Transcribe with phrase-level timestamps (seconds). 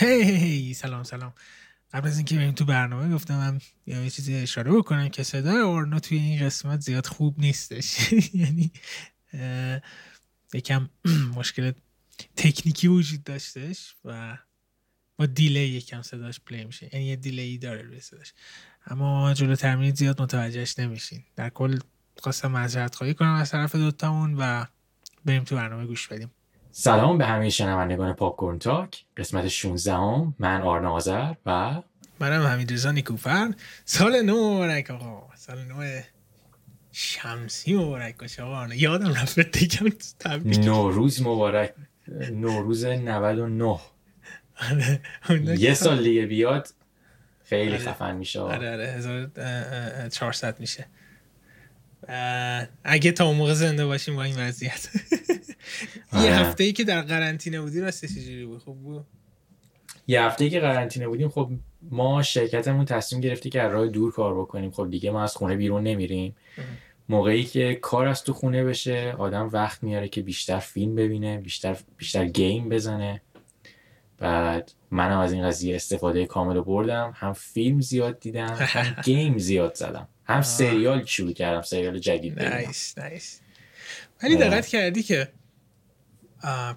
[0.00, 1.32] هی سلام سلام.
[1.92, 6.00] قبل از اینکه بریم تو برنامه گفتم هم یه چیزی اشاره بکنم که صدای اورنا
[6.00, 8.12] توی این قسمت زیاد خوب نیستش.
[8.34, 8.72] یعنی
[10.54, 10.88] یکم
[11.36, 11.72] مشکل
[12.36, 14.38] تکنیکی وجود داشتش و
[15.16, 16.90] با دیلی یکم صداش پلی میشه.
[16.92, 18.32] یعنی یه دیلی داره روی صداش.
[18.86, 21.24] اما جلو ترمینی زیاد متوجهش نمیشین.
[21.36, 21.78] در کل
[22.18, 24.64] خواستم معذرت خواهی کنم از طرف دوتامون و
[25.24, 26.30] بریم تو برنامه گوش بدیم.
[26.72, 29.04] سلام به همه شنوندگان پاپ کورن تاک.
[29.16, 30.34] قسمت 16 هم.
[30.38, 31.82] من آرنا آذر و
[32.20, 35.22] منم حمید رضا نیکوفر سال نو مبارک آقا.
[35.36, 36.00] سال نو
[36.92, 38.74] شمسی مبارک باشه آقا.
[38.74, 39.80] یادم رفت دیگه
[40.60, 41.74] نوروز مبارک.
[42.30, 43.78] نوروز 99
[44.70, 45.00] آره،
[45.58, 46.68] یه سال دیگه بیاد
[47.44, 48.86] خیلی خفن میشه آره آره.
[48.86, 50.86] 1400 میشه.
[52.84, 54.88] اگه تا اون موقع زنده باشیم با این وضعیت.
[56.12, 56.34] یه آره.
[56.34, 59.06] هفته ای که در قرنطینه بودی راستش چجوری بود؟ خوب بود
[60.06, 61.50] یه هفته ای که قرنطینه بودیم خب
[61.90, 64.70] ما شرکتمون تصمیم گرفتی که از راه دور کار بکنیم.
[64.70, 66.36] خب دیگه ما از خونه بیرون نمیریم.
[67.08, 71.76] موقعی که کار از تو خونه بشه آدم وقت میاره که بیشتر فیلم ببینه بیشتر
[71.96, 73.22] بیشتر گیم بزنه.
[74.18, 77.12] بعد منم از این قضیه استفاده کامل بردم.
[77.16, 80.08] هم فیلم زیاد دیدم هم گیم زیاد زدم.
[80.30, 83.40] هم سریال شروع کردم سریال جدید نایس نایس
[84.22, 85.28] ولی دقت کردی که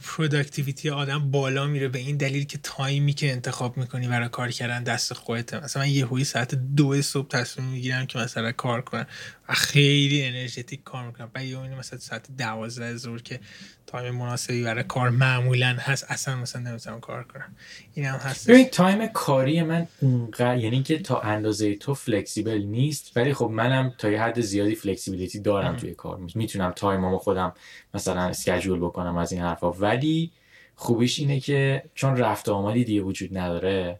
[0.02, 4.52] productivity آدم بالا میره به این دلیل که time ی که انتخاب می‌کنی برای کار
[4.52, 5.64] کردن دست خودته.
[5.64, 9.08] مثلا من یهویی ساعت دو صبح تصمیم می‌گیرم که مثلا کار کنم.
[9.50, 11.30] و خیلی energetic کار می‌کنم.
[11.34, 13.40] بعد یه مثلا ساعت دوازده ظهر که
[13.88, 17.56] time مناسبی برای کار معمولا هست اصلا مثلا نمی‌تونم کار کنم.
[17.94, 23.18] این هم هست ببین time کاری من اونقدر یعنی که تا اندازه تو flexible نیست
[23.18, 26.20] ولی خب منم تا یه حد زیادی flexibility دارم توی کار.
[26.36, 27.54] می‌تونم time مو خودم
[27.94, 29.72] مثلا schedule بکنم از این حرفا.
[29.72, 30.32] ولی
[30.76, 34.00] خوبیش اینه که چون رفت آمدی دیگه وجود نداره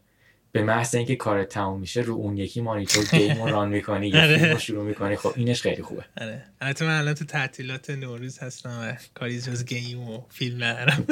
[0.56, 4.22] به محض اینکه کار تموم میشه رو اون یکی مانیتور game رو run می‌کنی یا
[4.24, 4.38] آره.
[4.38, 6.06] فیلم شروع می‌کنی خب اینش خیلی خوبه.
[6.22, 6.44] آره.
[6.62, 11.06] البته من الان تو تعطیلات نوروز هستم و کاری جز game و فیلم ندارم.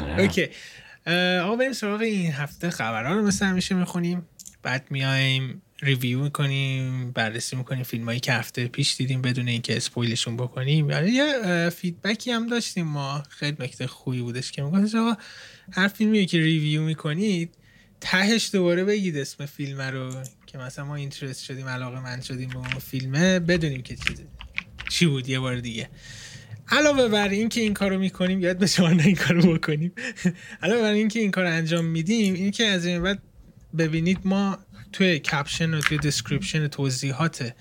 [0.00, 0.22] آره.
[0.22, 0.48] OK.
[1.42, 4.26] آقا بریم سراغ این هفته خبرها رو مثل همیشه می‌خونیم.
[4.62, 10.09] بعد میایم review می‌کنیم بررسی می‌کنیم فیلم هایی که هفته پیش دیدیم بدون اینکه spoil
[10.09, 10.90] شون بکنیم.
[10.90, 13.22] یعنی یه feedback ی هم داشتیم ما.
[13.28, 15.16] خیلی نکته خوبی بودش که میگفتش آقا
[15.72, 17.54] هر فیلمی که review می‌کنید
[18.00, 22.56] تهش دوباره بگید اسم فیلم رو که مثلا ما interest شدیم علاقه مند شدیم به
[22.56, 24.14] اون فیلمه بدونیم که چی
[24.88, 25.88] چی بود یه بار دیگه.
[26.68, 29.92] علاوه بر این که این کارو می‌کنیم یاد به شما این کارو بکنیم.
[30.62, 33.22] علاوه بر این که این کار انجام میدیم این که از این بعد
[33.78, 34.58] ببینید ما
[34.92, 37.54] توی caption و توی description توضیحات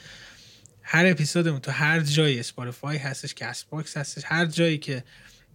[0.81, 5.04] هر اپیزودمون تو هر جایی اسپاتیفای هستش کست باکس هستش هر جایی که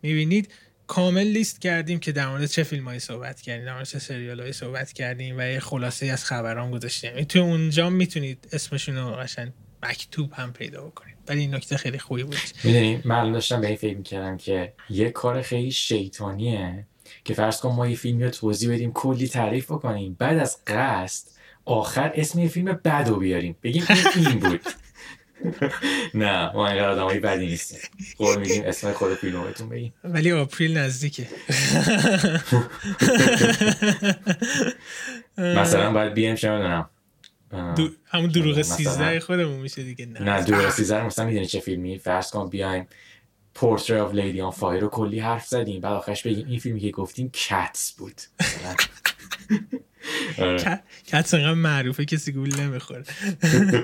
[0.02, 0.52] می‌بینید
[0.92, 4.92] کامل لیست کردیم که در مورد چه فیلمایی صحبت کردیم در مورد چه سریالایی صحبت
[4.92, 7.24] کردیم و یه خلاصه از خبران گذاشتیم.
[7.24, 9.52] تو اونجا می‌تونید اسمشون رو قشنگ
[9.82, 11.16] مکتوب هم پیدا بکنید.
[11.28, 12.36] ولی این نکته خیلی خوبی بود.
[12.64, 16.86] می‌دونی من داشتم به این فکر می‌کردم که یه کار خیلی شیطانیه
[17.24, 21.28] که فرض کن ما یه فیلمی رو توضیح بدیم کلی تعریف بکنیم بعد از قصد
[21.64, 23.56] آخر اسم یه فیلم بد رو بیاریم.
[23.62, 24.60] بگیم این فیلم بود.
[26.14, 27.78] نه ما اینقدر آدمای بدی نیستیم.
[28.18, 29.94] قول میدیم اسم خود فیلم بهتون بگیم.
[30.04, 31.28] ولی April نزدیکه.
[35.38, 36.90] مثلا باید بیایم چه می‌دونم
[38.06, 40.06] همون دروغ 13 خودمون میشه دیگه.
[40.06, 40.20] نه.
[40.20, 42.86] نه دروغ 13 مثلا می‌دونی چه فیلمی؟ فرض کن بیایم
[43.54, 45.80] Portrait of Lady on Fire رو کلی حرف زدیم.
[45.80, 48.20] بعد آخرش بگیم این فیلمی که گفتیم Cats بود.
[50.38, 50.82] آره.
[51.06, 53.04] Cats انقدر معروفه کسی گول نمی‌خوره.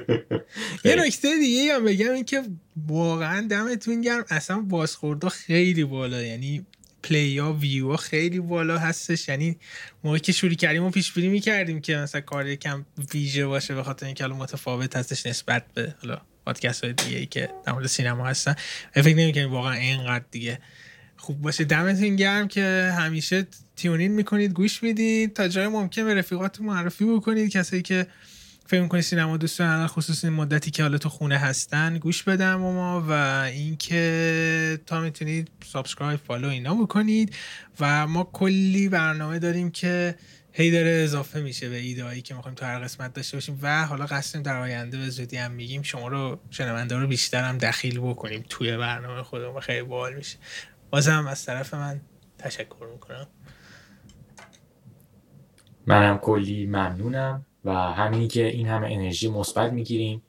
[0.85, 2.43] یه نکته دیگه هم بگم این که
[2.87, 4.25] واقعا دمتون گرم.
[4.31, 6.67] اصلا بازخورده خیلی بالا یعنی
[7.03, 9.29] پلی ها ویو ها خیلی بالا هستش.
[9.29, 9.57] یعنی
[10.05, 12.85] موقعی که شروع کردیم و پیش بینی می‌کردیم که مثلا کار یکم
[13.15, 17.51] ویژه باشه به خاطر اینکه متفاوت هستش نسبت به حالا پادکست های دیگه ای که
[17.67, 18.55] در مورد سینما هستن.
[18.95, 20.59] فکر نمی‌کنیم واقعا اینقدر دیگه
[21.19, 25.33] خوب باشه دمتون گرم که همیشه تیونین می‌کنید گوش می‌دید.
[25.33, 27.51] تا جای ممکن به رفیقات معرفی بکنید.
[27.51, 28.07] کسایی که
[28.67, 32.65] فکر می‌کنید سینما دوست دارن خصوص این مدتی که حالا تو خونه هستن گوش بدن
[32.65, 33.05] و ما.
[33.09, 33.13] و
[33.45, 37.35] اینکه تا می‌تونید subscribe follow اینا بکنید.
[37.81, 40.15] و ما کلی برنامه داریم که
[40.53, 43.59] هی داره اضافه میشه به ایده که می‌خوایم تو هر قسمت داشته باشیم.
[43.63, 47.59] و حالا قصدیم در آینده به زودی هم میگیم شما رو شنونده رو بیشتر هم
[47.59, 49.61] دخیل بکنیم توی برنامه خودمون.
[49.61, 50.37] خیلی باحال میشه.
[50.91, 52.01] بازم از طرف من
[52.39, 53.27] تشکر می‌کنم.
[55.87, 60.23] منم کلی ممنونم و همینی که این همه انرژی مثبت می‌گیریم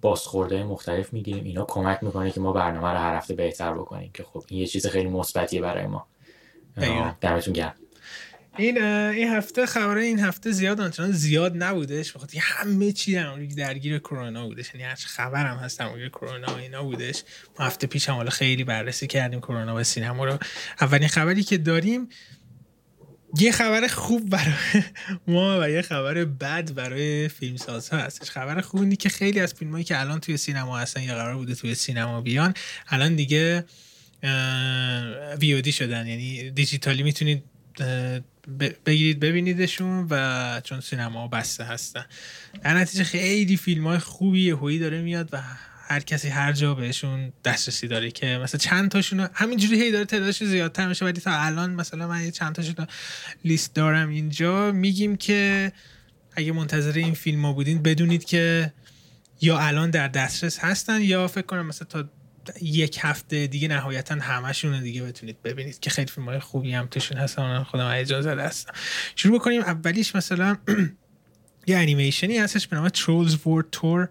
[0.00, 1.44] بازخورده مختلف می‌گیریم.
[1.44, 4.66] اینا کمک می‌کنه که ما برنامه رو هر هفته بهتر بکنیم که خب این یه
[4.66, 6.06] چیز خیلی مثبتیه برای ما.
[7.20, 7.74] دمتون گرم.
[8.56, 12.12] این این هفته خبره این هفته زیاد آنچنان زیاد نبودش.
[12.12, 14.74] بخاطر همه چی در درگیر کرونا بودش.
[14.74, 17.22] یعنی هر خبرم هست در کرونا و اینا بودش.
[17.58, 20.38] ما هفته پیش هم حالا خیلی بررسی کردیم کرونا و سینما رو.
[20.80, 22.08] اولین خبری که داریم
[23.38, 24.54] یه خبر خوب برای
[25.28, 28.30] ما و یه خبر بد برای فیلم ها هستش.
[28.30, 31.36] خبر خوب اینه که خیلی از فیلم هایی که الان توی سینما هستن یا قرار
[31.36, 32.54] بوده توی سینما بیان
[32.88, 33.64] الان دیگه
[35.40, 36.06] ویودی شدن.
[36.06, 37.42] یعنی دیجیتالی می‌تونید
[38.58, 42.04] بگیرید ببینیدشون و چون سینما بسته هستن.
[42.62, 45.42] در نتیجه خیلی فیلم های خوبی هویی داره میاد و
[45.88, 50.44] هر کسی هر جا بهشون دسترسی داره که مثلا چند تاشون همینجوری هی داره تعدادش
[50.44, 52.86] زیادتر میشه ولی تا الان مثلا من چند تاشون
[53.44, 54.72] لیست دارم اینجا.
[54.72, 55.72] میگیم که
[56.36, 58.72] اگه منتظر این فیلم ها بودین بدونید که
[59.40, 62.08] یا الان در دسترس هستن یا فکر کنم مثلا تا
[62.62, 67.18] یک هفته دیگه نهایتا همشون دیگه بتونید ببینید که خیلی فیلم های خوبی هم توشون
[67.18, 67.62] هستن.
[67.62, 68.72] خودم اجازه هستم
[69.16, 69.60] شروع بکنیم.
[69.60, 70.56] اولیش مثلا
[71.66, 74.08] یه انیمیشنی هستش به نام Trolls World Tour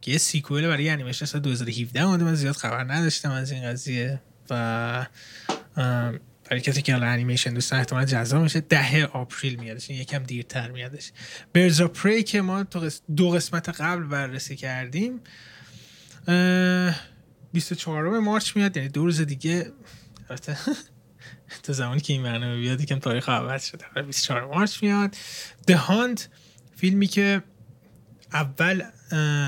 [0.00, 2.24] که یه sequel برای انیمیشن سال 2017 اومده.
[2.24, 4.20] من زیاد خبر نداشتم از این قضیه
[4.50, 5.06] و
[6.50, 9.90] برای کسی که الان انیمیشن دوست احتمال جذاب میشه ده April میادش.
[9.90, 11.12] این یکم دیرتر میادش.
[11.52, 12.66] Birds of Prey که ما
[13.16, 15.20] دو قسمت قبل بررسی کردیم.
[17.52, 19.72] 24 March میاد یعنی دو روز دیگه.
[21.62, 24.02] تا زمانی که این برنامه بیاد یکم تاریخ عوض شده.
[24.02, 25.16] 24 مارچ میاد.
[25.66, 26.28] دهانت
[26.76, 27.42] فیلمی که
[28.32, 28.82] اول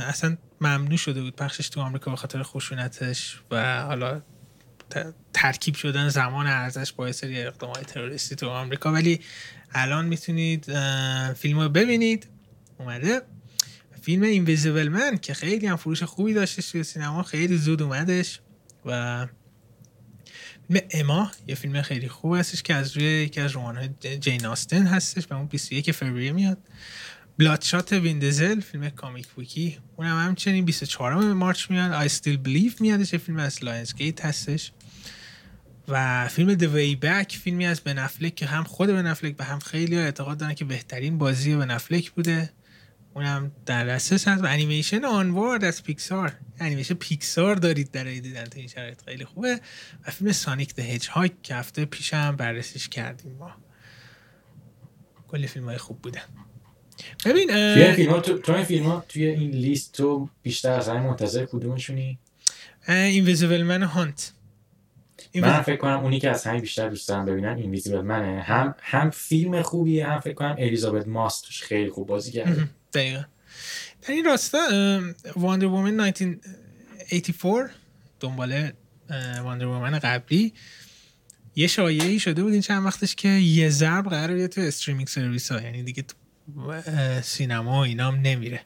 [0.08, 4.22] اصلا ممنوع شده بود پخشش تو آمریکا به خاطر خشونتش و حالا
[5.32, 8.92] ترکیب شدن زمان ارزش با سری اقدام های تروریستی تو آمریکا.
[8.92, 9.20] ولی
[9.72, 10.64] الان می‌تونید
[11.32, 12.28] فیلم رو ببینید.
[12.78, 13.22] اومده.
[14.02, 18.40] فیلم اینویزیبل من که خیلی هم فروش خوبی داشته توی سینما خیلی زود اومدش
[18.86, 19.26] و
[20.68, 24.86] فیلم Emma یه فیلم خیلی خوب هستش که از روی یکی از رمان جین آستن
[24.86, 26.58] هستش و اون 21 فوریه میاد.
[27.38, 32.08] Bloodshot وین دیزل فیلم comic book ی اونم هم همچنین 24 March میاد.
[32.08, 34.72] I Still Believe میادش فیلم از Lionsgate هستش.
[35.88, 39.44] و فیلم The Way Back فیلمی از بن افلک که هم خود بن افلک و
[39.44, 42.50] هم خیلی اعتقاد دارن که بهترین بازی بن افلک بوده.
[43.14, 46.32] اونم در دسترس هست و انیمیشن Onward از پیکسار.
[46.60, 49.02] انیمیشن پیکسار دارید در دیدن این شرایط.
[49.04, 49.60] خیلی خوبه.
[50.06, 51.10] و فیلم Sonic the Hedgehog
[51.42, 53.52] که هفته پیشم بررسیش کردیم ما.
[55.28, 56.20] کلی فیلم های خوب بودن.
[57.24, 61.02] ببین توی فیلم تو, تو این فیلم ها توی این لیست تو بیشتر از همین
[61.02, 62.18] منتظر کدومشونی؟
[62.88, 64.32] Invisible Man Hunt
[65.34, 68.74] من فکر کنم اونی که از همین بیشتر دوست دارم ببینم Invisible Man ه هم
[68.80, 72.68] هم فیلم خوبیه هم فکر کنم الیزابت ماسش خیلی خوب بازی کرده.
[72.92, 73.24] دقیقا.
[74.02, 74.58] در این راستا
[75.36, 77.70] Wonder Woman 1984
[78.20, 78.72] دنباله
[79.42, 80.52] Wonder Woman قبلی.
[81.54, 85.60] یه شایعی شده بود این چند وقتش که یه ضرب قرار تو streaming service ها
[85.60, 86.04] یعنی دیگه
[87.22, 88.60] سینما و اینام نمیره.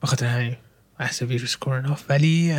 [0.00, 0.56] به خاطر همین
[0.98, 1.98] بحث ویروس کرونا.
[2.08, 2.52] ولی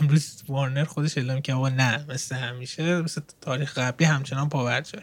[0.00, 5.02] امروز وارنر خودش اعلام که آقا نه مثل همیشه مثل تاریخ قبلی همچنان پاورد شد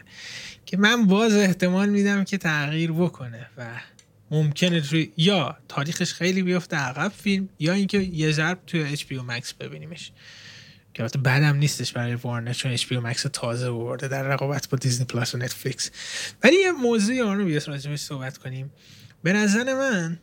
[0.66, 3.66] که من باز احتمال میدم که تغییر بکنه و
[4.30, 9.52] ممکنه روی یا تاریخش خیلی بیفته عقب فیلم یا اینکه یه ضرب توی HBO Max
[9.52, 10.12] ببینیمش.
[10.94, 15.06] که البته بعدم نیستش برای وارنر چون HBO Max تازه وارده در رقابت با دیزنی
[15.06, 15.90] پلاس و نتفلیکس
[16.42, 18.70] ولی یه موضوعی آن رو بیاس راجبش صحبت کنیم.
[19.22, 20.18] به نظر من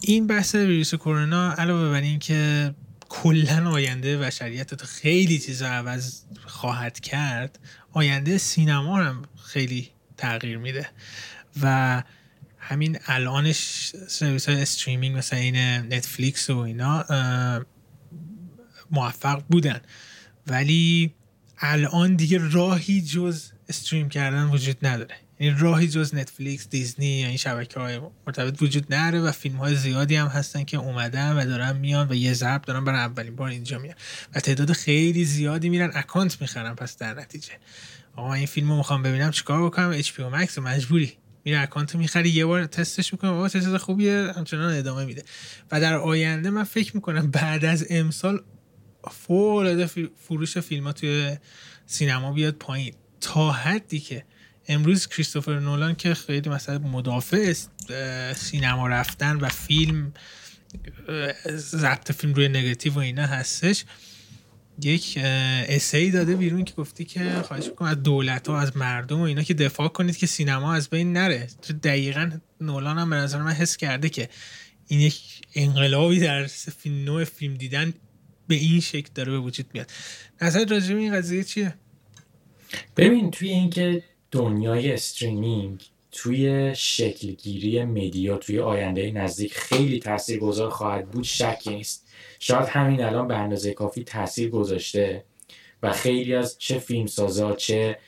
[0.00, 2.74] این بحث ویروس کرونا علاوه بر این که
[3.08, 7.58] کلا آینده بشریت خیلی چیزا عوض خواهد کرد
[7.92, 10.88] آینده سینما هم خیلی تغییر میده.
[11.62, 12.02] و
[12.58, 15.56] همین الانش سرویس های streaming مثل این
[15.94, 17.04] نتفلیکس و اینا
[18.90, 19.80] موفق بودن.
[20.46, 21.14] ولی
[21.58, 25.14] الان دیگه راهی جز stream کردن وجود نداره.
[25.38, 29.76] این راهی جز نتفلیکس دیزنی یا این شبکه های مرتبط وجود نداره و فیلم های
[29.76, 33.48] زیادی هم هستن که اومدن و دارن میان و یه ضرب دارن برای اولین بار
[33.48, 33.94] اینجا میان.
[34.34, 37.52] و تعداد خیلی زیادی میرن account می‌خرن پس در نتیجه.
[38.16, 41.12] آقا این فیلم رو می‌خوام ببینم چیکار بکنم؟ HBO Max مجبوری.
[41.44, 45.24] میره account می‌خری یه بار تستش می‌کنه بابا چه خوبیه همچنان ادامه میده.
[45.72, 48.44] و در آینده من فکر می‌کنم بعد از امسال
[49.10, 49.86] فوق
[50.16, 51.36] فروش فیلم ها توی
[51.86, 52.94] سینما بیاد پایین.
[53.20, 54.24] تا حدی که
[54.68, 57.54] امروز کریستوفر نولان که خیلی مثلا مدافع
[58.36, 60.12] سینما رفتن و فیلم
[61.48, 63.84] ضبط فیلم روی نگاتیو و اینا هستش
[64.82, 65.18] یک
[65.68, 69.42] اسی داده بیرون که گفتی که خواهش می‌کنم از دولت ها از مردم و اینا
[69.42, 71.48] که دفاع کنید که سینما از بین نره.
[71.82, 74.28] دقیقا نولان هم به نظر من حس کرده که
[74.86, 75.20] این یک
[75.54, 76.48] انقلابی در
[76.86, 77.94] نوع فیلم دیدن
[78.48, 79.90] به این شکل داره به وجود میاد.
[80.42, 81.74] نظر راجع این قضیه چیه؟
[82.96, 91.24] ببین توی اینکه دنیای استریمینگ توی شکلگیری مدیا توی آینده نزدیک خیلی تاثیرگذار خواهد بود
[91.24, 92.03] شکی نیست.
[92.46, 95.24] شاید همین الان به اندازه کافی تاثیر گذاشته
[95.82, 97.98] و خیلی از چه فیلمسازا چه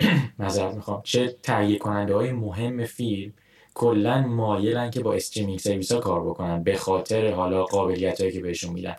[0.38, 3.32] معذرت می‌خوام چه تهیه کننده های مهم فیلم
[3.74, 8.40] کلا مایلن که با streaming service ها کار بکنن به خاطر حالا قابلیت هایی که
[8.40, 8.96] بهشون میدن.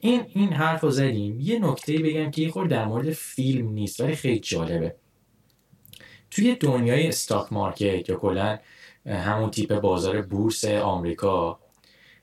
[0.00, 1.40] این این حرف رو زدیم.
[1.40, 4.96] یه نکته بگم که یه خورده در مورد فیلم نیست ولی خیلی جالبه.
[6.30, 8.58] توی دنیای stock market یا کلا
[9.06, 11.60] همون تیپ بازار بورس آمریکا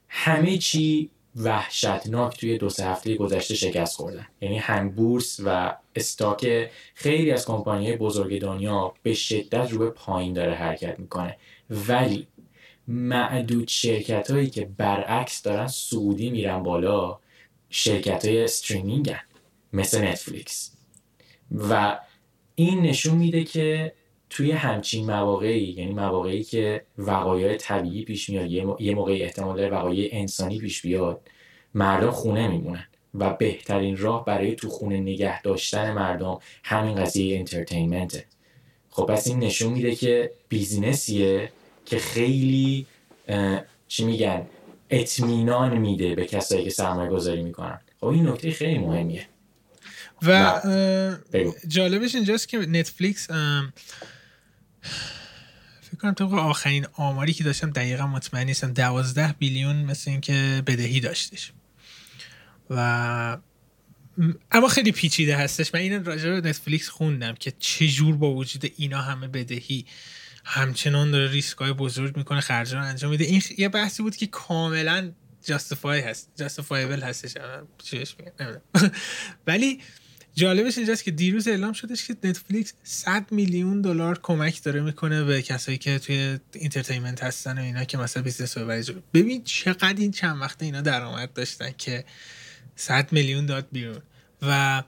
[0.07, 6.69] همه چی وحشتناک توی دو سه هفته گذشته شکست خوردن یعنی هم بورس و استاک
[6.93, 11.37] خیلی از کمپانی بزرگ دنیا به شدت رو به پایین داره حرکت می‌کنه
[11.69, 12.27] ولی
[12.87, 17.19] معدود شرکت هایی که برعکس دارن سعودی میرن بالا
[17.69, 19.15] شرکت های استریمینگ.
[19.73, 20.71] مثل نتفلیکس
[21.51, 21.99] و
[22.55, 23.93] این نشون میده که
[24.33, 30.09] توی همچین مواقعی یعنی مواقعی که وقایع طبیعی پیش میاد یه موقعی احتمال داره وقایع
[30.11, 31.21] انسانی پیش بیاد
[31.73, 38.25] مردم خونه میمونن و بهترین راه برای تو خونه نگه داشتن مردم همین قضیه انترتینمنته
[38.89, 41.49] خب پس این نشون میده که بیزینسیه
[41.85, 42.85] که خیلی
[43.87, 44.45] چی میگن
[44.89, 47.81] اطمینان میده به کسایی که سرمایه گذاری می‌کنن.
[47.99, 49.27] خب این نکته خیلی مهمیه.
[50.21, 50.61] و
[51.67, 53.27] جالبش اینجاست که نتفلیکس
[55.81, 60.99] فکر کنم طبق آخرین آماری که داشتم دقیقا مطمئن نیستم دوازده billion مثل اینکه بدهی
[60.99, 61.51] داشتش.
[62.69, 63.37] و
[64.51, 65.73] اما خیلی پیچیده هستش.
[65.73, 69.85] من این راجع به نتفلیکس خوندم که چجور با وجود اینا همه بدهی
[70.45, 73.23] همچنان داره ریسک های بزرگ می‌کنه خرج رو انجام میده.
[73.23, 75.11] این یه بحثی بود که کاملا
[75.43, 77.33] justify هست justifiable هستش.
[79.47, 79.81] ولی
[80.35, 85.41] جالبش اینجاست که دیروز اعلام شدش که نتفلیکس 100 میلیون دلار کمک داره می‌کنه به
[85.41, 90.41] کسایی که توی entertainment هستن و اینا که مثلا business رو ببین چقدر این چند
[90.41, 92.05] وقته اینا درآمد داشتن که
[92.75, 94.01] 100 میلیون داد بیرون.
[94.41, 94.83] و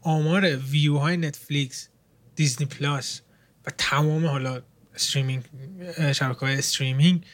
[0.00, 1.88] آمار ویو های نتفلیکس
[2.36, 3.20] دیزنی پلاس
[3.66, 4.62] و تمام حالا
[4.94, 5.42] streaming
[6.12, 7.24] شبکه های streaming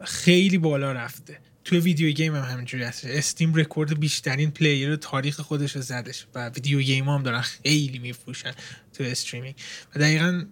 [0.00, 1.38] خیلی بالا رفته.
[1.64, 3.04] توی video game هم همینجوری هست.
[3.04, 8.52] Steam رکورد بیشترین player تاریخ خودش رو زدش و video game هم دارن خیلی میفروشن
[8.92, 9.54] تو streaming.
[9.94, 10.44] و دقیقا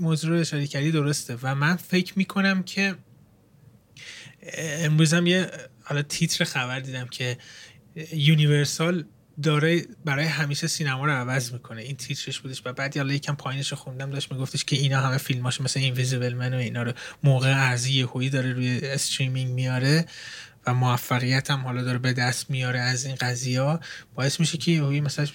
[0.00, 1.38] موضوع رو اشاره کردی درسته.
[1.42, 2.94] و من فکر می‌کنم که
[4.56, 5.50] امروز هم یه
[5.82, 7.38] حالا تیتر خبر دیدم که
[8.12, 9.04] یونیورسال
[9.42, 11.82] داره برای همیشه سینما رو عوض می‌کنه.
[11.82, 15.18] این تیترش بودش و بعد حالا یکم پایینش رو خوندم داشت میگفتش که اینا همه
[15.18, 20.06] فیلماش مثل Invisible Man و اینا رو موقع ارزی یهویی داره روی streaming میاره
[20.66, 23.80] و موفقیت هم حالا داره به دست میاره از این قضیه ها.
[24.14, 25.26] باعث میشه که یهویی مثلا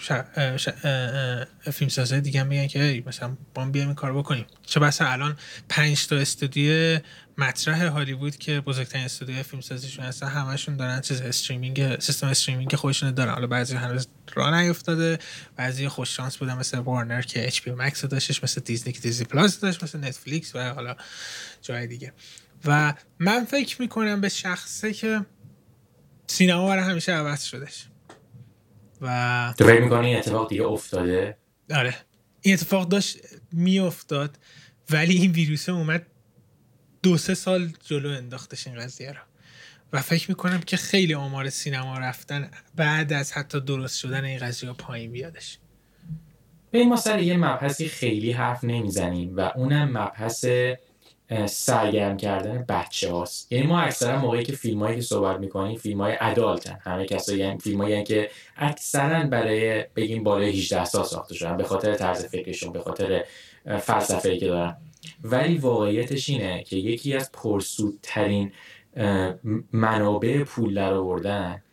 [1.71, 4.45] فیلم سازه دیگه میگن که مثلا با بیایم این کار بکنیم.
[4.65, 5.37] چه بسا الان
[5.69, 6.99] پنج تا استودیو
[7.39, 13.11] مطرح هالیوود که بزرگترین استودیو فیلم سازیشون هستن همشون دارن چیز streaming سیستم streaming خودشون
[13.11, 13.33] دارن.
[13.33, 15.19] حالا بعضی هنوز راه نیافتاده
[15.55, 19.59] بعضی خوش شانس بودن مثل وارنر که HBO Max داشتش مثل دیزنی که دیزنی پلاس
[19.59, 20.95] داشت مثل نتفلیکس و حالا
[21.61, 22.13] جای دیگه.
[22.65, 25.25] و من فکر می‌کنم به شخصه که
[26.27, 27.85] سینما برای همیشه عوض شدش
[29.01, 31.37] و تو فکر می‌کنی این اتفاق دیگه افتاده؟
[31.75, 31.95] آره.
[32.41, 33.17] این اتفاق داشت
[33.51, 34.39] میافتاد
[34.89, 36.05] ولی این ویروس اومد
[37.03, 39.19] دو سه سال جلو انداختش این قضیه رو.
[39.93, 44.73] و فکر می‌کنم که خیلی آمار سینما رفتن بعد از حتی درست شدن این قضیه
[44.73, 45.57] پایین بیادش.
[46.71, 50.45] به ما سر یه مبحثی خیلی حرف نمی‌زنیم و اونم مبحث
[51.45, 53.51] سرگرم کردن بچه هاست.
[53.51, 56.13] یعنی ما اکثرا موقعی که فیلم که صحبت می‌کنیم فیلم های
[56.81, 61.63] همه کسایی یعنی فیلم هایی که اکثرا برای بگیم بالای 18 سال ساخته شدن به
[61.63, 63.25] خاطر طرز فکرشون به خاطر
[63.81, 64.77] فلسفه که دارن.
[65.23, 68.51] ولی واقعیتش اینه که یکی از پرسودترین
[69.71, 71.63] منابع پول در آوردن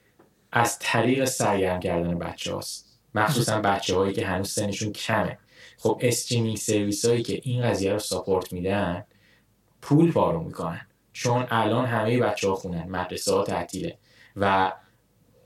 [0.52, 5.38] از طریق سرگرم کردن بچه هاست مخصوصا بچه هایی که هنوز سنشون کمه.
[5.78, 9.04] خب streaming service هایی که این قضیه رو support میدن
[9.82, 10.86] پول پارو می‌کنن.
[11.12, 13.98] چون الان همه بچه ها خونن مدرسه ها تعطیله.
[14.36, 14.72] و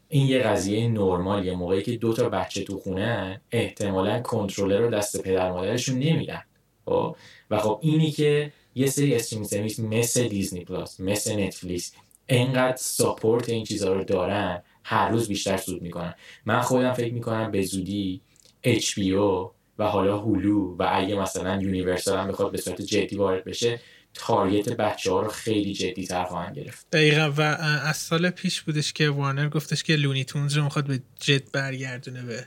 [0.09, 5.23] این یه قضیه نرمالیه موقعی که دو تا بچه تو خونه احتمالا کنترلر رو دست
[5.23, 6.43] پدر مادرشون نمیدن.
[6.85, 7.17] خب؟
[7.51, 11.93] و خب اینی که یه سری stream service مثل دیزنی پلاس مثل نتفلیکس
[12.29, 16.15] انقدر support این چیزها رو دارن هر روز بیشتر سود می‌کنن.
[16.45, 18.21] من خودم فکر می‌کنم به زودی
[18.65, 23.81] HBO و حالا هولو و اگه مثلا یونیورسال هم بخواد به صورت جدی وارد بشه
[24.15, 26.87] target بچه ها رو خیلی جدی تر خواهند گرفت.
[26.93, 31.01] دقیقا و از سال پیش بودش که وارنر گفتش که Looney Tunes رو می‌خواد به
[31.21, 32.47] جد برگردونه به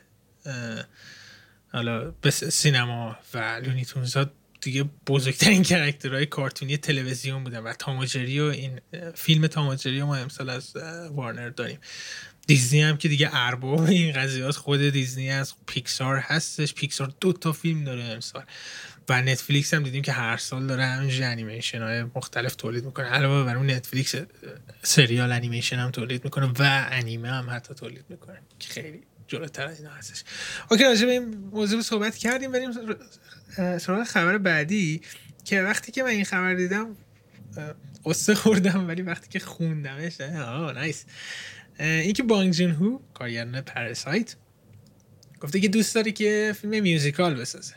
[1.71, 4.25] حالا به سینما و Looney Tunes ها
[4.63, 8.81] دیگه بزرگترین character های کارتونی تلویزیون بودن و Tom and Jerry و این
[9.15, 10.75] فیلم Tom and Jerry ما امسال از
[11.11, 11.79] وارنر داریم.
[12.47, 16.73] دیزنی هم که دیگه ارباب این قضیات خود دیزنی از پیکسار هستش.
[16.73, 18.43] پیکسار دو تا فیلم داره امسال.
[19.09, 23.05] و نتفلیکس هم دیدیم که هر سال داره همینجوری انیمیشن های مختلف تولید می‌کنه.
[23.05, 24.15] علاوه بر اون نتفلیکس
[24.83, 29.79] سریال انیمیشن هم تولید می‌کنه و انیمه هم حتی تولید می‌کنه که خیلی جلوتر از
[29.79, 30.23] اینا هستش.
[30.71, 32.71] OK راجع این موضوع صحبت کردیم بریم
[33.55, 35.01] سراغ خبر بعدی
[35.45, 36.95] که وقتی که من این خبر دیدم
[38.05, 41.05] غصه خوردم ولی وقتی که خوندمش آه nice
[41.79, 44.35] این که بونگ جون هو کارگردان Parasite
[45.41, 47.73] گفته که دوست داره که فیلم میوزیکال بسازه.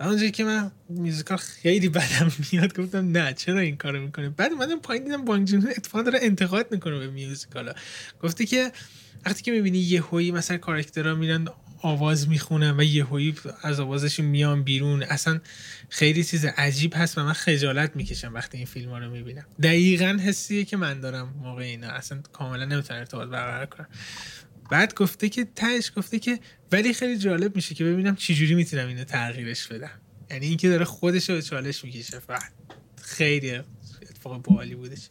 [0.00, 4.52] و اونجایی که من میوزیکال خیلی بدم میاد گفتم نه چرا این کارو می‌کنه بعد
[4.52, 7.74] اومدم پایین دیدم بانگ جون اتفاقا داره انتقاد می‌کنه به میوزیکال
[8.22, 8.72] گفته که
[9.26, 11.46] وقتی که می‌بینی یه هویی مثلا کاراکترها میرن
[11.82, 15.02] آواز می‌خونن و یه هویی از آوازشون میان بیرون.
[15.02, 15.40] اصلا
[15.88, 19.46] خیلی چیز عجیب هست و من خجالت می‌کشم وقتی این فیلم ها رو می‌بینم.
[19.62, 21.88] دقیقا حسیه که من دارم موقع اینا.
[21.88, 23.88] اصلا کاملا نمی‌تونم ارتباط برقرار کنم.
[24.70, 26.38] بعد گفته که تهش گفته که
[26.72, 30.00] ولی خیلی جالب میشه که ببینم چجوری می‌تونم اینو تغییرش بدم.
[30.30, 32.18] یعنی اینکه داره خودش رو چالش می‌کشه.
[32.18, 32.52] فقط
[33.02, 33.54] خیلی
[34.02, 35.08] اتفاق بالی بودش.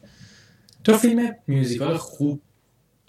[0.84, 2.42] تو فیلم میوزیکال خوب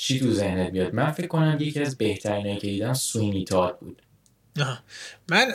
[0.00, 4.02] چی تو ذهنت بیاد؟ من فکر کنم یکی از بهترین که دیدم سوینی تاد بود.
[4.60, 4.82] آه.
[5.30, 5.46] من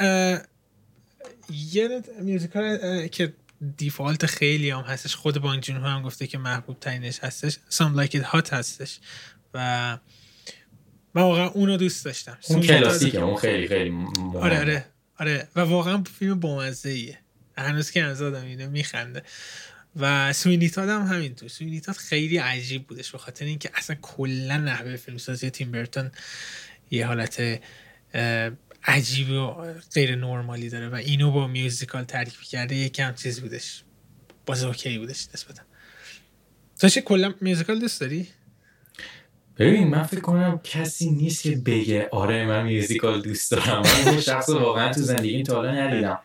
[1.72, 3.34] یه میوزیکال که
[3.78, 8.16] دیفالت خیلی هم هستش خود بانگ جون هم گفته که محبوب ترینش هستش سام لایک
[8.16, 9.00] هات هستش.
[9.54, 9.60] و
[11.14, 12.38] من واقعا اونو دوست داشتم.
[12.50, 14.40] اون کلاسیکه اون خیلی خیلی مهمه.
[14.40, 14.86] آره آره
[15.20, 15.48] آره.
[15.56, 17.20] و واقعا فیلم بامزه ایه
[17.58, 19.24] هنوز که از آدم اینه میخنده.
[19.96, 21.50] و سوینیتاد هم همینطور.
[21.50, 26.12] سوینیتاد خیلی عجیب بودش به خاطر اینکه اصلا کلا نحوه فیلمسازی تیم برتون
[26.92, 27.62] یه حالت
[28.84, 29.56] عجیب و
[29.94, 33.84] غیر نرمالی داره و اینو با میوزیکال تعریف کرده یکم چیز بودش.
[34.46, 35.64] باز اوکی بودش نسبتا.
[36.80, 38.28] تو چه کلا musical دوست داری؟
[39.58, 43.84] ببین من فکر کنم کسی نیست که بگه آره من musical دوست دارم.
[44.06, 46.20] من شخص واقعا تو زندگی تا حالا ندیدم.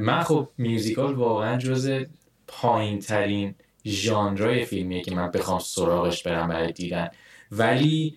[0.00, 2.04] من خب musical واقعا جز
[2.48, 3.54] پایین ترین
[3.86, 7.08] ژانرای فیلمیه که من بخوام سراغش برم برای دیدن.
[7.52, 8.16] ولی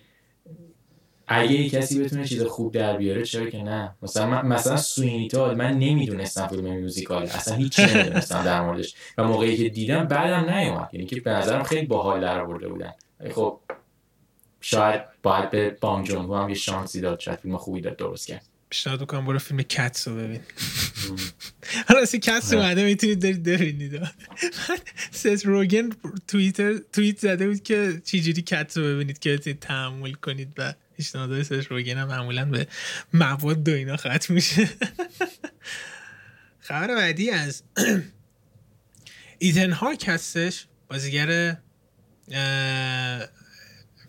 [1.26, 5.54] اگه کسی بتونه چیز خوب در بیاره چرا که نه؟ مثلا من مثلا Sweeney Todd
[5.54, 8.94] من نمی‌دونستم فیلم musical اصلا هیچی نمی‌دونستم در موردش.
[9.18, 10.88] و موقعی که دیدم بدم نیومد.
[10.92, 12.92] یعنی که به نظرم خیلی باحال در آورده بودن.
[13.34, 13.58] خب
[14.60, 18.51] شاید باید به هم یه شانسی داد شاید فیلم خوبی داد درست کرد.
[18.72, 20.40] پیشنهاد کنم برو فیلم کتس رو ببین.
[21.88, 24.00] حالا اصلا کتس اومده می‌تونید دارید ببینید.
[25.10, 25.90] سیس روگن
[26.28, 31.44] توییتر توییت زده بود که چجوری کتس رو ببینید که بتونید تحمل کنید و پیشنهادهای
[31.44, 32.66] سیس روگن هم معمولا به
[33.12, 34.68] مواد دو اینا ختم میشه.
[36.60, 37.62] خبر بعدی از
[39.38, 40.66] ایتن هاک هستش.
[40.88, 41.56] بازیگر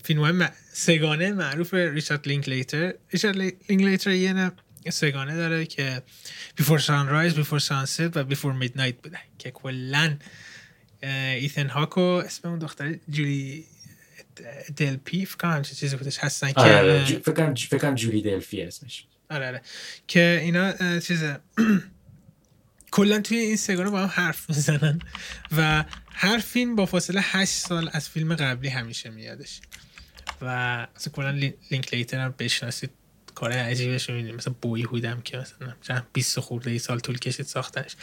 [0.03, 0.31] فیلم های
[0.73, 2.93] سگانه معروف ریچارد لینکلیتر.
[3.09, 3.37] ریچارد
[3.69, 6.01] لینکلیتر یه سگانه داره که
[6.55, 10.17] Before Sunrise Before Sunset و Before Midnight بوده که کلا
[11.01, 13.65] ایتن هاک و اسم اون دختر جولی
[14.75, 17.05] دلپی فکر کنم چه چیزی بودش هستن که آره, آره.
[17.05, 19.05] فکر کنم جولی دلپی اسمش.
[19.29, 19.61] آره آره.
[20.07, 21.39] که اینا چیزه.
[22.91, 24.99] کلا توی این سگانه با هم حرف می‌زنن
[25.57, 29.61] و هر فیلم با فاصله 8 سال از فیلم قبلی همیشه میادش.
[30.41, 30.47] و
[30.95, 31.31] اصلا کلا
[31.71, 32.89] لینکلیتر هم بشناسید.
[33.35, 37.95] کار عجیبش رو مثلا Boyhood م که مثلا 20 خورده ای سال طول کشید ساختنش.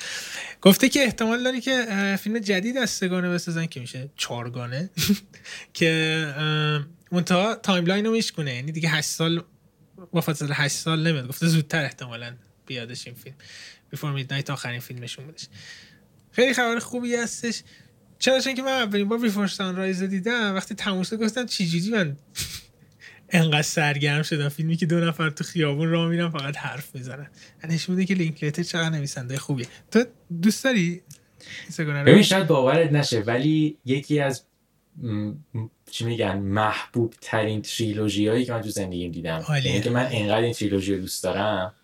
[0.61, 4.90] گفته که احتمال داری که فیلم جدید از سگانه بسازن که میشه چارگانه
[5.75, 6.27] که
[7.12, 9.45] منتها timeline رو میشکنه یعنی دیگه 8 سال
[10.12, 11.29] با فاصله 8 سال نمیاد.
[11.29, 12.35] گفته زودتر احتمالا
[12.66, 13.35] بیادش این فیلم.
[13.90, 15.47] بیفور میدنایت آخرین فیلمشون بودش.
[16.33, 17.62] خیلی خبر خوبی هستش.
[18.21, 22.17] چرا چون که من اولین بار بیفور رایز دیدم وقتی تموم شد گفتم چجوری من
[23.33, 24.49] انقدر سرگرم شدم.
[24.49, 27.31] فیلمی که دو نفر تو خیابون راه میرن فقط حرف می‌زنن.
[27.69, 29.67] نشون میده که لینکلتر چقدر نویسنده خوبیه.
[29.91, 30.05] تو
[30.43, 31.03] دوست داری
[31.79, 34.43] ببین شاید باورت نشه ولی یکی از
[35.91, 39.45] چی میگن محبوب ترین تریلوژی هایی که من تو زندگیم دیدم.
[39.65, 41.75] یعنی که من انقدر این تریلوژی رو دوست دارم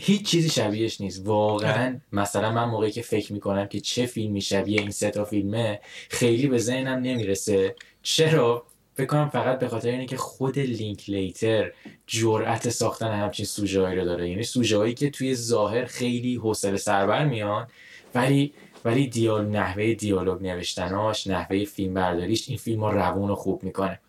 [0.00, 1.22] هیچ چیزی شبیهش نیست.
[1.26, 5.80] واقعا مثلا من موقعی که فکر می‌کنم که چه فیلمی شبیه این سه تا فیلمه
[6.08, 7.74] خیلی به ذهنم نمی‌رسه.
[8.02, 11.72] چرا؟ فکر کنم فقط به خاطر اینه که خود لینک لیتر
[12.06, 14.30] جرأت ساختن همچین سوژه رو داره.
[14.30, 17.66] یعنی سوژه هایی که توی ظاهر خیلی حوصله سربر میان
[18.14, 18.52] ولی
[18.84, 24.00] ولی دیال نحوه دیالوگ نوشتناش نحوه فیلم برداریش این فیلم رو روون و خوب می‌کنه.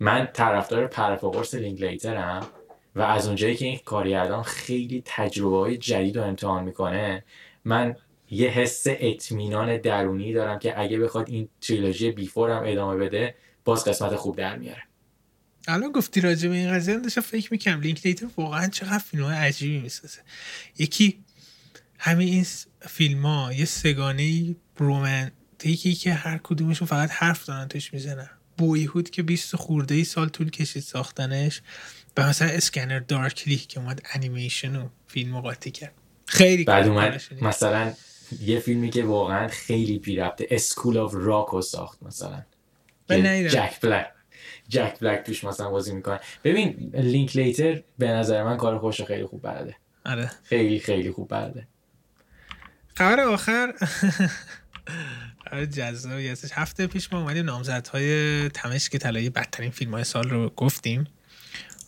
[0.00, 2.46] من طرفدار پرفاقرس لینک لیترم
[2.96, 7.24] و از اونجایی که این کارگردان خیلی تجربه های جدید رو امتحان می‌کنه
[7.64, 7.96] من
[8.30, 13.84] یه حس اطمینان درونی دارم که اگه بخواد این تریلوژی بیفور هم ادامه بده باز
[13.84, 14.82] قسمت خوب در میاره.
[15.68, 19.36] الان گفتی راجع به این قضیه داشتم فکر می‌کنم لینک نیتر واقعا چقدر فیلم های
[19.36, 20.18] عجیبی می‌سازه.
[20.78, 21.18] یکی
[21.98, 22.46] همین این
[22.80, 28.30] فیلم ها یه سگانه رومنتیکی که هر کدومشون فقط حرف دارن توش می‌زنن.
[28.58, 31.62] Boyhood که 20 خورده ای سال طول کشید ساختنش.
[32.14, 35.92] به مثلا Scanner Darkly که اومد انیمیشن و فیلم قاطی کرد.
[36.26, 37.92] خیلی بعد اومد مثلا
[38.40, 42.42] یه فیلمی که واقعا خیلی پی رفته School of Rock رو ساخت مثلا.
[43.48, 44.06] جک بلک.
[44.68, 46.20] جک بلک توش مثلا بازی می‌کنه.
[46.44, 49.76] ببین لینکلیتر به نظر من کار خودش خیلی خوب بلده
[50.06, 50.30] آره.
[50.44, 51.68] خیلی خیلی خوب برده
[52.94, 53.72] خبر آخر
[55.52, 60.52] آره جذابی هستش هفته پیش ما اومدیم نامزدهای تمشک طلایی بدترین فیلم های سال رو
[60.56, 61.06] گفتیم.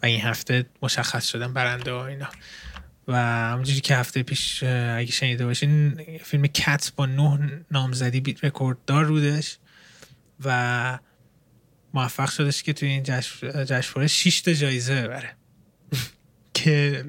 [0.05, 2.29] و این هفته مشخص شدن برنده ها اینا.
[3.09, 8.79] و همونجوری که هفته پیش اگه شنیده باشین فیلم کت با نه نامزدی بیت رکورد
[8.87, 9.59] دار رودش
[10.45, 10.99] و
[11.95, 13.03] موفق شدش که توی این
[13.67, 15.37] جشنواره 6 تا جایزه ببره.
[16.55, 17.05] که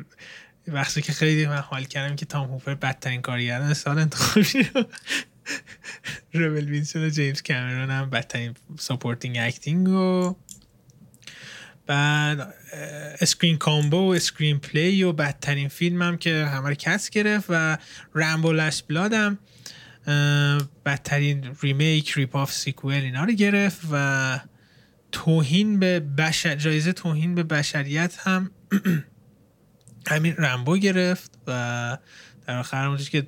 [0.67, 4.89] وقتی که خیلی من حال کردم که تام هوپر بدترین کارگردان سال انتخاب شد
[6.33, 10.35] ربل ویلسون و جیمز کامرون هم بدترین supporting acting و
[11.87, 12.53] بعد
[13.21, 17.77] screen combo و screenplay و بدترین فیلم هم که همه Cats گرفت و
[18.13, 19.37] Rambo Last Blood هم
[20.85, 24.39] بدترین remake rip-off sequel اینا رو گرفت و
[25.11, 28.51] توهین به بشر جایزه توهین به بشریت هم
[30.07, 31.97] همین رمبو گرفت و
[32.47, 33.27] در آخر همونجور که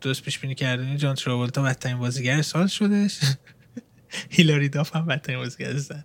[0.00, 3.20] دوست پیش بینی کردنی جان تراولتا بدترین بازیگر سال شدش
[4.30, 6.04] هیلاری داف هم بدترین بازیگر زد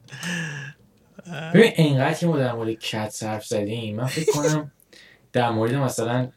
[1.53, 4.71] ببین اینقدر که ما در مورد کت صرف زدیم من فکر کنم
[5.33, 6.29] در مورد مثلا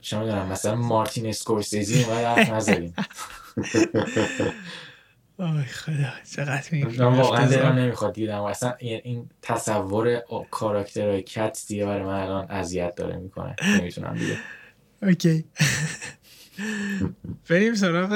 [0.00, 2.94] شما دارم مثلا مارتین اسکورسیزی اینقدر حرف نزدیم.
[5.38, 12.02] آی خدا چقدر من واقعا دلم نمی‌خواد دیدم اصلا این تصور کاراکتر کت دیگه برای
[12.02, 13.56] من الان اذیت داره می‌کنه.
[13.78, 14.38] نمی‌تونم دیگه.
[15.02, 15.44] اوکی.
[17.50, 18.10] بریم سراغ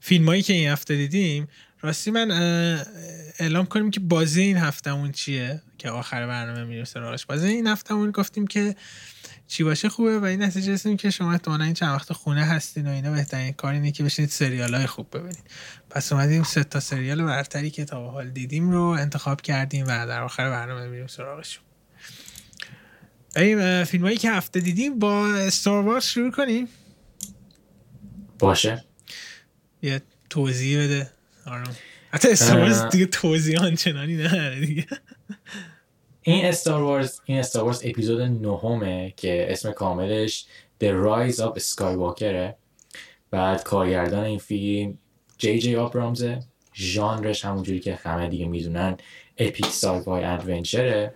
[0.00, 1.48] فیلم هایی که این هفته دیدیم.
[1.84, 2.30] راستی من
[3.38, 7.26] اعلام کنیم که بازی این هفتهمون چیه؟ که آخر برنامه میریم سراغش.
[7.26, 8.76] بازی این هفتهمون گفتیم که
[9.46, 12.86] چی باشه خوبه و این نتیجه رسیدیم که شما احتمالا این چند وقت خونه هستین
[12.86, 13.12] و اینا.
[13.12, 15.50] بهترین کار اینه که بشینید سریال های خوب ببینید.
[15.90, 20.22] پس اومدیم سه تا سریال برتری که تا حال دیدیم رو انتخاب کردیم و در
[20.22, 21.64] آخر برنامه میریم سراغشون
[23.34, 26.68] بریم فیلم هایی که هفته دیدیم با استار وارز شروع کنیم.
[28.38, 28.84] باشه.
[29.82, 31.13] یه توضیح بده.
[31.46, 31.76] آرام
[32.10, 34.86] حتی استار وارز دیگه توضیح آنچنانی نه دیگه.
[36.22, 40.46] این استار وارز این استار وارز اپیزود نهمه که اسم کاملش
[40.82, 42.54] The Rise of Skywalker
[43.30, 44.98] بعد کارگردان این فیلم
[45.38, 46.40] جی جی آبرامزه
[46.74, 48.96] ژانرش همونجوری که همه دیگه می‌دونن
[49.38, 51.14] اپیک سایفای ادونچره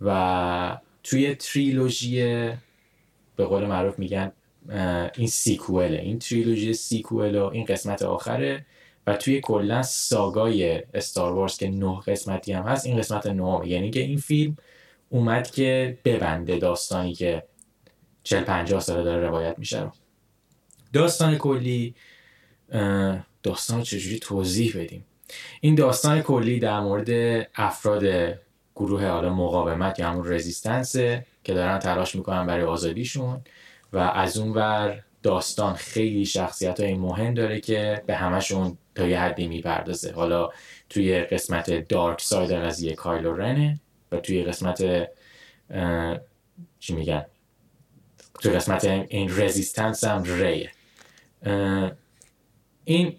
[0.00, 2.22] و توی تریلوژی
[3.36, 4.32] به قول معروف میگن
[5.16, 8.66] این سیکوله این تریلوژی سیکوله و این قسمت آخره
[9.06, 13.90] و توی کلا ساگای استار وارز که نه قسمتی هم هست این قسمت نه یعنی
[13.90, 14.56] که این فیلم
[15.08, 17.42] اومد که ببنده داستانی که
[18.22, 19.90] 40 50 ساله داره روایت میشه رو.
[20.92, 21.94] داستان کلی
[23.42, 25.04] داستان چجوری توضیح بدیم؟
[25.60, 27.10] این داستان کلی در مورد
[27.54, 28.04] افراد
[28.76, 30.96] گروه حالا مقاومت یا همون رزیستنس
[31.44, 33.40] که دارن تلاش می‌کنن برای آزادیشون
[33.92, 39.20] و از اون بر داستان خیلی شخصیت های مهم داره که به همشون تا یه
[39.20, 40.12] حدی می‌پردازه.
[40.12, 40.50] حالا
[40.90, 43.80] توی قسمت dark side قضیه کایلو رنه
[44.12, 45.08] و توی قسمت
[46.78, 47.26] چی میگن؟
[48.40, 50.70] توی قسمت این resistance هم ریه.
[52.84, 53.16] این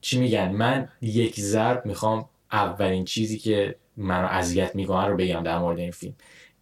[0.00, 5.58] چی میگن؟ من یک ضرب می‌خوام اولین چیزی که منو اذیت می‌کنه رو بگم در
[5.58, 6.14] مورد این فیلم.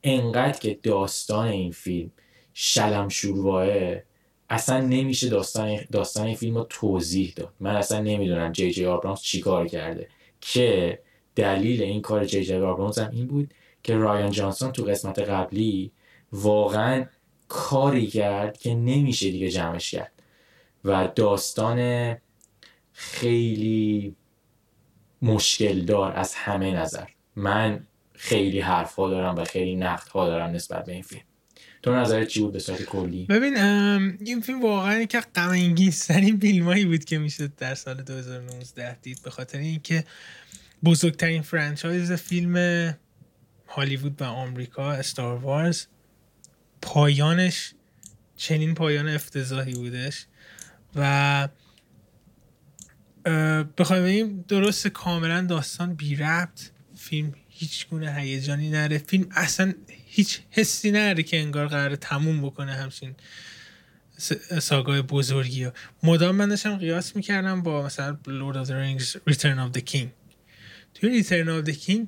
[0.02, 2.10] انقدر که داستان این فیلم
[2.54, 4.04] شلم شوربائه
[4.50, 7.52] اصلا نمیشه داستان داستان این فیلم رو توضیح داد.
[7.60, 10.08] من اصلا نمی‌دونم جی جی آبرامز چی کار کرده.
[10.40, 10.98] که
[11.36, 15.92] دلیل این کار جی جی آبرامز هم این بود که رایان جانسون تو قسمت قبلی
[16.32, 17.06] واقعا
[17.48, 20.12] کاری کرد که نمیشه دیگه جمعش کرد.
[20.84, 22.16] و داستان
[22.92, 24.16] خیلی
[25.22, 27.06] مشکل دار از همه نظر.
[27.36, 31.22] من خیلی حرف ها دارم و خیلی نقد ها دارم نسبت به این فیلم.
[31.86, 36.84] تو نظرت چی بود به صورت کلی؟ ببین این فیلم واقعا که غم انگیزترین فیلمایی
[36.84, 40.04] بود که میشه در سال 2019 دید به خاطر اینکه
[40.84, 42.96] بزرگترین فرانچایز فیلم
[43.66, 45.86] هالیوود و آمریکا استار وارز
[46.82, 47.74] پایانش
[48.36, 50.26] چنین پایان افتضاحی بودش
[50.96, 51.48] و
[53.78, 56.60] بخوایم بگیم درست کاملا داستان بی ربط
[56.96, 58.98] فیلم هیچ گونه هیجانی نره.
[58.98, 59.74] فیلم اصلا
[60.16, 63.14] هیچ حسی نره که انگار قرار تموم بکنه همچین
[64.60, 69.58] ساگای بزرگی ها مدام من داشتم قیاس می‌کردم با مثلا Lord of the Rings Return
[69.58, 70.06] of the King.
[70.94, 72.06] توی Return of the King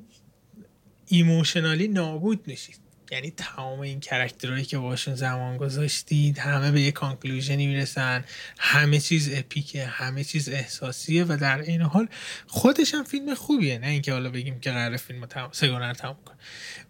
[1.07, 2.88] emotionally نابود میشید.
[3.11, 8.25] یعنی تمام این character هایی که باشون زمان گذاشتید همه به یه conclusion ی می‌رسن
[8.57, 12.07] همه چیز epic ه همه چیز احساسیه و در این حال
[12.47, 13.77] خودش هم فیلم خوبیه.
[13.77, 16.37] نه اینکه حالا بگیم که قرار فیلم تمام سگانه رو تمام کنه.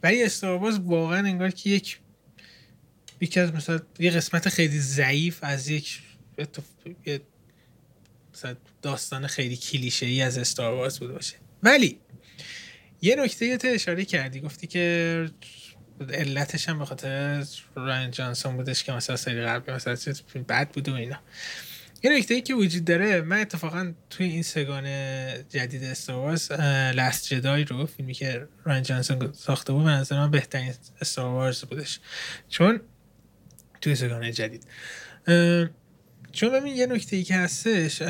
[0.03, 1.99] ولی Star Wars واقعا انگار که یک
[3.21, 6.01] یکی از مثلا یه قسمت خیلی ضعیف از یک
[8.82, 11.36] داستان خیلی کلیشه ای از استارواز بود باشه.
[11.63, 11.99] ولی
[13.01, 15.29] یه نکته تو اشاره کردی گفتی که
[16.13, 20.13] علتش هم به خاطر راین جانسون بودش که مثلا سری قبل مثلا
[20.47, 21.19] بد بود و اینا.
[22.03, 24.83] یه نکته ای که وجود داره من اتفاقا توی این سگان
[25.49, 26.51] جدید استاروارز
[26.95, 31.99] لست جدای رو فیلمی که راین جانسون ساخته بود من من بهترین Star Wars بودش.
[32.49, 32.79] چون
[33.81, 34.63] توی سگانه جدید.
[36.31, 38.03] چون ببین یه نکته ای که هستش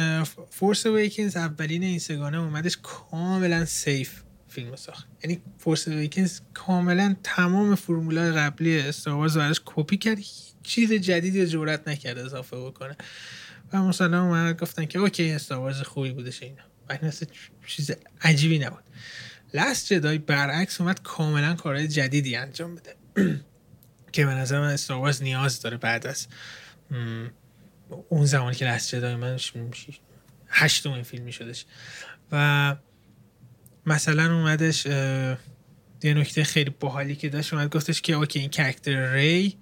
[0.49, 5.07] Force Awakens اولین این سگانه اومدش کاملا safe فیلم ساخت.
[5.23, 10.17] یعنی Force Awakens کاملا تمام فرمولای قبلی Star Wars برداشت کپی کرد.
[10.63, 12.97] چیز جدیدی جرئت نکرد اضافه بکنه.
[13.73, 16.63] و مثلا اومد گفتن که OK Star Wars خوبی بودش اینا.
[16.89, 17.12] این
[17.67, 18.83] چیز عجیبی نبود.
[19.53, 22.95] لاست جدای برعکس اومد کاملا کارهای جدیدی انجام بده.
[24.12, 26.27] که به نظر من استاروارز نیاز داره بعد از
[28.09, 29.38] اون زمانی که لاست جدای من
[30.49, 31.65] هشتمین فیلم شدش
[32.31, 32.75] و
[33.89, 39.58] مثلا اومدش یه نکته خیلی باحالی که داشت اومد گفتش که اوکی این کرکتر ری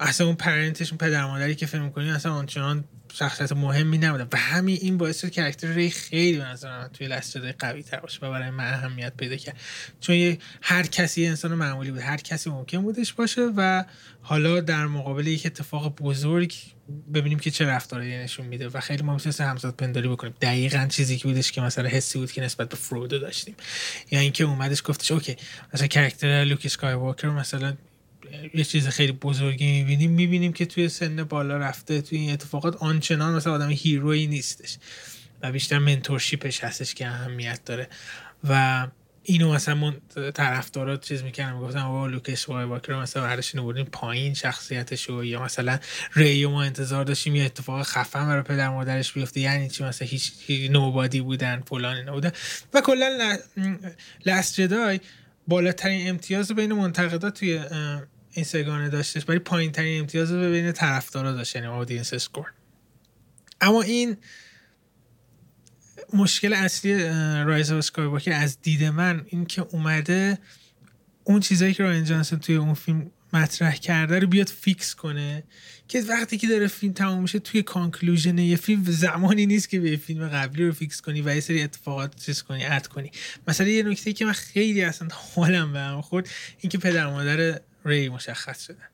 [0.00, 4.26] اصلا اون پرنتش اون پدر مادری که فهم می‌کنی اصلا آنچنان شخصیت مهمی نبوده.
[4.32, 8.26] و همین این باعث شد character ری خیلی به نظر توی Last قوی تر باشه
[8.26, 9.56] و برای من اهمیت پیدا کرد.
[10.00, 13.84] چون هر کسی انسان معمولی بود هر کسی ممکن بودش باشه و
[14.22, 16.54] حالا در مقابل یک اتفاق بزرگ
[17.14, 20.34] ببینیم که چه رفتاری نشون میده و خیلی ما می‌تونستیم همزاد پنداری بکنیم.
[20.40, 23.54] دقیقا چیزی که بودش که مثلا حسی بود که نسبت به فرودو داشتیم.
[24.10, 25.36] یا اینکه اومدش گفتش OK
[25.74, 27.76] مثلا character لوک اسکای واکر مثلا
[28.54, 30.10] یه چیز خیلی بزرگی می‌بینیم.
[30.10, 34.78] می‌بینیم که توی سن بالا رفته توی این اتفاقات آنچنان مثلا آدم هیروی نیستش
[35.42, 37.88] و بیشتر منتورشیپش هستش که اهمیت داره.
[38.44, 38.86] و
[39.24, 39.96] اینو مثلا من
[40.34, 45.78] طرفدارا چیز می‌کنم گفتم با لوکش وای واکر مثلا برداشتین بودیم پایین شخصیتش یا مثلا
[46.14, 50.32] ریو ما انتظار داشتیم یه اتفاق خفن برای پدر مادرش بیفته یعنی چی؟ مثلا هیچ
[50.70, 52.32] نوبادی بودن فلان نبودن
[52.74, 53.38] و کلا
[54.26, 55.00] Last Jedi
[55.48, 57.60] بالاترین امتیاز بین منتقدات توی
[58.30, 62.52] این سگانه داشتش ولی پایین ترین امتیاز رو بین طرفدارا داشت یعنی audience score
[63.60, 64.16] اما این
[66.12, 67.04] مشکل اصلی
[67.44, 70.38] Rise of Sky از دید من این که اومده
[71.24, 75.44] اون چیزایی که راین جانسون توی اون فیلم مطرح کرده رو بیاد fix کنه
[75.88, 79.96] که وقتی که داره فیلم تموم میشه توی conclusion یه فیلم زمانی نیست که به
[79.96, 83.10] فیلم قبلی رو fix کنی و یه سری اتفاقات چیز کنی add کنی.
[83.48, 86.28] مثلا یه نکته که من خیلی اصلا حالم به هم خورد
[86.60, 88.91] اینکه پدر مادر Rey مشخص شدن.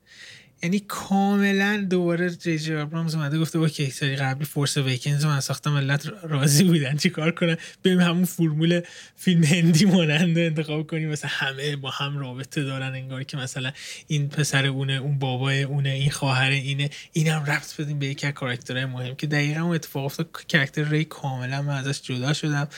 [0.63, 5.73] یعنی کاملا دوباره جی جی ابرامز اومده گفته okay سری قبلی Force Awakens من ساختم
[5.73, 7.57] ملت راضی بودن چیکار کنن.
[7.85, 8.81] بریم همون فرمول
[9.17, 11.09] فیلم هندی مانند انتخاب کنیم.
[11.09, 13.73] مثلا همه با هم رابطه دارن انگار که مثلا
[14.07, 16.91] این پسر اونه اون بابای اونه این خواهر اینه.
[17.13, 20.45] اینم ربط بدیم به از کاراکترهای مهم که دقیقا اون اتفاق افتاد.
[20.49, 22.69] character Rey کاملا من ازش جدا شدم.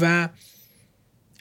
[0.00, 0.28] و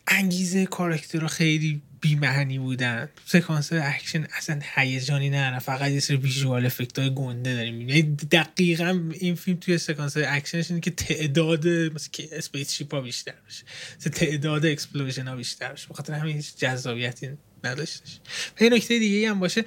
[0.07, 3.09] انگیزه کاراکتر خیلی بیمعنی بودن.
[3.25, 7.89] سکانس اکشن اصلا هیجانی نه فقط یه سری visual effect های گنده داریم.
[7.89, 13.33] یعنی دقیقا این فیلم توی سکانس اکشنش اینه که تعداد مثل که spaceship ها بیشتر
[13.47, 13.63] بشه
[14.09, 17.29] تعداد explosion ها بیشتر بشه بخاطر همین هیچ جذابیتی
[17.63, 18.19] نداشتش.
[18.62, 19.65] یه نکته دیگه هم باشه.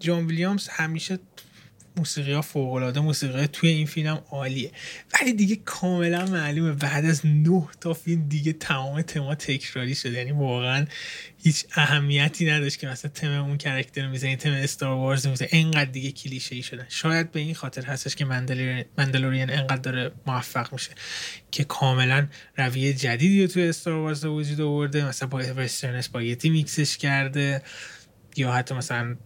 [0.00, 1.18] جان ویلیامز همیشه
[2.00, 4.70] موسیقی ها فوق العاده موسیقی توی این فیلم عالیه.
[5.14, 10.12] ولی دیگه کاملا معلومه بعد از نه تا فیلم دیگه تمام تما تکراری شده.
[10.12, 10.86] یعنی واقعا
[11.42, 15.48] هیچ اهمیتی نداشت که مثلا تم اون کرکتر می‌زنی تم استار وارز می‌زنی.
[15.52, 18.24] انقدر دیگه کلیشه ای شدن شاید به این خاطر هستش که
[18.98, 20.90] مندلورین انقدر داره موفق میشه
[21.50, 25.08] که کاملا رویه جدیدی رو توی استار وارز وجود آورده.
[25.08, 27.62] مثلا با وسترن اسپاگتی میکسش کرده
[28.36, 29.16] یا حتی مثلا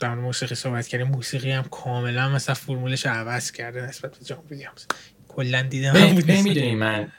[0.00, 4.86] در موسیقی صحبت کردیم موسیقی هم کاملا مثلا فرمولش عوض کرده نسبت به جان ویلیامز.
[5.28, 6.74] کلا دیدم نمی‌دونی.
[6.74, 7.12] من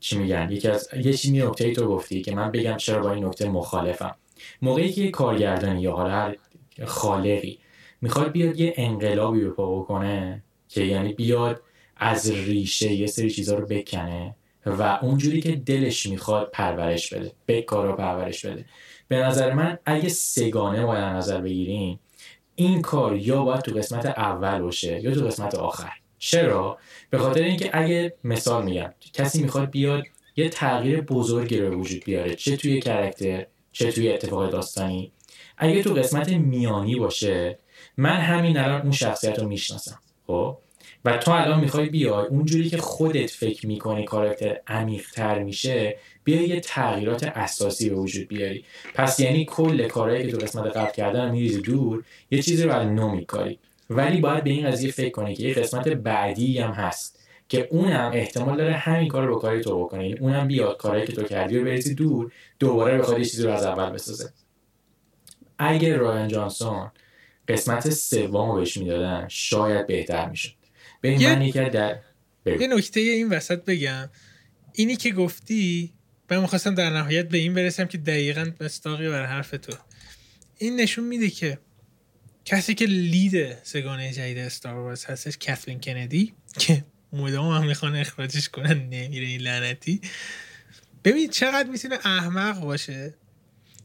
[0.00, 3.24] چی میگن یکی از یه چیزی نکته تو گفتی که من بگم چرا با این
[3.24, 4.14] نکته مخالفم.
[4.62, 6.36] موقعی که کارگردانی یا حالا هر
[6.84, 7.58] خالقی
[8.00, 11.62] می‌خواد بیاد یه انقلابی به پا بکنه که یعنی بیاد
[11.96, 14.34] از ریشه یه سری چیزا رو بکنه
[14.66, 18.64] و اونجوری که دلش می‌خواد پرورش بده به کارا پرورش بده.
[19.10, 22.00] به نظر من اگه سگانه باید نظر بگیریم
[22.54, 25.92] این کار یا باید تو قسمت اول باشه یا تو قسمت آخر.
[26.18, 26.78] چرا؟
[27.10, 30.04] به خاطر اینکه اگه مثال میگم کسی می‌خواد بیاد
[30.36, 35.12] یه تغییر بزرگی رو وجود بیاره چه توی کرکتر چه توی اتفاق داستانی.
[35.58, 37.58] اگه تو قسمت میانی باشه
[37.96, 40.58] من همین الان اون شخصیت رو می‌شناسم خب؟
[41.04, 46.60] و تو الان می‌خوای بیای اونجوری که خودت فکر می‌کنی کاراکتر عمیقتر میشه بیا یه
[46.60, 48.64] تغییرات اساسی به وجود بیاری.
[48.94, 53.14] پس یعنی کل کارهایی که تو قسمت قبل کردن میریزی دور یه چیزی رو نو
[53.14, 53.58] میکاری.
[53.90, 58.10] ولی باید به این قضیه فکر کنی که یه قسمت بعدی هم هست که اونم
[58.14, 61.58] احتمال داره همین کار رو با کاری تو بکنه اونم بیاد کارهایی که تو کردی
[61.58, 64.32] رو بریزی دور دوباره بخواد یه چیزی رو از اول بسازه.
[65.58, 66.90] اگر رایان جانسون
[67.48, 70.52] قسمت سوم بهش می‌دادن شاید بهتر می‌شد.
[71.00, 71.96] به این معنی که در
[72.46, 74.10] یه نکته این وسط بگم.
[74.74, 75.92] اینی که گفتی
[76.30, 79.72] من می‌خواستم در نهایت به این برسم که دقیقا مستاقی بر حرف تو.
[80.58, 81.58] این نشون میده که
[82.44, 88.88] کسی که لید سگانه جدید استار هستش کثلین کندی که مدام هم می‌خوان اخراجش کنن
[88.88, 90.00] نمیره این لعنتی.
[91.04, 93.14] ببین چقدر می‌تونه احمق باشه.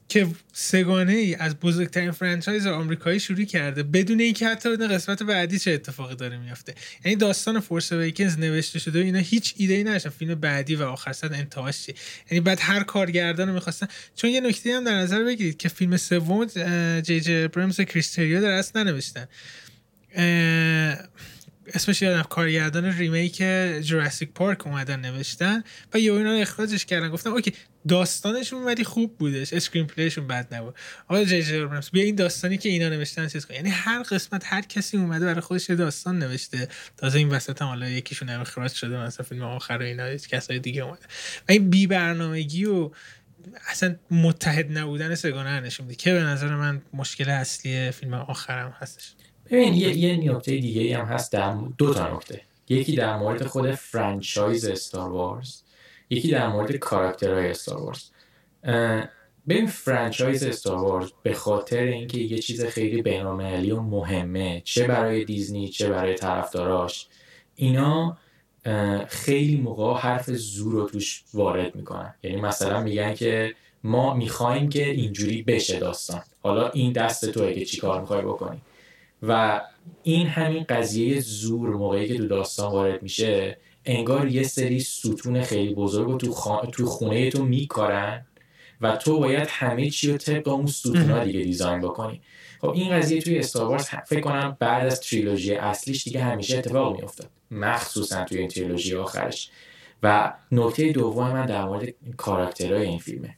[0.09, 5.59] که سگانه ای از بزرگترین فرانچایز آمریکایی شروع کرده بدون اینکه حتی بدون قسمت بعدی
[5.59, 6.75] چه اتفاقی داره میافته.
[7.05, 10.09] یعنی داستان فورس اویکنز نوشته شده و اینا هیچ ایده ای نداشتن.
[10.09, 11.93] فیلم بعدی و آخر سر انتهاش چی
[12.31, 13.87] یعنی بعد هر کارگردان می‌خواستن.
[14.15, 16.45] چون یه نکته هم در نظر بگیرید که فیلم سوم
[16.99, 19.27] جی جی برمز کریستریو در اصل ننوشتن.
[21.73, 23.43] اسمش یادم کارگردان ریمیک
[23.81, 25.63] جوراسیک پارک اومدن نوشتن.
[25.93, 27.53] و یه اینا اخراجش کردن گفتم اوکی
[27.87, 29.53] داستانشون ولی خوب بودش.
[29.53, 30.75] اسکرین پلیشون بد نبود.
[31.07, 34.61] آقا جی جی بیا این داستانی که اینا نوشتن چیز کن یعنی هر قسمت هر
[34.61, 36.67] کسی اومده برای خودش داستان نوشته.
[36.97, 40.59] تازه این وسط هم حالا یکیشون هم اخراج شده مثلا فیلم آخر و اینا کسای
[40.59, 41.05] دیگه اومده.
[41.49, 42.91] و این بی برنامگی و
[43.67, 48.75] اصلا متحد نبودن سه گانه نشون میده که به نظر من مشکل اصلی فیلم آخرم
[48.79, 49.13] هستش.
[49.51, 52.41] ببین یه, یه نکته دیگه هم هست در دو تا نکته.
[52.69, 55.61] یکی در مورد خود franchise استار وارز
[56.09, 58.03] یکی در مورد کاراکترهای استار وارز
[59.47, 65.25] ببین franchise استار وارز به خاطر اینکه یه چیز خیلی بینالمللی و مهمه چه برای
[65.25, 67.07] دیزنی چه برای طرفداراش
[67.55, 68.17] اینا
[69.07, 72.13] خیلی موقع حرف زور رو توش وارد می‌کنن.
[72.23, 76.21] یعنی مثلا میگن که ما می‌خوایم که اینجوری بشه داستان.
[76.43, 78.61] حالا این دست توه که چی کار می‌خوای بکنی.
[79.27, 79.61] و
[80.03, 85.73] این همین قضیه زور موقعی که تو داستان وارد میشه انگار یه سری ستون خیلی
[85.73, 88.25] بزرگ تو, تو خونه تو میکارن
[88.81, 92.21] و تو باید همه چی رو طبق اون ستون دیگه دیزاین بکنی.
[92.61, 97.29] خب این قضیه توی استاروارز فکر کنم بعد از تریلوژی اصلیش دیگه همیشه اتفاق میافتاد.
[97.51, 99.49] مخصوصا توی این تریلوژی آخرش.
[100.03, 103.37] و نکته دوم من در مورد کاراکترهای این فیلمه.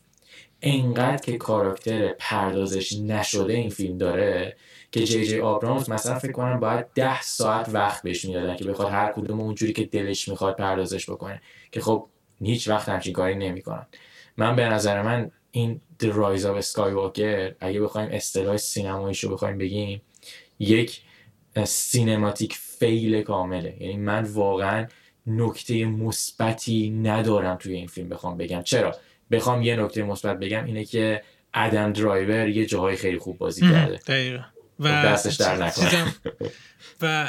[0.62, 4.56] انقدر که کاراکتر پردازش نشده این فیلم داره
[4.92, 8.92] که جی جی آبرامز مثلا فکر کنم باید ده ساعت وقت بهش می‌دادن که بخواد
[8.92, 11.42] هر کدوم اونجوری که دلش می‌خواد پردازش بکنه.
[11.72, 12.08] که خب
[12.42, 13.88] هیچ وقت همچین کاری نمی‌کنن.
[14.38, 19.58] من به نظر من این The Rise of Skywalker اگه بخوایم اصطلاح سینماییش رو بخوایم
[19.58, 20.02] بگیم
[20.60, 21.02] یک
[21.64, 23.78] cinematic fail کامله.
[23.80, 24.88] یعنی من واقعا
[25.28, 28.62] نکته مثبتی ندارم توی این فیلم بخوام بگم.
[28.62, 28.96] چرا؟
[29.32, 31.22] بخوام یه نکته مثبت بگم اینه که
[31.54, 33.98] آدام درایور یه جاهای خیلی خوب بازی کرده.
[34.08, 34.44] دقیقا.
[34.80, 36.16] و خب دستش درد نکنه.
[37.02, 37.28] و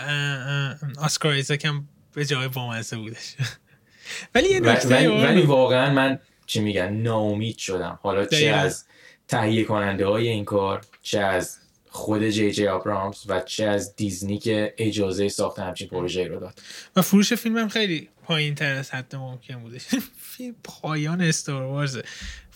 [0.98, 3.34] آسکار ایزاک هم به جای بامزه بودش.
[4.34, 7.98] ولی یه نکته ولی, ولی واقعا من چی میگن ناامید شدم.
[8.02, 8.84] حالا چه از
[9.28, 11.58] تهیه کننده های این کار چه از
[11.90, 16.58] خود جی جی آبرامز و چه از دیزنی که اجازه ساخت همچین پروژه رو داد.
[16.96, 19.86] و فروش فیلم هم خیلی پایین تر از حد ممکن بودش
[20.36, 21.98] فیلم پایان استار وارز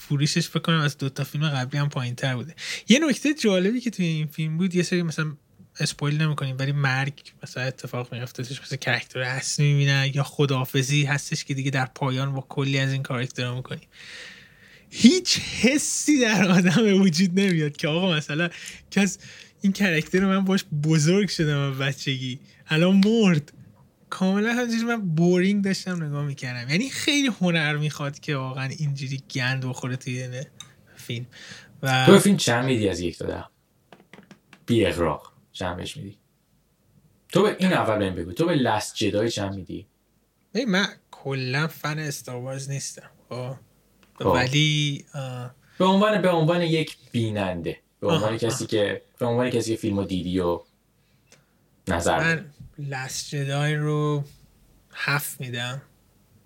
[0.08, 2.54] فروشش بکنم از دوتا فیلم قبلی هم پایین تر بوده.
[2.88, 5.36] یه نکته جالبی که توی این فیلم بود یه سری مثلا
[5.80, 11.54] spoil نمی‌کنیم ولی مرگ مثلا اتفاق میفته مثلا character اصلی می‌بینن یا خداحافظی هستش که
[11.54, 13.88] دیگه در پایان با کلی از این کاراکترها می‌کنیم.
[14.90, 18.48] هیچ حسی در آدم وجود نمیاد که آقا مثلا
[18.90, 19.18] کس
[19.60, 22.38] این character من باهاش بزرگ شدم بچگی
[22.68, 23.52] الان مرد.
[24.12, 26.70] کاملا همینجوری من boring داشتم نگاه می‌کردم.
[26.70, 30.42] یعنی خیلی هنر می‌خواد که واقعا اینجوری گند بخوره توی
[30.96, 31.26] فیلم.
[31.82, 33.44] و تو فیلم چند میدی از یک داده
[34.66, 35.32] بی اغراق.
[35.52, 36.18] چند بهش میدی؟
[37.28, 38.32] تو به این اول بهم بگو.
[38.32, 39.86] تو به لست جدای چند میدی؟
[40.68, 43.10] من کلا فن استاروارز نیستم.
[43.28, 43.54] خب.
[44.14, 44.26] خب.
[44.26, 45.04] ولی
[45.78, 50.04] به عنوان به عنوان یک بیننده به عنوان کسی که به عنوان کسی که فیلمو
[50.04, 50.60] دیدی و
[51.88, 52.44] نظر من
[52.88, 54.24] لست جدای رو
[54.94, 55.82] هفت میدم.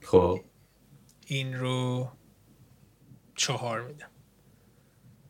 [0.03, 0.45] خب.
[1.26, 2.11] این رو
[3.34, 4.09] چهار میدم.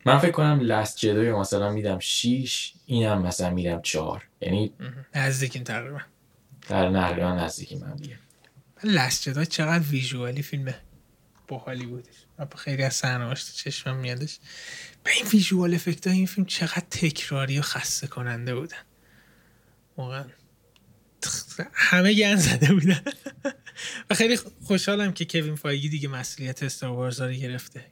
[0.05, 4.27] من فکر کنم لست جدای مثلا میدم شیش اینم مثلا میدم چهار.
[4.41, 4.73] یعنی
[5.15, 5.99] نزدیکیم تقریبا.
[6.69, 8.19] در نقریبا نزدیکی من دیگه.
[8.83, 10.75] لست جدای چقدر ویژوالی فیلمه.
[11.47, 12.15] باحالی بودش.
[12.57, 14.39] خیلی از صحنه‌هاش تو چشمم میادش.
[15.03, 18.77] به این ویژوال افکت این فیلم چقدر تکراری و خسته کننده بودن.
[19.97, 20.25] واقعا.
[21.73, 23.01] همه گند زده بودن.
[24.09, 27.85] و خیلی خوشحالم که کوین فایگی دیگه مسئولیت استار وارز رو گرفته.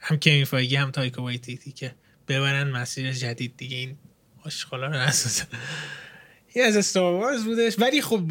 [0.00, 1.94] هم کوین فایگی هم تایکو وایتیتی که
[2.28, 3.76] ببرن مسیر جدید دیگه.
[3.76, 3.96] این
[4.44, 5.46] آشغالا رو نسازن.
[6.54, 7.76] این از استار وارز بودش.
[7.78, 8.30] ولی خب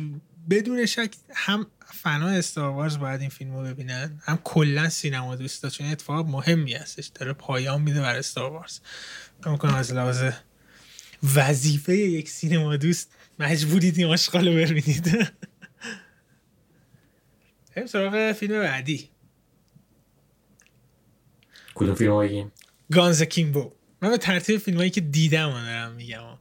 [0.50, 5.70] بدون شک هم فنا استار وارز باید این فیلم رو ببینن هم کلا سینما دوستا
[5.70, 7.08] چون اتفاق مهمی هستش.
[7.08, 8.80] داره پایان میده بر استار وارز.
[9.46, 10.32] می‌کنم از لحاظ
[11.36, 15.12] وظیفه یک سینما دوست مجبورید این آشغال رو ببینید.
[17.76, 19.10] بریم سراغ فیلم بعدی.
[21.76, 22.52] کدوم فیلم بگیم
[22.92, 23.72] گانز کیمبو
[24.02, 26.38] من به ترتیب فیلم هایی که دیدم دارم میگم.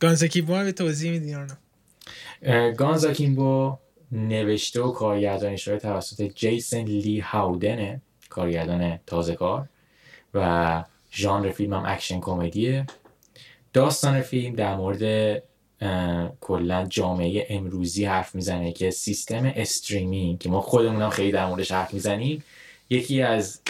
[0.00, 1.36] گانز کیمبو به توضیح میدی
[2.76, 3.78] گانز کیمبو
[4.12, 9.68] نوشته و کارگردانی شده توسط جیسن لی هاودنه کارگردان تازه کار
[10.34, 12.86] و ژانر فیلم هم اکشن کمدیه.
[13.74, 15.42] داستان فیلم در مورد
[16.40, 21.94] کلا جامعه امروزی حرف می‌زنه که سیستم streaming که ما خودمونم خیلی در موردش حرف
[21.94, 22.44] می‌زنیم
[22.90, 23.60] یکی از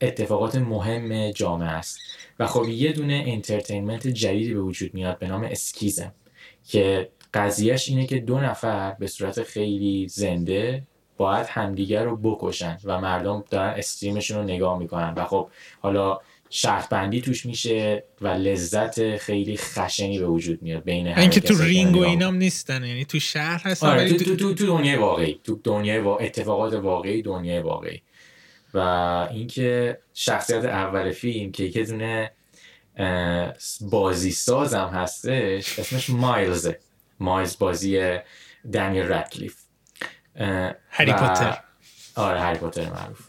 [0.00, 1.98] اتفاقات مهم جامعه است.
[2.38, 6.12] و خب یه دونه entertainment جدیدی به وجود میاد به نام Skizm
[6.68, 10.82] که قضیهش اینه که دو نفر به صورت خیلی زنده
[11.16, 15.14] باید همدیگر رو بکشن و مردم دارن استریمشون رو نگاه می‌کنن.
[15.16, 15.48] و خب
[15.80, 16.20] حالا
[16.54, 21.96] شرط بندی توش میشه و لذت خیلی خشنی به وجود میاد بین اینکه تو رینگ
[21.96, 25.60] و اینام نیستن یعنی تو شهر هستن آره تو, تو, تو, تو دنیای واقعی تو
[25.64, 28.02] دنیای اتفاقات واقعی دنیای واقعی.
[28.74, 28.78] و
[29.30, 32.30] اینکه شخصیت اول فیلم که یه دونه
[33.80, 36.80] بازی سازم هستش اسمش مایلزه
[37.20, 38.18] مایلز بازی
[38.72, 39.56] دنیل رکلیف
[40.90, 41.58] هری پاتر.
[42.16, 43.20] آره هری پاتر معروف.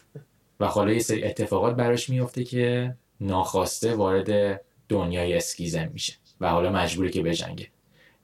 [0.59, 6.71] و حالا یه سری اتفاقات براش میفته که ناخواسته وارد دنیای اسکیزم میشه و حالا
[6.71, 7.67] مجبوره که بجنگه.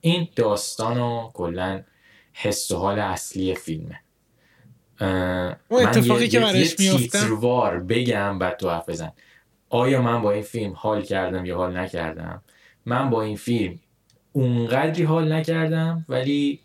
[0.00, 1.82] این داستان و کلا
[2.32, 4.00] حس و حال اصلی فیلمه.
[5.68, 7.18] اون اتفاقی که براش میفته
[7.88, 9.12] بگم بعد تو حرف بزن.
[9.68, 12.42] آیا من با این فیلم حال کردم یا حال نکردم؟
[12.86, 13.80] من با این فیلم
[14.32, 16.60] اونقدری حال نکردم ولی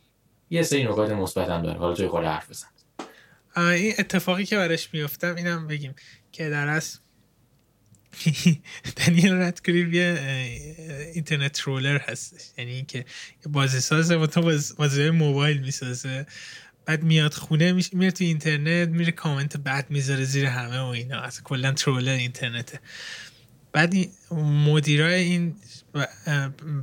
[0.49, 1.80] یه سری نکات مثبتم داره.
[1.80, 2.67] حالا توی خود حرف بزن.
[3.57, 5.95] این اتفاقی که براش میفتم اینم بگیم
[6.32, 6.99] که در اصل
[8.97, 10.20] دنیل رادکلیف یه
[11.13, 12.41] اینترنت ترولر هستش.
[12.57, 13.05] یعنی اینکه
[13.45, 14.41] بازی سازه و تو
[14.78, 16.26] بازی موبایل می‌سازه.
[16.86, 21.20] بعد میاد خونه میره تو اینترنت میره کامنت بد می‌ذاره زیر همه و اینا.
[21.22, 22.80] اصلا کلا ترولر اینترنته.
[23.72, 23.93] بعد
[24.32, 25.55] مدیرای این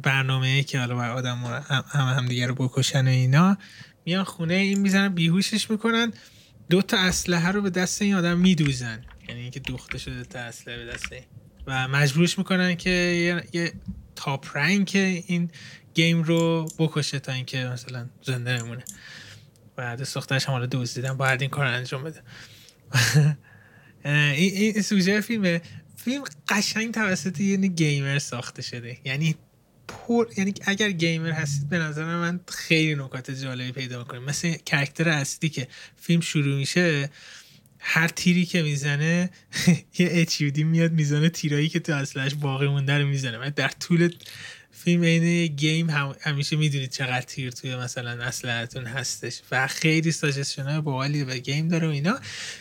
[0.03, 3.59] برنامه که حالا بر آدم هم, هم دیگه رو بکشن و اینا
[4.07, 6.12] میان خونه این می‌زنن بیهوشش می‌کنن
[6.70, 9.05] دو تا اسلحه رو به دست این آدم میدوزن.
[9.29, 11.25] یعنی اینکه دوخته شده تا اسلحه به دست این
[11.66, 13.73] و مجبورش می‌کنن که یه, یه
[14.16, 15.51] تاپ رنگ این
[15.95, 18.85] گیم رو بکشه تا اینکه مثلا زنده نمونه
[19.79, 22.23] و دست دخترش هم حالا دزدیدن باید این کار انجام بده.
[24.05, 25.62] این, سوژه فیلمه.
[25.97, 28.99] فیلم قشنگ توسط یه gamer ساخته شده.
[29.05, 29.37] یعنی
[29.89, 35.09] پر یعنی اگر gamer هستید به نظر من خیلی نکات جالبی پیدا کنید مثل character
[35.09, 37.11] اصلی که فیلم شروع میشه
[37.85, 39.30] هر تیری که می‌زنه
[39.99, 43.39] یه اچیودی میاد می‌زنه تیرایی که تو اسلحه‌ش باقی مونده رو می‌زنه.
[43.39, 44.14] و در طول
[44.70, 49.41] فیلم این game هم همیشه می‌دونید چقدر تیر توی مثلا اسلحه‌تون هستش.
[49.51, 52.18] و خیلی suggestion های باحالی و game داره و اینا.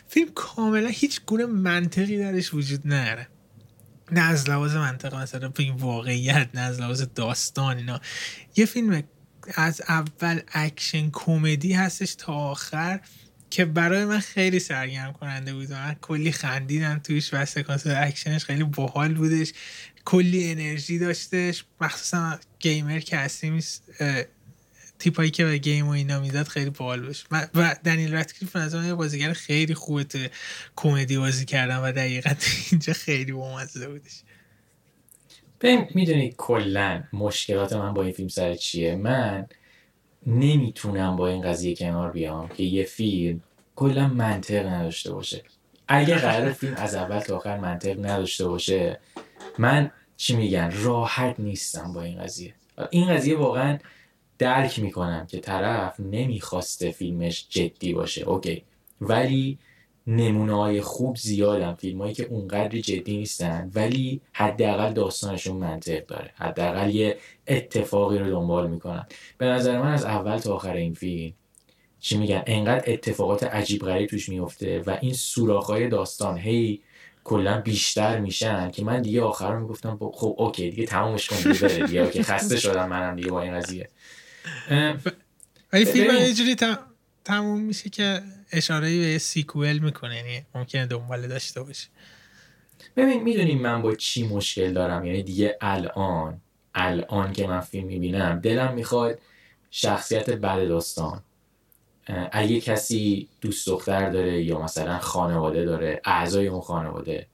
[0.07, 3.28] فیلم کاملا هیچ گونه منطقی درش وجود نداره.
[4.11, 8.01] نه از لحاظ منطقه مثلا این واقعیت نه از لحاظ داستان اینا.
[8.55, 9.03] یه فیلم
[9.55, 12.99] از اول اکشن کمدی هستش تا آخر.
[13.52, 18.64] که برای من خیلی سرگرم کننده بود من کلی خندیدم توش و سکانس اکشنش خیلی
[18.64, 19.54] باحال بودش.
[20.06, 21.66] کلی انرژی داشتش.
[21.82, 23.60] مخصوصا گیمر که هستیم
[24.99, 28.93] تیپایی که به گیم و اینا می‌داد خیلی باحال باشه و دنیل راتکلیف نظر یه
[28.93, 30.04] بازیگر خیلی خوبه.
[30.04, 30.20] تو
[30.76, 32.32] کمدی بازی کردن و دقیقا
[32.72, 34.22] اینجا خیلی بامزه بودش.
[35.62, 39.47] ببین می‌دونی کلا مشکلات من با این فیلم سر چیه؟ من
[40.26, 43.41] نمی‌تونم با این قضیه کنار بیام که یه فیلم
[43.76, 45.43] کلا منطق نداشته باشه.
[45.88, 48.99] اگه قرار فیلم از اول تا آخر منطق نداشته باشه
[49.57, 52.53] من چی میگن راحت نیستم با این قضیه.
[52.89, 53.78] این قضیه واقعا
[54.38, 58.22] درک می‌کنم که طرف نمی‌خواسته فیلمش جدی باشه.
[58.22, 58.63] اوکی.
[59.01, 59.59] ولی
[60.07, 61.74] نمونه های خوب زیادن.
[61.74, 66.32] فیلم هایی که اونقدر جدی نیستن ولی حداقل داستانشون منطق داره.
[66.36, 67.17] حداقل یه
[67.52, 69.06] اتفاقی رو دنبال می‌کنن.
[69.38, 71.34] به نظر من از اول تا آخر این فیلم
[71.99, 75.16] چی میگن؟ انقدر اتفاقات عجیب غریب توش میفته و این
[75.68, 76.82] های داستان هی
[77.24, 82.24] کلا بیشتر میشن که من دیگه آخر می‌گفتم خب اوکی دیگه تمومش کن دیگه دیگه
[82.24, 83.89] خسته شدم منم دیگه با این قضیه.
[85.74, 86.56] ولی فیلم یه جوری
[87.24, 88.22] تموم میشه که
[88.52, 91.88] اشاره به سیکوئل می‌کنه یعنی ممکنه دنبال داشته باشه
[92.95, 96.41] ببین می‌دونیم من با چی مشکل دارم؟ یعنی دیگه الان
[96.76, 99.19] الان که من فیلم می‌بینم دلم می‌خواد
[99.72, 101.22] شخصیت بد داستان.
[102.32, 107.28] اگه کسی دوست دختر داره یا مثلا خانواده داره اعضای اون خانواده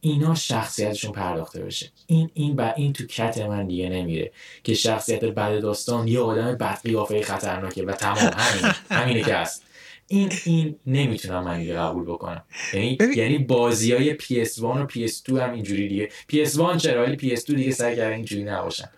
[0.00, 1.90] اینا شخصیتشون پرداخته بشه.
[2.06, 4.32] این این با این تو کت من دیگه نمیره
[4.64, 8.32] که شخصیت بعد داستان یه آدم بد قیافه خطرناکه و تمام.
[8.36, 9.64] همین همینه که هست.
[10.08, 12.44] این این نمی‌تونم من دیگه قبول بکنم.
[12.74, 16.08] یعنی یعنی بازی های PS1 و PS2 هم اینجوری دیگه.
[16.32, 18.88] PS1 چرا ولی PS2 دیگه سعی کردن اینجوری نباشن.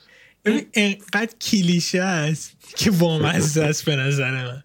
[0.45, 4.63] ببین اینقدر کلیشه است که وامزه است به نظر من.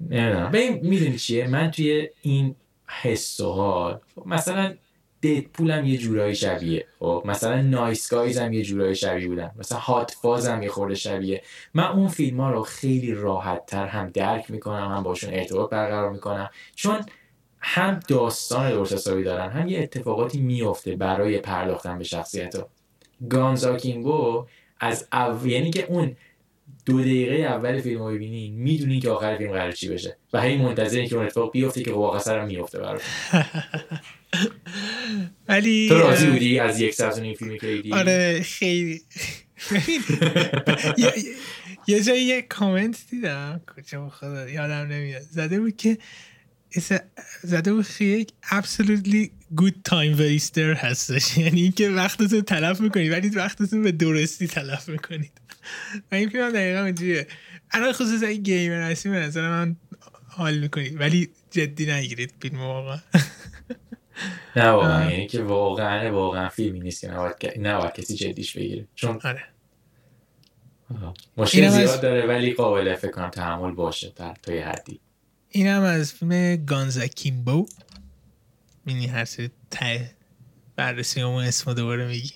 [0.00, 0.50] نمی‌دونم.
[0.50, 2.54] ببین می‌دونی چیه؟ من توی این
[3.02, 4.74] حس و حال مثلا
[5.22, 6.86] ددپول هم یه جورایی شبیه.
[6.98, 9.50] خب مثلا نایس گایز هم یه جورایی شبیه بودن.
[9.56, 11.42] مثلا هات فاز هم یه خورده شبیه.
[11.74, 16.12] من اون فیلم ها رو خیلی راحت تر هم درک می‌کنم هم باشون ارتباط برقرار
[16.12, 16.50] می‌کنم.
[16.74, 17.00] چون
[17.60, 22.68] هم داستان درست حسابی دارن هم یه اتفاقاتی میفته برای پرداختن به شخصیت ها
[23.30, 24.46] گانزا کینگو
[24.80, 25.46] از او...
[25.46, 26.16] یعنی که اون
[26.86, 30.16] دو دقیقه اول فیلم رو ببینی می‌دونی که آخر فیلم قرار چی بشه.
[30.32, 33.02] و هی منتظری که اون اتفاق بیفته که واقعا سرم میفته برات.
[35.48, 39.00] ولی تو راضی بودی از یک ساعت این فیلمی که دیدی آره خیلی.
[41.88, 45.22] یه جایی یه کامنت دیدم کجا خدا یادم نمیاد.
[45.22, 45.98] زده بود که
[47.42, 51.36] زده بود که یک absolutely good time waster هستش.
[51.38, 55.32] یعنی اینکه وقتتون تلف می‌کنید ولی وقتتون به درستی تلف می‌کنید.
[56.12, 57.26] و این فیلم دقیقا اونجوریه
[57.70, 59.76] الان خصوص این گیمر هستی به نظر من
[60.28, 62.98] حال می‌کنید ولی جدی نگیرید فیلم واقعا.
[64.56, 67.06] نه واقعا یعنی که واقعا واقعا فیلمی نیست.
[67.40, 68.86] که نباید کسی جدیش بگیره.
[68.94, 69.42] چون آره.
[71.36, 75.00] مشکل زیاد داره ولی قابل فکر کنم تحمل باشه تا یه حدی.
[75.48, 77.66] این هم از فیلم گانزا کیمبو.
[78.86, 80.10] مینی هر سری ته
[80.76, 82.32] بررسی همون اسم دوباره میگی.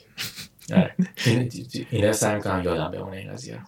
[0.72, 0.94] آره.
[1.90, 3.61] این سعی می‌کنم یادم بمونه این قضیه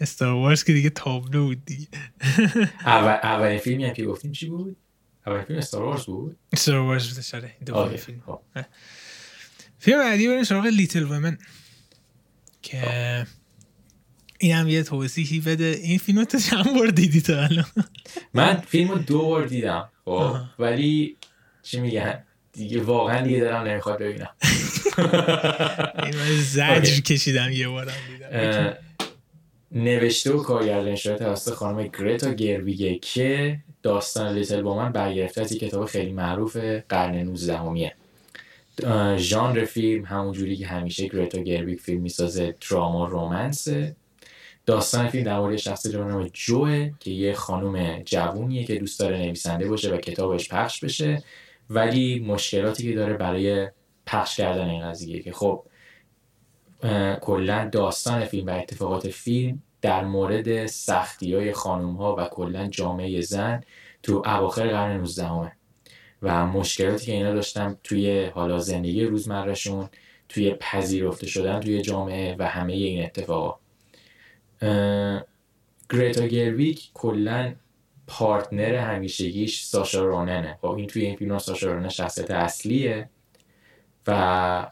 [0.00, 1.88] استار وارز که دیگه تابلو بود دیگه.
[2.86, 4.76] اولین فیلمی هم که گفتیم چی بود؟
[5.26, 8.22] اولین فیلم استار وارز بود؟ استار وارز بود شده دوباره فیلم.
[8.26, 8.40] خب.
[9.78, 11.38] فیلم بعدی بریم سراغ لیتل ومن
[12.62, 13.26] که
[14.38, 15.64] این هم یه توضیحی بده.
[15.64, 17.64] این فیلم رو تو چند بار دیدی تو الان؟
[18.34, 20.36] من فیلم رو دو بار دیدم خب.
[20.58, 21.16] ولی
[21.64, 24.30] چی میگن؟ دیگه واقعا دیگه دارم نمی‌خواد ببینم.
[26.04, 28.76] این من زجر کشیدم یه بارم دیدم.
[29.72, 35.40] نوشته و کارگردانی شده توسط خانم گرتا گرویگه که داستان لیتل با من برگرفته.
[35.40, 36.56] از کتاب خیلی معروف
[36.88, 37.94] قرن 19 همیه
[39.16, 43.96] ژانر فیلم همون جوری که همیشه گرتا گرویگ فیلم می‌سازه دراما رومنسه.
[44.66, 49.18] داستان فیلم در مورد شخصی به نام جوه که یه خانم جوونیه که دوست داره
[49.18, 51.22] نویسنده باشه و کتابش پخش بشه.
[51.70, 53.68] ولی مشکلاتی که داره برای
[54.06, 55.64] پخش کردن این قضیه که خب
[57.20, 63.20] کلا داستان فیلم و اتفاقات فیلم در مورد سختی های خانوم ها و کلا جامعه
[63.20, 63.60] زن
[64.02, 65.52] تو اواخر قرن 19 همه.
[66.22, 69.88] و مشکلاتی که اینا داشتن توی حالا زندگی روزمرهشون
[70.28, 73.58] توی پذیرفته شدن توی جامعه و همه این اتفاقا
[75.90, 77.54] گریتا گرویک کلا
[78.06, 80.58] پارتنر همیشگیش ساشا روننه.
[80.60, 83.08] خب این توی این فیلم ساشا رونن شخصیت اصلیه
[84.06, 84.70] و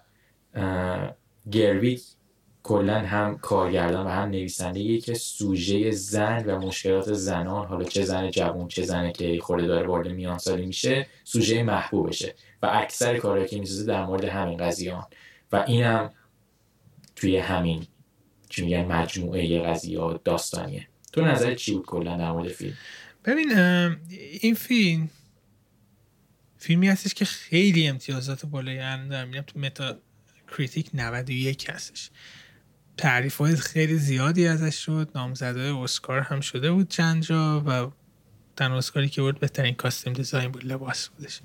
[1.51, 2.03] گرویک
[2.62, 8.30] کلا هم کارگردان و هم نویسنده که سوژه زن و مشکلات زنان حالا چه زن
[8.30, 12.35] جوان چه زنه که خورده داره وارد میان سالی میشه سوژه محبوبشه.
[12.62, 14.97] و اکثر کارهایی که می‌سازه در مورد همین قضیه
[15.53, 16.11] و اینم
[17.16, 17.87] توی همین
[18.49, 20.89] چی میگن مجموعه قضیه داستانیه.
[21.12, 22.74] تو نظر چی بود کلا در مورد فیلم؟
[23.25, 23.59] ببین
[24.41, 25.11] این فیلم
[26.59, 29.25] فیلمی هستش که خیلی امتیازات بالایی دارم.
[29.25, 29.99] می‌بینم تو متا
[30.57, 32.11] کریتیک 91 هستش.
[32.97, 35.11] تعریف های خیلی زیادی ازش شد.
[35.14, 37.93] نامزد اسکار هم شده بود چند جا و
[38.57, 41.41] تنها اسکاری که بود بهترین costume design بود لباس بودش.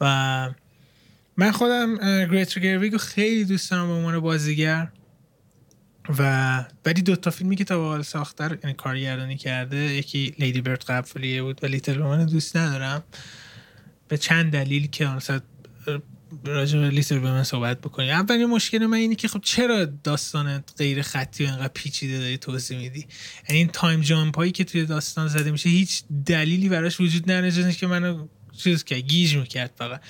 [0.00, 0.50] و
[1.36, 4.88] من خودم گرتا گرویگ رو خیلی دوست دارم به عنوان بازیگر.
[6.18, 10.60] و ولی دو تا فیلمی که تا به حال ساخته یعنی کارگردانی کرده یکی Lady
[10.60, 13.02] Bird قبلیه بود و Little Women دوست ندارم.
[14.08, 15.40] به چند دلیل که مثلا
[16.44, 18.10] راجع به Little Women صحبت بکنیم.
[18.10, 22.78] اولین مشکل من اینه که خب چرا داستان غیر خطی و انقدر پیچیده داری توضیح
[22.78, 23.06] میدی؟
[23.48, 27.72] یعنی این time jump هایی که توی داستان زده میشه هیچ دلیلی براش وجود نداره
[27.72, 30.00] که منو چیز که گیج می‌کرد فقط.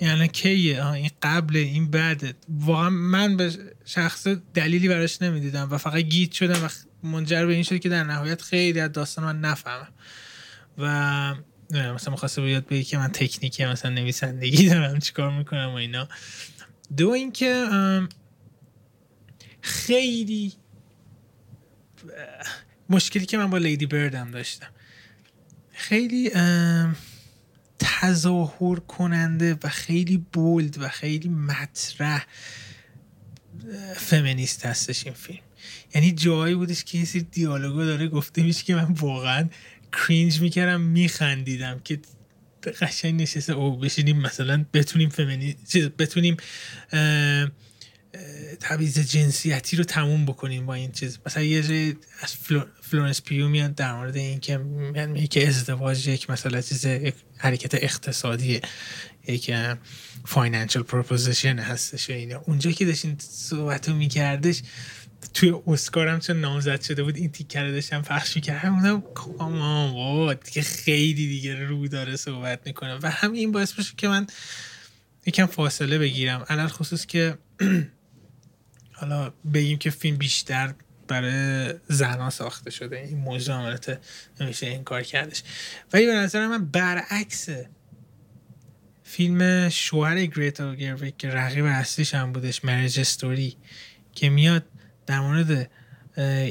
[0.00, 3.52] یعنی کیه؟ این قبل این بعد واقعا من به
[3.88, 6.68] شخصه دلیلی براش نمی‌دیدم و فقط گیج شدم و
[7.06, 9.88] منجر به این شد که در نهایت خیلی از داستان من نفهمم.
[10.78, 11.34] و
[11.70, 16.08] مثلا مخواسته بیاد بگی که من تکنیکی مثلا نویسندگی دارم چیکار می‌کنم و اینا.
[16.96, 17.66] دو اینکه
[19.60, 20.52] خیلی
[22.88, 24.68] مشکلی که من با لیدی بردم داشتم.
[25.72, 26.30] خیلی
[27.78, 32.26] تظاهر کننده و خیلی بولد و خیلی مطرح.
[33.96, 35.38] فمینیست هستش این فیلم.
[35.94, 39.48] یعنی جایی بودش که یه دیالوگو داره گفته میشه که من واقعا
[39.92, 42.00] cringe می‌کردم میخندیدم که
[42.80, 45.56] قشنگ نشسته او بشینیم مثلا بتونیم فمینی
[45.98, 46.36] بتونیم
[48.60, 51.18] تبعیض جنسیتی رو تموم بکنیم با این چیز.
[51.26, 52.34] مثلا یه جای از
[52.80, 56.86] فلورنس پیو میاد در مورد این که میگه که ازدواج یک مثلا چیز
[57.36, 58.60] حرکت اقتصادیه
[59.28, 59.52] یک
[60.24, 62.10] financial proposition هستش.
[62.10, 64.62] و اینا اونجا که داشتین صحبت رو میکردش
[65.34, 69.92] توی اسکار هم چون نامزد شده بود این تیکر رو داشتم پخش می‌کردم بودم کامان
[69.92, 72.98] بابا دیگه خیلی دیگه رو داره صحبت می‌کنه.
[73.02, 74.26] و همین این باعث بشه که من
[75.26, 76.46] یکم فاصله بگیرم.
[76.48, 77.38] علال خصوص که
[78.98, 80.74] حالا بگیم که فیلم بیشتر
[81.08, 82.98] برای زنها ساخته شده.
[82.98, 83.76] این موضوع
[84.40, 85.42] نمیشه این کار کردش.
[85.92, 87.48] ولی به نظر من برعکس
[89.08, 93.56] فیلم شوهر گریتا گرویک که رقیب اصلیش هم بودش مریج استوری
[94.12, 94.64] که میاد
[95.06, 95.70] در مورد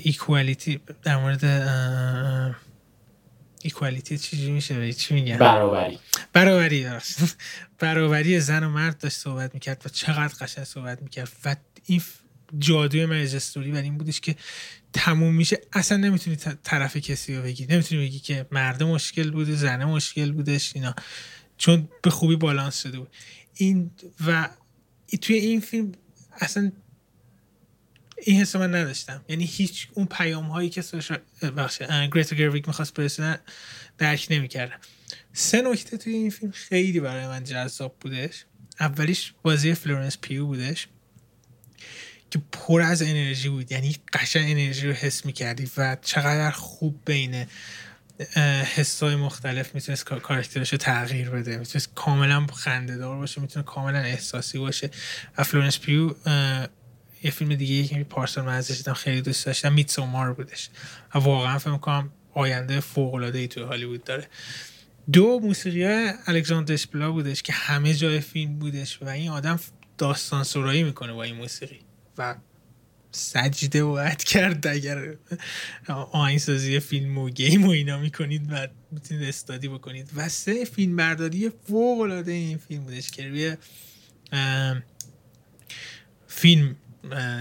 [0.04, 1.46] equality در مورد
[3.62, 6.00] equality چیزی میشه؟ چی میگن؟ برابری.
[6.34, 6.88] برابری
[7.80, 11.32] برابری زن و مرد داشت صحبت می‌کرد و چقدر قشنگ صحبت می‌کرد.
[11.46, 11.56] و
[11.86, 12.02] این
[12.60, 14.36] جادوی Marriage Story بر این بودش که
[14.94, 15.62] تموم میشه.
[15.74, 17.66] اصلا نمی‌تونی طرف کسی رو بگیری.
[17.66, 20.96] نمی‌تونی بگی که مرد مشکل بوده زنه مشکل بودش اینا.
[21.58, 23.10] چون به خوبی بالانس شده بود.
[23.54, 23.92] این
[24.28, 24.50] و
[25.22, 25.92] توی این فیلم
[26.32, 26.72] اصلا
[28.22, 29.26] این حس من نداشتم.
[29.30, 30.84] یعنی هیچ اون پیام هایی که
[31.58, 31.82] بخش
[32.14, 33.40] گریتا گرویگ می‌خواست برسونه
[33.98, 34.80] درک نمی‌کردم
[35.34, 38.46] سه نکته توی این فیلم خیلی برای من جذاب بودش.
[38.80, 40.88] اولیش بازی فلورنس پیو بودش
[42.30, 43.72] که پر از انرژی بود.
[43.72, 47.46] یعنی قشنگ انرژی رو حس می‌کردی و چقدر خوب بین
[48.76, 51.58] حسای مختلف می‌تونست کارکترش رو تغییر بده.
[51.58, 54.90] می‌تونست کاملا خنده دار باشه می‌تونه کاملا احساسی باشه.
[55.38, 56.12] و فلورنس پیو
[57.24, 60.70] یه فیلم دیگه که پارسال من ازش دیدم خیلی دوست داشتم Midsommar بودش.
[61.16, 64.28] و واقعا فکر می‌کنم آینده فوق العاده ای توی هالیوود داره.
[65.12, 69.60] دو موسیقی الکساندر دسپلا بودش که همه جای فیلم بودش و این آدم
[69.98, 71.80] داستان سرایی می‌کنه با این موسیقی.
[72.18, 72.36] و
[73.12, 75.16] سجده و عد کرد اگر
[76.12, 80.10] آهنگسازی فیلم و گیم و اینا می‌کنید و می‌تونید استادی بکنید.
[80.16, 83.58] و سه فیلم برداری فوق العاده این فیلم بودش که روی
[86.28, 86.76] فیلم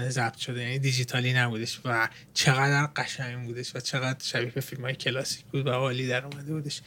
[0.09, 4.95] ضبط شده یعنی دیجیتالی نبودش و چقدر قشنگ بودش و چقدر شبیه به فیلم های
[4.95, 6.81] کلاسیک بود و عالی در اومده بودش.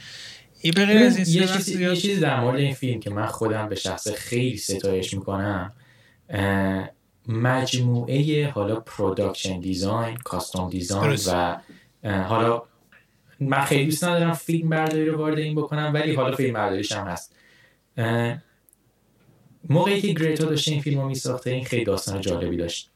[0.61, 1.43] این بغیر از این
[1.81, 5.73] یه چیزی در مورد این فیلم که من خودم به شخص خیلی ستایش می‌کنم
[7.31, 11.61] مجموعه حالا production design costume design و
[12.05, 12.63] حالا
[13.41, 17.07] من خیلی دوست ندارم فیلم برداری رو وارد این بکنم ولی حالا فیلم برداریش هم
[17.07, 17.37] هست.
[19.69, 22.91] موقعی که گریتا داشته این فیلم رو میساخته این خیلی داستان جالبی داشت.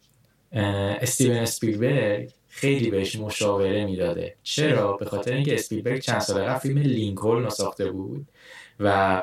[0.52, 4.36] استیون اسپیلبرگ خیلی بهش مشاوره می‌داده.
[4.42, 8.28] چرا؟ به خاطر اینکه اسپیلبرگ چند سال قبل فیلم لینکلن ساخته بود
[8.80, 9.22] و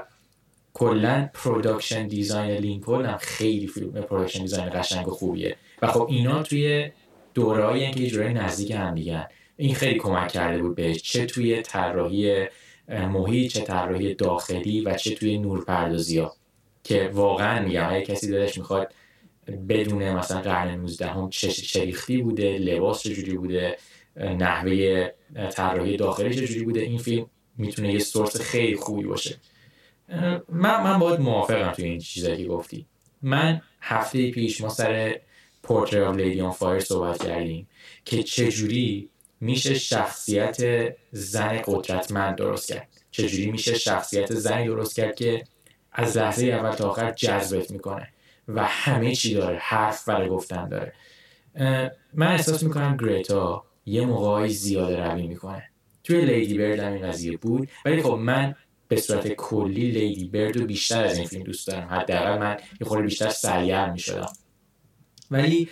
[0.74, 5.56] کلا production design لینکلن هم خیلی فیلم production design قشنگ و خوبیه.
[5.82, 6.92] و خب اینا توی
[7.34, 11.02] دورهایی که یه نزدیک هم دیگه این خیلی کمک کرده بود بهش.
[11.02, 12.46] چه توی طراحی
[12.88, 16.36] محیط چه طراحی داخلی و چه توی نورپردازی ها.
[16.84, 18.94] که واقعا میگم اگه کسی دلش می‌خواد
[19.70, 23.78] بدونه مثلا قرن 19 هم چه ریختی بوده لباس چجوری بوده
[24.18, 25.10] نحوه
[25.52, 29.36] طراحی داخلی چجوری بوده این فیلم می‌تونه یه source خیلی خوبی باشه.
[30.50, 32.86] من من باید موافقم توی این چیزایی که گفتی.
[33.22, 35.20] من هفته پیش ما سر
[35.64, 37.68] Portrait of a Lady on Fire صحبت کردیم
[38.06, 39.10] که چجوری
[39.40, 40.58] میشه شخصیت
[41.12, 42.88] زن قدرتمند درست کرد.
[43.12, 45.44] چجوری میشه شخصیت زنی درست کرد که
[45.92, 48.08] از لحظه اول تا آخر جذبت می‌کنه
[48.48, 50.94] و همه چی داره حرف برای گفتن داره.
[52.14, 55.64] من احساس می‌کنم گریتا یه موقعی زیاده روی می‌کنه.
[56.04, 57.70] توی لیدی برد این قضیه بود.
[57.86, 58.56] ولی خب من
[58.92, 61.88] به صورت کلی لیدی برد رو بیشتر از این فیلم دوست دارم.
[61.88, 64.34] حداقل من یه خورده بیشتر سرگرم می‌شدم.
[65.32, 65.70] ولی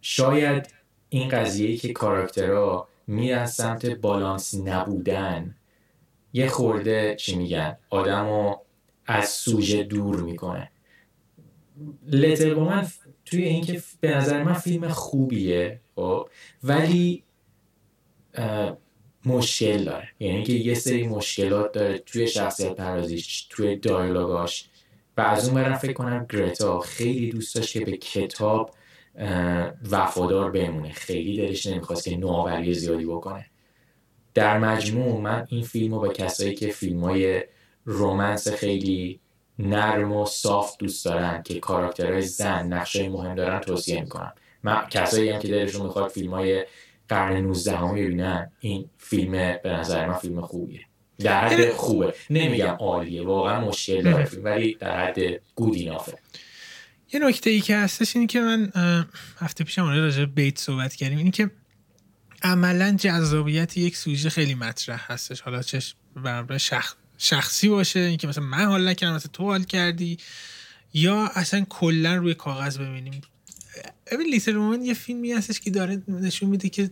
[0.00, 0.74] شاید
[1.08, 5.54] این قضیه که کاراکترها میرن سمت بالانس نبودن
[6.32, 8.56] یه خورده چی میگن آدم
[9.06, 10.70] از سوژه دور می‌کنه.
[12.06, 12.86] لتر من
[13.24, 16.28] توی اینکه به نظر من فیلم خوبیه خب
[16.62, 17.22] ولی
[19.26, 24.68] مشکل داره یعنی که یه سری مشکلات داره توی شخصیت پرازیش توی دایلوگاش
[25.16, 28.70] و از اون برم فکر کنم گرتا خیلی دوست داشت که به کتاب
[29.90, 30.92] وفادار بمونه.
[30.92, 33.46] خیلی دلش نمی‌خواست که نوآوری زیادی بکنه.
[34.34, 37.42] در مجموع من این فیلم رو با کسایی که فیلم های
[37.84, 39.20] رومنس خیلی
[39.58, 44.32] نرم و صاف دوست دارن که کاراکترهای زن نقشه مهم دارن توصیه می‌کنم.
[44.62, 46.64] من کسایی هم که دلشون می‌خواد فیلم های
[47.08, 49.32] قرن 19 هم ببینن این فیلم
[49.62, 50.80] به نظر من فیلم خوبیه.
[51.18, 52.14] در حد خوبه.
[52.30, 52.76] نمیگم.
[52.80, 53.22] عالیه.
[53.22, 55.18] واقعا مشکل داره فیلم ولی در حد
[55.54, 56.18] گود اینافه
[57.12, 58.72] یه نکته ای که هستش اینه که من
[59.38, 61.18] هفته پیشم راجع بیت صحبت کردیم.
[61.18, 61.50] اینه که
[62.42, 65.40] عملا جذابیت یک سوژه خیلی مطرح هستش.
[65.40, 65.82] حالا چه
[66.16, 66.94] برابر شخ...
[67.18, 70.18] شخصی باشه اینکه مثلا من حال نکردم مثلا تو حال کردی
[70.94, 73.20] یا اصلا کلا روی کاغذ ببینیم.
[74.12, 76.90] ببین لیتر رومن یه فیلمی هستش که داره نشون میده که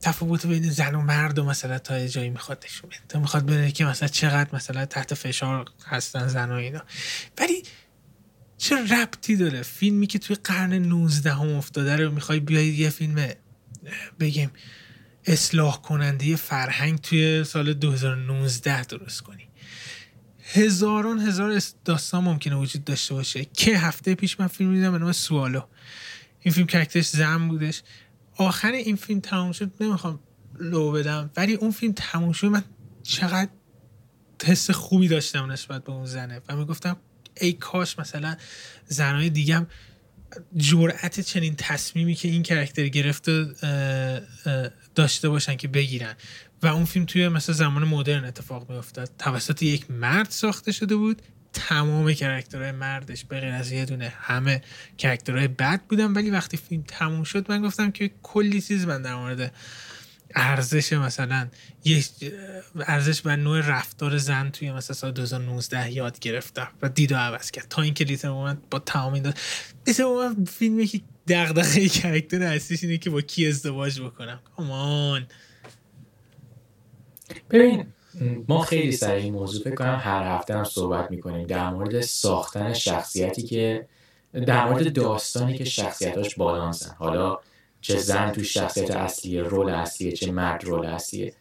[0.00, 2.98] تفاوت بین زن و مرد و مثلا تا جایی می‌خواد نشون بده.
[3.08, 6.82] تا می‌خواد بده که مثلا چقدر مثلا تحت فشار هستن زن و اینا.
[7.38, 7.62] ولی
[8.58, 13.28] چه ربطی داره؟ فیلمی که توی قرن 19 هم افتاده رو می‌خوای بیای یه فیلم
[14.20, 14.50] بگیم
[15.24, 19.45] اصلاح کننده فرهنگ توی سال 2019 درست کنی.
[20.56, 23.44] هزاران هزار داستان ممکنه وجود داشته باشه.
[23.44, 25.62] که هفته پیش من فیلم دیدم به نام سوالو.
[26.40, 27.82] این فیلم کرکترش زن بودش.
[28.36, 30.20] آخر این فیلم تموم شد نمی‌خوام
[30.60, 32.46] لو بدم ولی اون فیلم تموم شد.
[32.46, 32.64] من
[33.02, 33.50] چقدر
[34.44, 36.40] حس خوبی داشتم نسبت به اون زنه.
[36.48, 36.96] و می‌گفتم
[37.40, 38.36] ای کاش مثلا
[38.86, 39.66] زنهای دیگم
[40.56, 43.46] جرأت چنین تصمیمی که این کرکتر گرفته
[44.94, 46.14] داشته باشن که بگیرن.
[46.62, 50.96] و اون فیلم توی مثلا زمان مدرن اتفاق می افتاد توسط یک مرد ساخته شده
[50.96, 51.22] بود.
[51.52, 54.62] تمام کرکترهای مردش به غیر از یه دونه همه
[54.98, 56.12] کرکترهای بد بودن.
[56.12, 59.52] ولی وقتی فیلم تموم شد من گفتم که کلی چیز من در مورد
[60.34, 61.48] ارزش مثلا
[61.84, 62.04] یه
[62.86, 67.66] ارزش و نوع رفتار زن توی مثلا سال 2019 یاد گرفتم و دیدمو عوض کرد.
[67.70, 69.38] تا اینکه Little Women با تمام این داد
[69.86, 74.40] Little Women فیلمی که دغدغه کرکتر اصلیش اینه که با کی ازدواج بکنم.
[74.56, 75.26] come on
[77.50, 77.86] ببین
[78.48, 82.72] ما خیلی سر این موضوع فکر کنم هر هفته هم صحبت می‌کنیم در مورد ساختن
[82.72, 83.86] شخصیتی که
[84.46, 86.94] در مورد داستانی که شخصیتاش بالانسن.
[86.98, 87.38] حالا
[87.80, 91.34] چه زن تو شخصیت اصلیه رول اصلیه چه مرد رول اصلیه.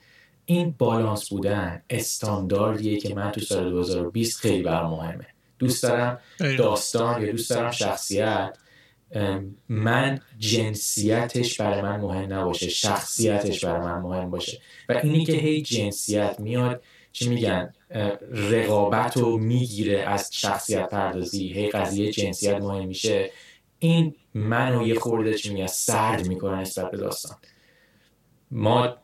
[0.45, 5.27] این بالانس بودن استانداردیه که من تو سال 2020 خیلی برام مهمه.
[5.59, 6.19] دوست دارم
[6.57, 8.57] داستان یا دوست دارم شخصیت
[9.69, 14.61] من جنسیتش برای من مهم نباشه شخصیتش برای من مهم باشه.
[14.89, 17.73] و اینی که هی جنسیت میاد چی میگن؟
[18.31, 21.53] رقابت رو می‌گیره از شخصیت پردازی.
[21.53, 23.31] هی قضیه جنسیت مهم میشه.
[23.79, 27.37] این منو یه خورده چی میگن؟ سرد می‌کنه نسبت به داستان.
[28.51, 28.95] ما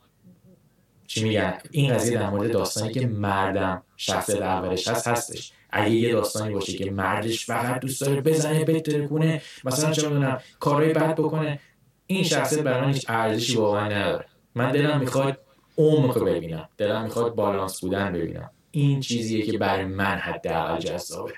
[1.08, 5.54] چی میگن؟ این قضیه در مورد داستانی که مردم شخصیت اولش هست هستش.
[5.72, 10.42] اگه یه داستانی باشه که مردش فقط دوست داره بزنه بتره کنه مثلا چه می‌دونم
[10.60, 11.60] کارهای بد بکنه
[12.08, 14.26] این شخصیت برای هیچ ارزشی واقعا نداره.
[14.56, 15.40] من دلم می‌خواد
[15.78, 18.50] عمق ببینم دلم می‌خواد بالانس بودن ببینم.
[18.72, 21.34] این چیزیه که برای من حداقل جذابه.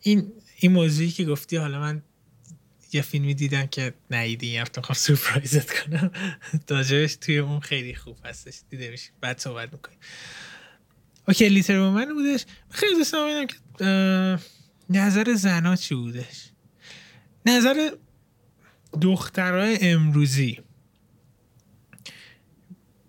[0.00, 2.02] این این موضوعی که گفتی حالا من
[2.92, 6.10] یه فیلمی دیدم که نیدی این هفته خواهم سورپرایزت کنم.
[6.66, 8.54] داجهش توی اون خیلی خوب هستش.
[8.70, 9.98] دیده میشه بعد صحبت می‌کنیم.
[11.28, 12.44] اوکی لیتر من بودش.
[12.70, 13.56] خیلی دوست دارم که
[14.90, 16.50] نظر زنا چی بودش؟
[17.46, 17.90] نظر
[19.00, 20.60] دخترای امروزی.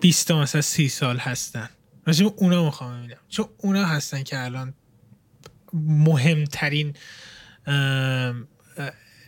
[0.02, 1.70] 20 تا مثلا سی سال هستن.
[2.06, 3.20] راجب اونا می‌خوام ببینم.
[3.30, 4.74] چون اونا هستن که الان
[5.74, 6.94] مهمترین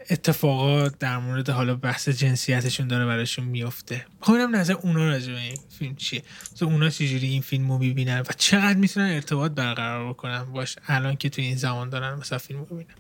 [0.10, 4.06] اتفاقات در مورد حالا بحث جنسیتشون داره براشون میفته.
[4.20, 8.20] می‌خوام نظر اونا راجع به این فیلم چیه؟ مثلا اونا چجوری این فیلم رو می‌بینن
[8.20, 12.60] و چقدر می‌تونن ارتباط برقرار بکنن باش الان که تو این زمان دارن مثلا فیلم
[12.60, 12.96] رو ببینن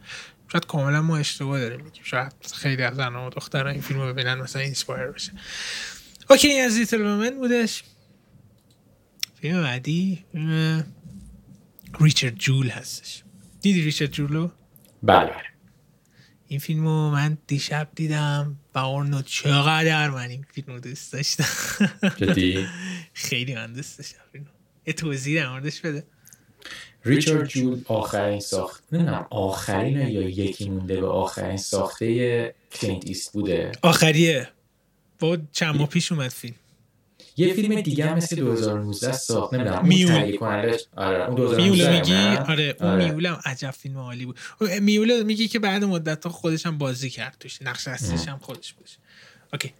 [0.51, 2.03] شاید کاملا ما اشتباه داریم میگیم.
[2.03, 5.31] شاید خیلی از زن و دختران این فیلم رو ببینن مثلا inspire بشه.
[6.29, 7.83] okay این از Little بودش.
[9.41, 10.25] فیلم بعدی
[11.99, 13.23] ریچارد جول هستش.
[13.61, 14.49] دیدی ریچارد جولو؟
[15.03, 15.31] بله.
[16.47, 18.57] این فیلم رو من دیشب دیدم.
[18.75, 21.45] و اونو چقدر من این فیلم رو دوست داشتم.
[22.17, 22.67] جدی؟
[23.13, 24.19] خیلی من دوست داشتم
[24.87, 26.03] یه توضیح در موردش بده.
[27.05, 34.49] ریچارد جول آخرین ساخت نمی‌دونم آخرین یا یکی مونده به آخرین ساخته کلینت ایستوود آخریه.
[35.19, 36.55] با چند ماه پیش اومد فیلم.
[37.37, 40.37] یه فیلم دیگه هم مثل 2019 ساخت نمی‌دونم Mule
[40.95, 42.13] آره Mule ه میگی؟
[42.47, 43.29] آره اون آره.
[43.29, 44.37] هم عجب فیلم عالی بود.
[44.81, 47.61] Mule ه میگی که بعد مدت ها خودش هم بازی کرد توش.
[47.61, 48.89] نقش اصلیش هم خودش بود
[49.53, 49.73] okay.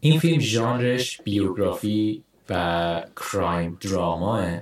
[0.00, 4.60] این فیلم ژانرش بیوگرافی و crime drama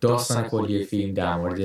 [0.00, 1.60] داستان کلی فیلم در مورد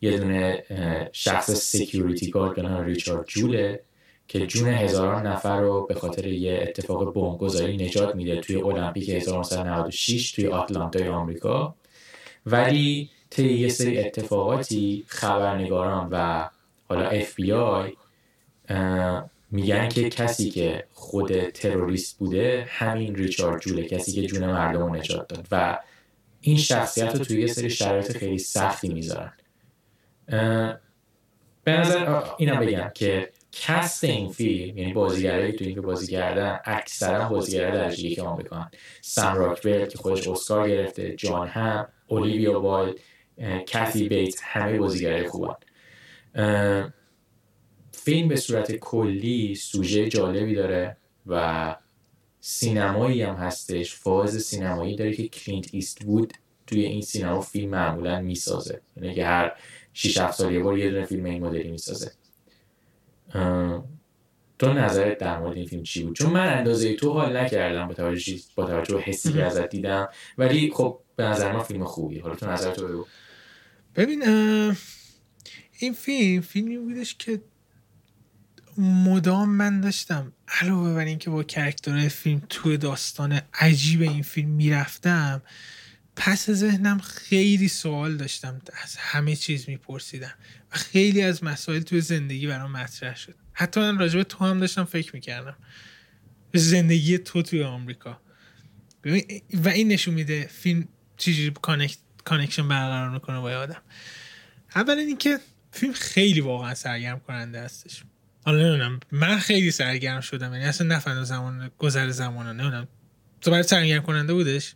[0.00, 0.64] یه دونه
[1.12, 3.80] شخص security guard به نام ریچارد جوله.
[4.28, 10.32] که جون هزاران نفر رو به خاطر یه اتفاق بمبگذاری نجات میده توی المپیک 1996
[10.32, 11.74] توی آتلانتای آمریکا.
[12.46, 16.48] ولی طی یه سری اتفاقاتی خبرنگاران و
[16.88, 17.92] حالا اف بی آی
[19.50, 24.96] میگن که کسی که خود تروریست بوده همین ریچارد جوئله کسی که جون مردم رو
[24.96, 25.48] نجات داد.
[25.50, 25.78] و
[26.40, 29.32] این شخصیت رو توی یه سری شرایط خیلی سختی می‌ذارن.
[31.64, 36.60] به نظر اینم بگم که cast این فیلم یعنی بازیگرایی تو این که بازی کردن
[36.64, 43.00] اکثرا بازیگرای درجه یک آمریکان سم راکویل که خودش اسکار گرفته جان هم اولیویا وایلد
[43.72, 45.54] کتی بیتس همه بازیگرای خوبن.
[47.92, 50.96] فیلم به صورت کلی سوژه جالبی داره
[51.26, 51.76] و
[52.40, 53.94] سینمایی هم هستش.
[53.94, 56.32] فاز سینمایی داره که کلینت ایست وود
[56.66, 58.80] توی این سینما فیلم معمولا می‌سازه.
[58.96, 59.52] یعنی که هر
[59.92, 62.12] 6 7 سال یه بار یه دونه فیلم این مدلی می‌سازه.
[64.58, 67.94] تو نظرت در مورد این فیلم چی بود؟ چون من اندازه تو حال نکردم با
[67.94, 70.08] توجه با توجه حسی که ازت دیدم.
[70.38, 72.18] ولی خب به نظر من فیلم خوبی.
[72.18, 73.06] حالا تو نظر تو بگو.
[73.96, 74.22] ببین
[75.78, 77.40] این فیلم فیلمی بودش که
[78.78, 85.42] مدام من داشتم علاوه بر اینکه با کرکترهای فیلم توی داستان عجیب این فیلم می‌رفتم
[86.20, 90.34] پس ذهنم خیلی سوال داشتم از همه چیز میپرسیدم
[90.72, 93.34] و خیلی از مسائل توی زندگی برام مطرح شد.
[93.52, 95.56] حتی من راجبه تو هم داشتم فکر می‌کردم.
[96.54, 98.20] زندگی تو توی آمریکا.
[99.54, 101.52] و این نشون میده فیلم چیزی
[102.24, 103.82] connection برقرار می‌کنه با آدم.
[104.76, 105.38] اولا اینکه
[105.72, 108.04] فیلم خیلی واقعا سرگرم کننده هستش.
[108.44, 112.88] حالا نمی‌دونم من خیلی سرگرم شدم یعنی اصلا نفهمیدم زمان گذر زمان نمی‌دونم.
[113.40, 114.74] تو برای سرگرم کننده بودش؟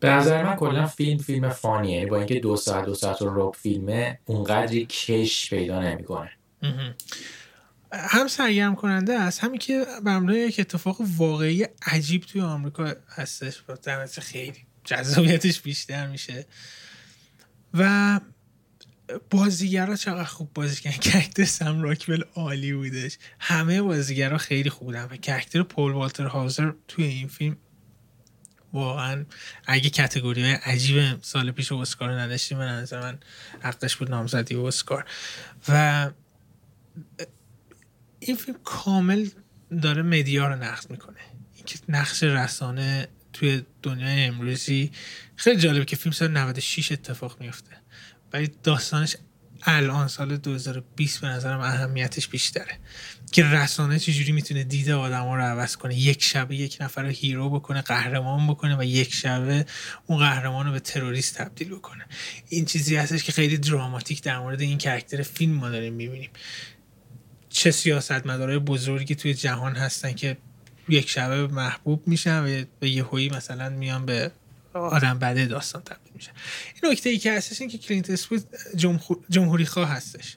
[0.00, 2.06] به نظر من کلا فیلم فیلم fun یه.
[2.06, 6.30] با اینکه دو ساعت دو ساعت رو رب فیلمه اونقدری کش پیدا نمی‌کنه.
[7.92, 13.62] هم سرگرم کننده است همین که به یک اتفاق واقعی عجیب توی آمریکا هستش.
[13.82, 16.46] در خیلی جذابیتش بیشتر میشه.
[17.74, 18.20] و
[19.30, 20.96] بازیگرا چقدر خوب بازی کردن.
[20.96, 23.18] کرکتر سم راکول عالی بودش.
[23.40, 25.04] همه بازیگرا خیلی خوب بودن.
[25.04, 27.56] و کرکتر پول والتر هاوزر توی این فیلم
[28.76, 29.24] واقعا
[29.66, 33.18] اگه کتگوری های عجیب سال پیش اسکار نداشتیم من نظر من
[33.60, 35.04] حقش بود نامزدی اسکار.
[35.68, 36.10] و
[38.20, 39.28] این فیلم کامل
[39.82, 41.16] داره مدیا رو نقد می‌کنه.
[41.54, 44.90] اینکه نقش رسانه توی دنیای امروزی
[45.36, 47.70] خیلی جالبه که فیلم سال 96 اتفاق میفته
[48.32, 49.16] ولی داستانش
[49.62, 52.78] الان سال 2020 به نظرم اهمیتش بیشتره.
[53.32, 57.50] که رسانه چجوری می‌تونه دید آدما رو عوض کنه؟ یک شبه یک نفر رو hero
[57.50, 59.66] بکنه قهرمان بکنه و یک شبه
[60.06, 62.04] اون قهرمان رو به تروریست تبدیل بکنه.
[62.48, 66.30] این چیزی هستش که خیلی دراماتیک در مورد این character فیلم ما داریم می‌بینیم.
[67.48, 70.36] چه سیاست مدارای بزرگی توی جهان هستن که
[70.88, 74.30] یک شبه محبوب میشن و به یهویی مثلا میان به
[74.72, 76.30] آدم بده داستان تبدیل میشه
[76.82, 78.44] این نکته ای که هستش این که کلینت ایستوود
[79.30, 80.36] جمهوری خواه هستش.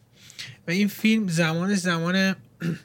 [0.68, 2.36] و این فیلم زمان زمان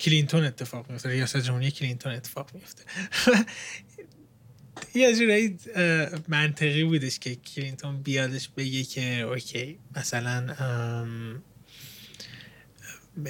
[0.00, 2.82] کلینتون اتفاق میفته ریاست جمهوری کلینتون اتفاق میفته
[4.94, 5.58] یه جورایی
[6.28, 10.54] منطقی بودش که کلینتون بیادش بگه که okay مثلا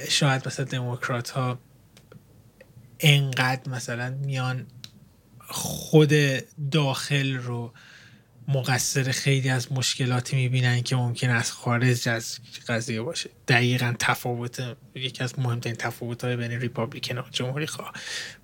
[0.09, 1.59] شاید مثلا دموکرات ها
[3.01, 4.67] انقدر مثلا میان
[5.49, 6.13] خود
[6.71, 7.73] داخل رو
[8.49, 12.39] مقصر خیلی از مشکلاتی می‌بینن که ممکن از خارج از
[12.69, 13.31] قضیه باشه.
[13.49, 17.93] دقیقا تفاوت یکی از مهمترین تفاوت های بین ریپابلیکن و جمهوری خواه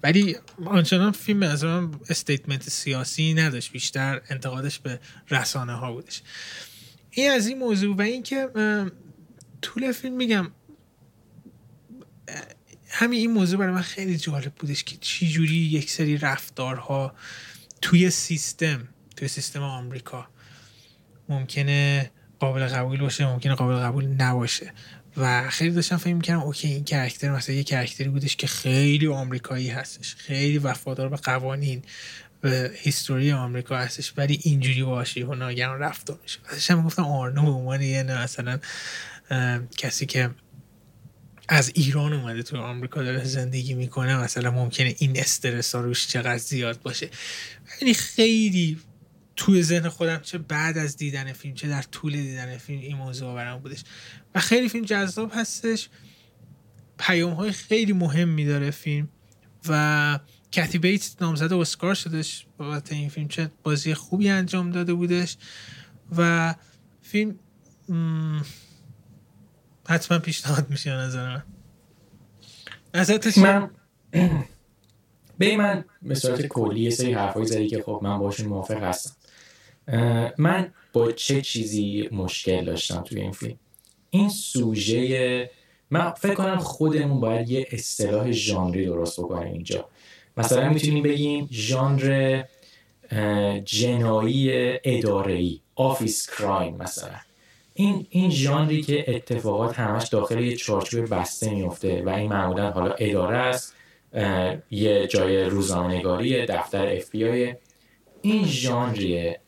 [0.03, 5.01] ولی آنچنان فیلم از من استیتمنت سیاسی نداشت بیشتر انتقادش به
[5.31, 6.23] رسانه ها بودش.
[7.11, 8.49] این از این موضوع و اینکه
[9.63, 10.51] طول فیلم میگم
[12.89, 17.15] همین این موضوع برای من خیلی جالب بودش که چی جوری یک سری رفتارها
[17.83, 20.27] توی سیستم توی سیستم آمریکا.
[21.29, 24.73] ممکنه قابل قبول باشه ممکنه قابل قبول نباشه.
[25.17, 29.07] و خیلی داشتم فکر می‌کردم okay این character مثلا یه character ی بودش که خیلی
[29.07, 30.15] آمریکایی هستش.
[30.15, 31.83] خیلی وفادار به قوانین
[32.41, 37.51] به هیستوری آمریکا هستش ولی اینجوری باشی و ناگهان رفتار میشه داشتم گفتم آرنو به
[37.51, 38.61] عنوان یه مثلا
[39.77, 40.31] کسی که
[41.49, 46.39] از ایران اومده تو آمریکا داره زندگی می‌کنه مثلا ممکنه این استرس ها روش چقدر
[46.39, 47.09] زیاد باشه.
[47.81, 48.81] یعنی خیلی
[49.37, 53.35] توی ذهن خودم چه بعد از دیدن فیلم چه در طول دیدن فیلم این موضوع
[53.35, 53.85] برام بودش.
[54.35, 55.89] و خیلی فیلم جذاب هستش.
[56.99, 59.09] پیام های خیلی مهم داره فیلم.
[59.69, 60.19] و
[60.53, 63.29] کتی بیت نامزد اسکار شدش بابت این فیلم.
[63.29, 65.37] چه بازی خوبی انجام داده بودش.
[66.17, 66.55] و
[67.03, 67.39] فیلم
[69.89, 71.43] حتما پیشنهاد میشه نظر من.
[73.39, 73.71] من
[75.39, 79.22] به من به صورت کلی سری حرفایی زدی که خب من باشون موافق هستم.
[80.39, 83.59] من با چه چیزی مشکل داشتم توی این فیلم؟
[84.11, 85.51] این سوژه
[85.91, 89.89] من فکر کنم خودمون باید یه اصطلاح ژانری درست بکنیم اینجا.
[90.37, 92.45] مثلا می‌تونیم بگیم ژانر
[93.65, 94.51] جنایی
[94.85, 97.15] اداره‌ای office crime مثلا.
[97.75, 102.95] این این ژانری که اتفاقات همش داخل یه چارچوب بسته میفته و این معمولا حالا
[102.99, 103.75] اداره است
[104.71, 107.55] یه جای روزنامه‌نگاری دفتر اف بی
[108.23, 109.41] این ژانریه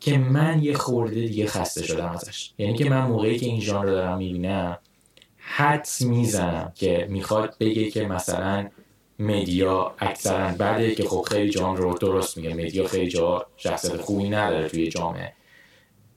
[0.00, 2.50] که من یه خورده دیگه خسته شدم ازش.
[2.58, 4.78] یعنی که من موقعی که این ژانر رو دارم می‌بینم
[5.36, 8.68] حدس می‌زنم که می‌خواد بگه که مثلا
[9.18, 12.54] مدیا اکثرا بعده که خب خیلی جان رو درست میگه.
[12.54, 15.32] مدیا خیلی جا شخصیت خوبی نداره توی جامعه.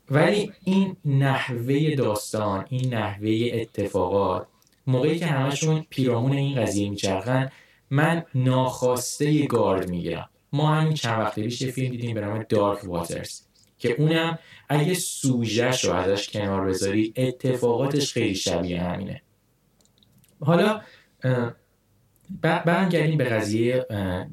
[0.09, 4.47] ولی این نحوه داستان این نحوه اتفاقات
[4.87, 7.51] موقعی که همشون پیرامون این قضیه میچرخن
[7.89, 10.29] من ناخواسته گارد می‌گیرم.
[10.53, 13.41] ما همین چند وقت پیش یه فیلم دیدیم به نام دارک واترز
[13.81, 19.21] که اونم اگه سوژهش رو ازش کنار بذاری اتفاقاتش خیلی شبیه همینه.
[20.39, 20.81] حالا
[22.41, 23.85] برگردیم به قضیه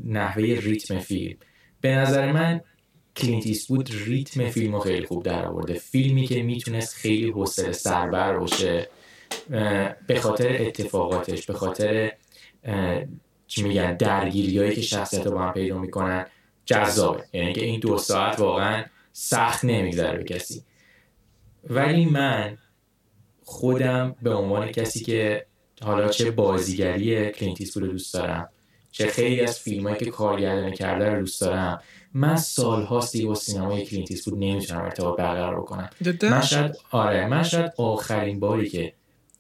[0.05, 1.37] نحوه ریتم فیلم.
[1.81, 2.61] به نظر من
[3.17, 8.37] کلینت بود ریتم فیلم رو خیلی خوب در آورده فیلمی که می‌تونست خیلی حوصله سربر
[8.37, 8.89] باشه
[10.07, 12.13] به خاطر اتفاقاتش به خاطر
[13.47, 16.27] چی میگن درگیری که شخصیت رو با هم پیدا می‌کنن
[16.65, 17.25] جذابه.
[17.33, 20.63] یعنی که این دو ساعت واقعا سخت نمیگذره به کسی.
[21.71, 22.59] ولی من
[23.45, 25.47] خودم به عنوان کسی که
[25.83, 28.49] حالا چه بازیگری کلینتیس رو دوست دارم
[28.91, 31.83] چه خیلی از فیلم که کارگردانی کرده رو دوست دارم
[32.15, 35.91] من سالهاست دیگه با سینمای کلینت ایستوود نمی‌تونم ارتباط برقرار بکنم.
[36.23, 38.93] من شاید آره من شاید آخرین باری که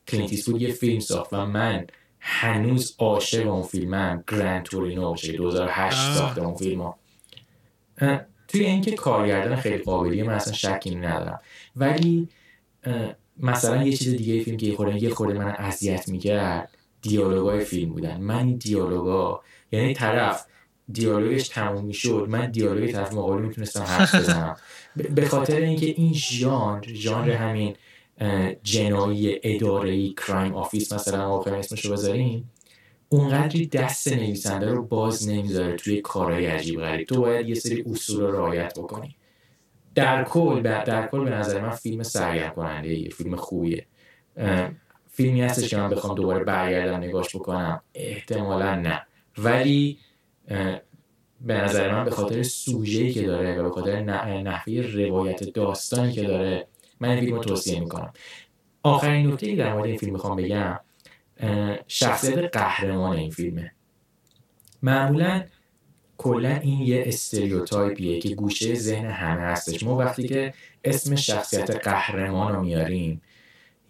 [0.08, 1.86] کلینت ایستوود یه فیلم ساخت و من
[2.20, 6.98] هنوز عاشق اون فیلمم گرند تورینو باشه 2008 ساخته اون فیلم ها.
[8.48, 11.40] توی اینکه کارگردان خیلی قابلیه من اصلا شکی ندارم.
[11.76, 12.28] ولی
[13.38, 16.70] مثلا یه چیز دیگه فیلم که یه خورده یه خورده من اذیت می‌کرد
[17.02, 18.20] دیالوگای فیلم بودن.
[18.20, 19.42] من این دیالوگا
[19.72, 20.46] یعنی طرف
[20.92, 24.56] دیالوگش تموم می‌شد من دیالوگ طرف مقابل می‌تونستم حرف بزنم.
[24.96, 27.76] به خاطر اینکه این ژانر ژانر همین
[28.62, 32.50] جنایی اداره crime office مثلا آخر اسمش رو بذاریم
[33.08, 37.06] اونقدری دست نویسنده رو باز نمی‌ذاره توی کارهای عجیب غریب.
[37.06, 39.16] تو باید یه سری اصول رو رعایت بکنی.
[39.94, 43.86] در کل در کل به نظر من فیلم سرگرم کننده یه فیلم خوبیه.
[45.08, 47.82] فیلمی هستش که من بخوام دوباره برگردم نگاش بکنم.
[47.94, 49.06] احتمالا نه.
[49.38, 49.98] ولی
[51.40, 56.22] به نظر من به خاطر سوژه‌ای که داره و به خاطر نحوه روایت داستانی که
[56.22, 56.66] داره
[57.00, 58.12] من این فیلم رو توصیه می‌کنم.
[58.82, 60.80] آخرین نکته که در مورد این فیلم می‌خوام بگم
[61.86, 63.72] شخصیت قهرمان این فیلمه.
[64.82, 65.44] معمولا
[66.16, 69.82] کلا این یه استریوتایپیه که گوشه ذهن همه هستش.
[69.82, 73.22] ما وقتی که اسم شخصیت قهرمان رو میاریم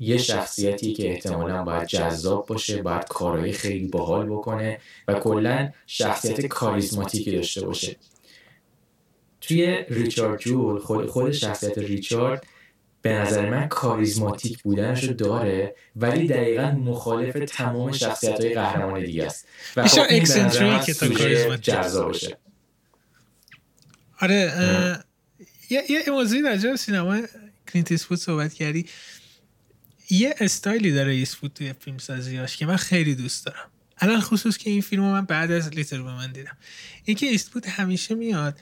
[0.00, 4.78] یه شخصیتی که احتمالا باید جذاب باشه باید کارهای خیلی باحال بکنه
[5.08, 7.96] و کلا شخصیت کاریزماتیکی داشته باشه.
[9.40, 12.46] توی ریچارد جول خود, خود شخصیت ریچارد
[13.02, 19.26] به نظر من کاریزماتیک بودنش رو داره ولی دقیقا مخالف تمام شخصیت های قهرمان دیگه
[19.26, 19.46] است.
[19.76, 22.38] و خب این به نظر من جذاب باشه.
[24.20, 24.52] آره
[25.70, 27.20] یه یه موضوعی در سینما
[27.72, 28.86] کلینت ایستوود صحبت کردی.
[30.10, 33.70] یه استایلی داره ایستوود توی فیلم سازیاش که من خیلی دوست دارم.
[33.98, 36.56] الان خصوص که این فیلم من بعد از لیتر من دیدم.
[37.04, 38.58] اینکه ایستوود همیشه میاد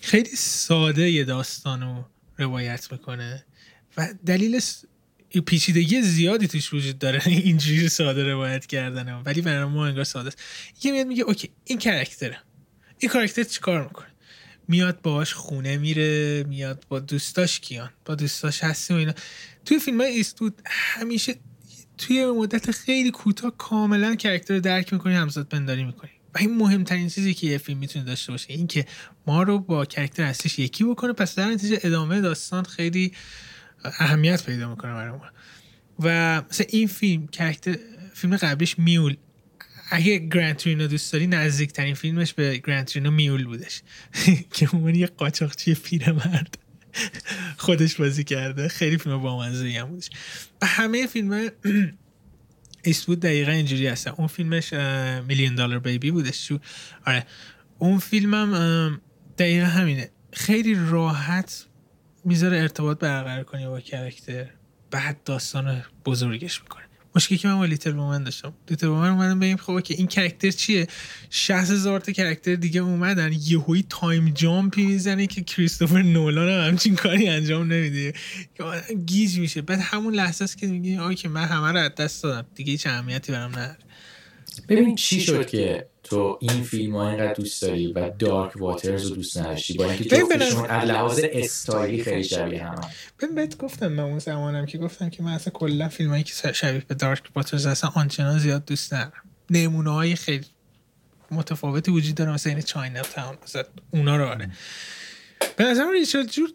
[0.00, 2.04] خیلی ساده یه داستان رو
[2.38, 3.44] روایت می‌کنه.
[3.96, 4.60] و دلیل
[5.46, 7.20] پیچیدگی زیادی توش وجود داره.
[7.26, 10.38] اینجوری ساده روایت کردنه ولی برای ما انگار ساده است.
[10.82, 12.38] یه میاد میگه okay این character ه
[12.98, 14.06] این character چیکار می‌کنه؟
[14.68, 19.12] میاد باش خونه میره میاد با دوستاش کیان با دوستاش هستیم و اینا.
[19.64, 21.34] توی فیلم های ایستوود همیشه
[21.98, 26.10] توی مدت خیلی کوتاه کاملا character رو درک می‌کنی همزاد پنداری می‌کنی.
[26.34, 28.86] و این مهمترین چیزی که یه فیلم می‌تونه داشته باشه این که
[29.26, 31.12] ما رو با character اصلیش یکی بکنه.
[31.12, 33.12] پس در نتیجه ادامه داستان خیلی
[33.84, 35.30] اهمیت پیدا می‌کنه برای ما.
[35.98, 37.76] و مثلا این فیلم کرکتر
[38.14, 39.16] فیلم قبلیش میول.
[39.90, 43.82] اگه گرانترینو دوست داری نزدیکترین فیلمش به گرانترینو میول بودش.
[44.54, 46.58] که اون یه قاچاقچی پیرمرد
[47.56, 48.68] خودش بازی کرده.
[48.68, 50.10] خیلی فیلم با هم بودش.
[50.62, 51.50] و همه فیلم
[52.82, 54.10] ایستوود دقیقا اینجوری هستن.
[54.10, 54.72] اون فیلمش
[55.28, 56.52] میلیون دلار بیبی بودش.
[57.06, 57.26] آره.
[57.78, 59.00] اون فیلمم
[59.38, 60.10] دقیقا همینه.
[60.32, 61.66] خیلی راحت
[62.24, 64.46] می‌ذاره ارتباط برقرار کنی با character.
[64.90, 66.82] بعد داستان بزرگش می‌کنه.
[67.14, 68.52] مشکلی که من با Little Women داشتم.
[68.70, 70.86] Little Women اومدم بگیم خب که این character چیه؟
[71.30, 73.32] 60 هزار تا character دیگه اومدن.
[73.32, 78.12] یهویی time jump ی می‌زنه که کریستوفر نولان هم همچین کاری انجام نمیده.
[78.54, 78.64] که
[79.06, 79.62] گیج میشه.
[79.62, 82.48] بعد همون لحظه است که میگه آی که من همه رو از دست دادم.
[82.54, 83.78] دیگه هیچ اهمیتی برام نداره.
[84.68, 89.14] ببین چی شد که تو این فیلم ها اینقدر دوست داری و Dark Waters رو
[89.14, 92.80] دوست نداشتی؟ با اینکه جفتشون از لحاظ استایلی خیلی شبیه هم
[93.20, 96.52] ببین بهت گفتم من اون زمانم که گفتم که من اصلا کلا فیلم هایی که
[96.52, 99.22] شبیه به دارک واترز اصلا آنچنان زیاد دوست ندارم.
[99.50, 100.46] نمونه های خیلی
[101.30, 104.50] متفاوتی وجود داره مثلا این چاینا تاون مثلا اونا رو آره.
[105.56, 106.50] به نظر ریچارد جور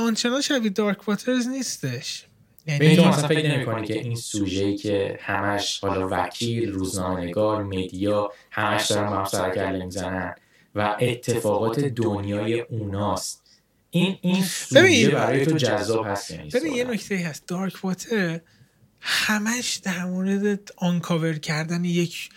[0.00, 2.24] آنچنان شبیه دارک واترز نیستش.
[2.66, 8.86] یعنی تو مثلا فکر نمی‌کنی که این سوژه‌ای که همش حالا وکیل روزنامه‌نگار مدیا همش
[8.86, 10.34] دارن با هم سرکله می‌زنن
[10.74, 13.44] و اتفاقات دنیای اوناست.
[13.90, 17.46] این این سوژه برای تو جذاب هست یعنی ببین یه نکته هست.
[17.46, 18.40] دارک واتر
[19.00, 22.28] همش در مورد آنکاور کردن یک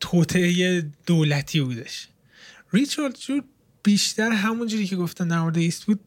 [0.00, 2.08] توطعه دولتی بودش.
[2.72, 3.44] ریچارد جور
[3.82, 6.00] بیشتر همونجوری که گفتن در مورد ایست بود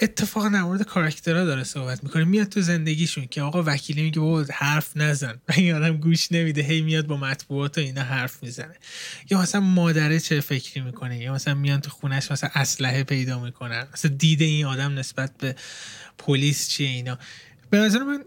[0.00, 2.24] اتفاقا در مورد کاراکترها داره صحبت می‌کنه.
[2.24, 5.40] میاد تو زندگیشون که آقا وکیلی میگه بابا حرف نزن.
[5.48, 6.62] و این آدم گوش نمیده.
[6.62, 8.74] هی میاد با مطبوعات و اینا حرف می‌زنه.
[9.30, 13.86] یا مثلا مادره چه فکری می‌کنه؟ یا مثلا میان تو خونش مثلا اسلحه پیدا می‌کنن.
[13.92, 15.56] مثلا دید این آدم نسبت به
[16.18, 17.18] پلیس چیه اینا؟
[17.70, 18.24] به نظر من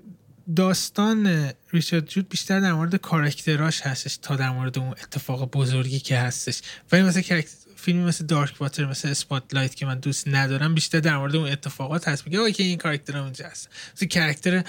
[0.55, 6.17] داستان Richard Jewell بیشتر در مورد کاراکتراش هستش تا در مورد اون اتفاق بزرگی که
[6.17, 6.61] هستش.
[6.91, 7.41] ولی مثلا
[7.75, 12.07] فیلمی مثل Dark Water مثل Spotlight که من دوست ندارم بیشتر در مورد اون اتفاقات
[12.07, 12.27] هست.
[12.27, 14.63] میگه که این کاراکتر اونجا هست مثل character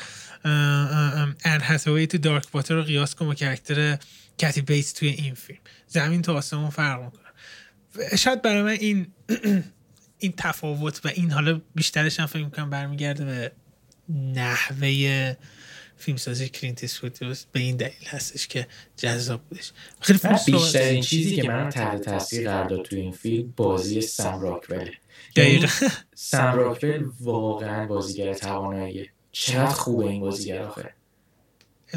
[1.44, 3.98] آن هاتاوی تو Dark Water رو قیاس کن با character
[4.38, 5.58] کتی بیتس توی این فیلم.
[5.86, 8.16] زمین تو آسمون فرق می‌کنه.
[8.16, 9.06] شاید برای من این
[10.18, 13.52] این تفاوت و این حالا بیشترش هم فکر می‌کنم برمیگرده به
[14.08, 15.36] نحوه
[15.98, 19.72] فیلمسازی کلینت ایستوود به این دلیل هستش که جذاب بودش.
[20.00, 24.92] خیلی بیشترین چیزی که من تحت تاثیر قرار داد تو این فیلم بازی سم راکوله
[25.36, 25.68] دقیقا.
[26.14, 29.10] سم راکول واقعا بازیگر تواناییه.
[29.32, 30.94] چقدر خوبه این بازیگر آخه.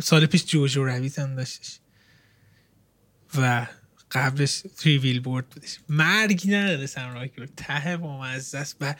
[0.01, 1.79] سال پیش Jojo Rabbit هم داشتش.
[3.37, 3.67] و
[4.11, 5.77] قبلش Three Billboard بودش.
[5.89, 8.95] مرگ نداره سم راکول ته بامزه است و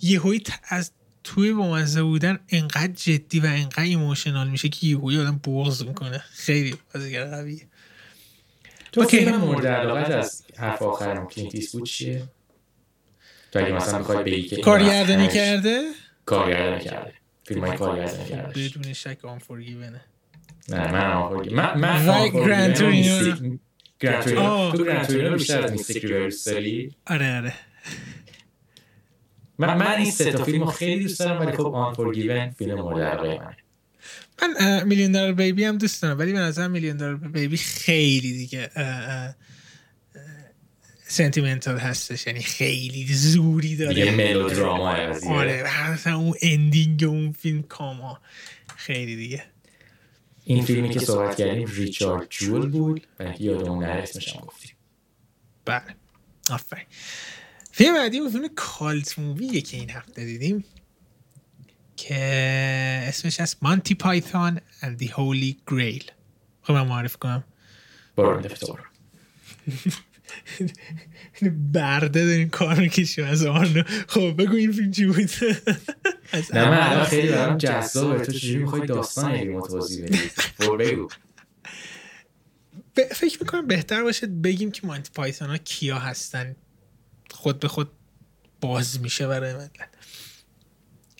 [0.00, 0.90] یهوی از
[1.26, 6.22] توی بامزه بودن انقدر جدی و انقدر emotional میشه که یهوی آدم بغض می‌کنه.
[6.30, 7.66] خیلی بازیگر قویه.
[8.92, 12.28] تو فیلم مورد علاقت از حرف آخرم کلینت ایستوود چیه؟
[13.52, 15.82] تو اگه مثلا بخوای بگی که کارگردانی کرده؟
[16.26, 17.12] کارگردانی کرده.
[17.44, 20.00] فیلم های کارگردانی کرده بدون شک Unforgiven ه.
[20.68, 23.36] نه من Unforgiven من من Torino
[24.72, 26.48] تو Gran Torino بیشتر از Mystic River
[27.06, 27.54] آره آره.
[29.58, 33.02] من, من این سه تا فیلم خیلی دوست دارم ولی خب Un forgiven فیلم مورد
[33.02, 33.56] علاقه منه.
[34.42, 38.70] من Million Dollar Baby هم دوست دارم ولی به نظر Million Dollar Baby خیلی دیگه
[41.08, 43.94] sentimental هستش یعنی خیلی زوری داره.
[43.94, 44.96] دیگه melodrama
[45.28, 48.20] آره مثلا اون ending اون فیلم کاما.
[48.76, 49.44] خیلی دیگه.
[50.44, 54.70] این فیلمی که صحبت کردیم Richard Jewell بود و یادمون نره اسمش هم گفتیم.
[55.64, 55.82] بله.
[56.50, 56.84] آفرین.
[57.76, 60.64] فیلم بعدی اون فیلم cult movie ه که این هفته دیدیم
[61.96, 62.14] که
[63.08, 66.10] اسمش هست Monty Python and the Holy Grail.
[66.62, 67.44] خب من معرفی کنم.
[68.16, 68.42] برو
[71.72, 75.30] برده داریم کار می‌کشیم از آرنو خب بگو این فیلم چی بود؟
[76.52, 78.24] نه من الان خیلی برام جذابه.
[78.24, 80.30] تو چجوری می‌خوای داستان علمی توضیح بدی
[80.78, 81.08] بگو.
[83.14, 86.56] فکر می‌کنم بهتر باشه بگیم که مانتی پایتون ها کیا هستن.
[87.46, 87.90] خود به خود
[88.60, 89.70] باز میشه برای ملت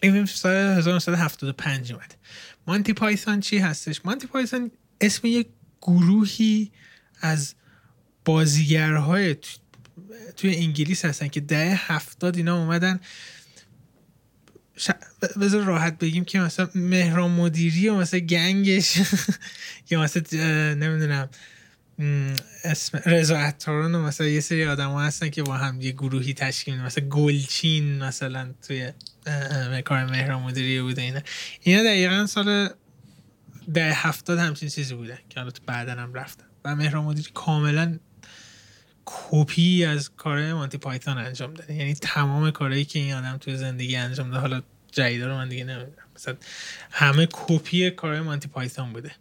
[0.02, 2.14] این فیلم سال 1975 اومد.
[2.66, 4.70] مانتی پایتون چی هستش؟ مانتی پایتون
[5.00, 5.48] اسم یک
[5.82, 6.72] گروهی
[7.20, 7.54] از
[8.24, 9.36] بازیگرهای
[10.36, 13.00] توی انگلیس هستن که ده هفتاد اینا اومدن.
[14.76, 14.90] ش...
[15.40, 18.98] بذار راحت بگیم که مثلا مهران مدیری و مثلا گنگش
[19.90, 20.22] یا مثلا
[20.74, 21.28] نمی‌دونم.
[22.64, 26.80] اسم رضا عطاران و مثلا یه سری آدم هستن که با هم یه گروهی تشکیل
[26.80, 28.92] مثلا گلچین مثلا توی
[29.84, 31.20] کار مهران مدیری بوده اینا.
[31.60, 32.68] اینا دقیقا سال
[33.74, 36.44] ده هفتاد همچین چیزی بوده که حالا بعدا هم رفتن.
[36.64, 37.98] و مهران مدیری کاملا
[39.04, 41.74] کپی از کار مانتی پایتون انجام داده.
[41.74, 44.62] یعنی تمام کارهایی که این آدم توی زندگی انجام داده حالا
[44.92, 46.06] جدیدا رو من دیگه نمی‌دونم.
[46.16, 46.36] مثلا
[46.90, 49.12] همه کپی کار مانتی پایتون بوده.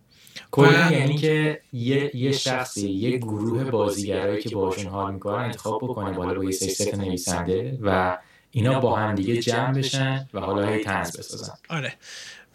[0.52, 6.12] کلا یعنی که یه یه شخصی یه گروه بازیگرایی که باشون حال می‌کنن انتخاب بکنه
[6.12, 8.18] بالا با یه سری نویسنده و
[8.52, 11.54] اینا با هم دیگه جمع بشن و حالا هی تنز بسازن.
[11.70, 11.94] آره.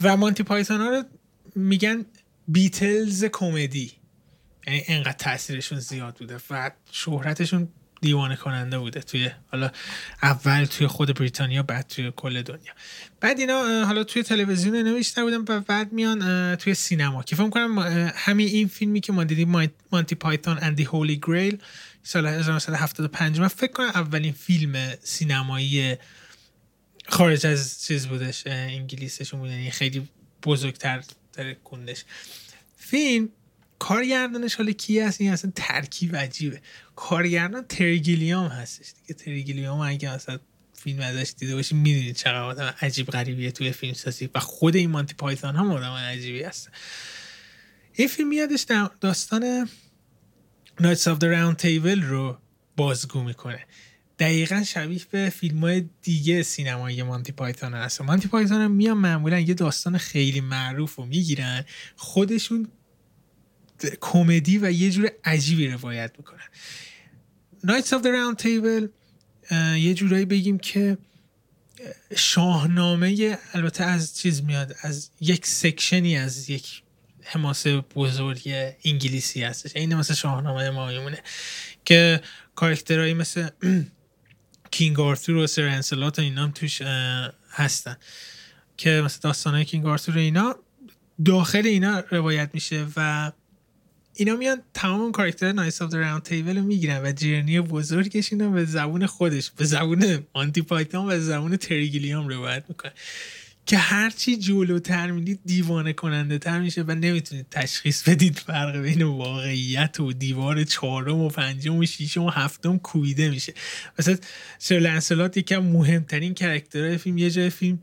[0.00, 1.02] و مانتی پایتون ها رو
[1.56, 2.06] میگن
[2.48, 3.92] بیتلز کمدی.
[4.66, 7.68] یعنی انقدر تاثیرشون زیاد بوده و شهرتشون
[8.00, 9.70] دیوانه کننده بوده توی حالا
[10.22, 12.72] اول توی خود بریتانیا بعد توی کل دنیا.
[13.20, 17.22] بعد اینا حالا توی تلویزیون نوشته بودن و بعد میان توی سینما.
[17.22, 17.78] که فکر کنم
[18.14, 21.58] همین این فیلمی که ما دیدیم مانتی پایتون اند دی هولی گریل
[22.02, 25.96] سال 1975 من فکر کنم اولین فیلم سینمایی
[27.08, 30.08] خارج از چیز بودش انگلیسشون بود یعنی خیلی
[30.42, 31.02] بزرگتر
[31.64, 32.04] کندش.
[32.76, 33.28] فیلم
[33.80, 36.60] کارگردانش حالا کی هست؟ این اصلا ترکیب عجیبه.
[36.96, 39.14] کارگردان تریگیلیام هستش دیگه.
[39.14, 40.38] تریگیلیام اگه اصلا
[40.74, 44.90] فیلم ازش دیده باشی می‌دونید چقدر آدم عجیب غریبیه توی فیلم سازی و خود این
[44.90, 46.70] مانتی پایتون هم آدم عجیبی هست.
[47.92, 48.66] این فیلم میادش
[49.00, 49.68] داستان
[50.80, 52.38] Knights of the Round Table رو
[52.76, 53.66] بازگو می‌کنه.
[54.18, 58.00] دقیقا شبیه به فیلم های دیگه سینمایی Monty Python هست.
[58.00, 61.64] Monty Python هم میان معمولا یه داستان خیلی معروف رو می‌گیرن.
[61.96, 62.68] خودشون
[64.00, 66.48] کمدی و یه جور عجیبی روایت می‌کنن.
[67.66, 68.88] Knights of the Round Table
[69.76, 70.98] یه جورایی بگیم که
[72.16, 76.82] شاهنامه البته از چیز میاد از یک section ی از یک
[77.22, 78.42] حماسه بزرگ
[78.84, 79.76] انگلیسی هستش.
[79.76, 81.18] این مثل شاهنامه ما میمونه
[81.84, 82.20] که
[82.54, 83.48] کاراکترهایی مثل
[84.70, 86.82] King Arthur و Sir Lancelot و اینا هم توش
[87.50, 87.96] هستن.
[88.76, 90.56] که مثل داستانهای King Arthur و اینا
[91.24, 93.32] داخل اینا روایت میشه و
[94.14, 98.64] اینا میان تمام کاراکتر Knights of Round Table رو می‌گیرن و journey بزرگش اینا به
[98.64, 102.92] زبون خودش به زبون Monty Python و زبون تری گیلیام روایت می‌کنه.
[103.66, 110.00] که هرچی جلوتر می‌دید دیوانه کننده تر میشه و نمی‌تونید تشخیص بدید فرق بین واقعیت
[110.00, 113.54] و دیوار چهارم و پنجم و ششم و هفتم کوبیده میشه.
[113.98, 114.16] مثلا
[114.58, 117.78] Sir Lancelot یکی از مهمترین character های فیلم یه جای فیلم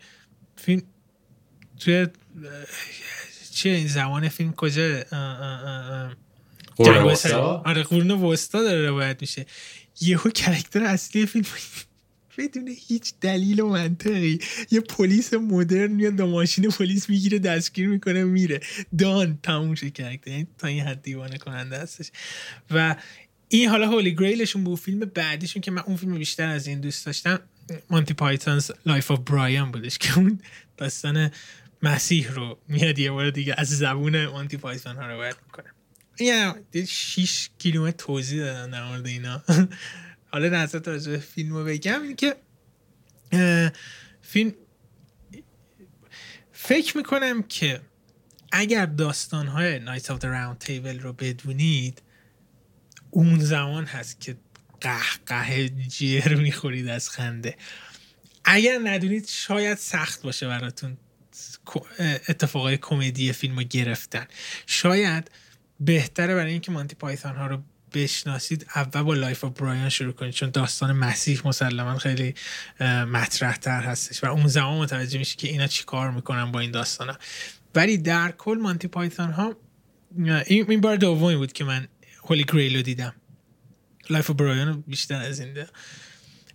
[0.55, 0.81] فیلم
[1.79, 2.07] توی
[3.57, 5.03] چیه این زمان فیلم کجا
[7.65, 9.45] آره قرون وسطا داره روایت میشه.
[10.01, 11.45] یهو character اصلی فیلم
[12.37, 14.39] بدون هیچ دلیل و منطقی.
[14.71, 18.59] یه پلیس مدرن میاد با ماشین پلیس می‌گیره دستگیر می‌کنه میره.
[18.97, 20.31] done تموم شد character.
[20.31, 22.11] یعنی تا این حد دیوانه کننده هستش.
[22.71, 22.95] و
[23.49, 24.79] این حالا Holy Grail شون بود.
[24.79, 27.39] فیلم بعدیشون که من اون فیلم بیشتر از این دوست داشتم
[27.89, 30.39] Monty Python's Life of Brian بودش که اون
[30.77, 31.31] داستان
[31.81, 35.65] مسیح رو میاد یه بار دیگه از زبون Monty Python ها روایت می‌کنه.
[36.19, 39.43] یه 6 کیلومتر توضیح دادن در مورد اینا.
[40.31, 42.35] حالا نظر راجع فیلم رو بگم این که
[44.21, 44.53] فیلم
[46.51, 47.81] فکر می‌کنم که
[48.51, 52.01] اگر داستان های Knight of Round Table رو بدونید
[53.11, 54.37] اون زمان هست که
[55.25, 57.55] قشنگ جر می‌خورید از خنده.
[58.43, 60.97] اگر ندونید شاید سخت باشه براتون.
[61.99, 64.25] اتفاقای کمدی فیلم رو گرفتن.
[64.65, 65.31] شاید
[65.79, 70.33] بهتره برای اینکه Monty Python ها رو بشناسید اول با Life of Brian شروع کنید
[70.33, 72.35] چون داستان مسیح مسلما خیلی
[73.11, 76.71] مطرح تر هستش و اون زمان متوجه میشه که اینا چی کار می‌کنن با این
[76.71, 77.17] داستان ها
[77.75, 79.55] ولی در کل Monty Python ها
[80.47, 81.87] این بار دومی بود که من
[82.23, 83.13] Holy Grail رو دیدم.
[84.09, 85.67] Life of Brian بیشتر از این ده.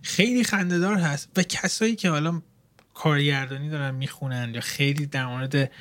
[0.01, 2.41] خیلی خنده‌دار هست و کسایی که حالا
[2.93, 5.71] کارگردانی دارن می‌خونن یا خیلی در مورد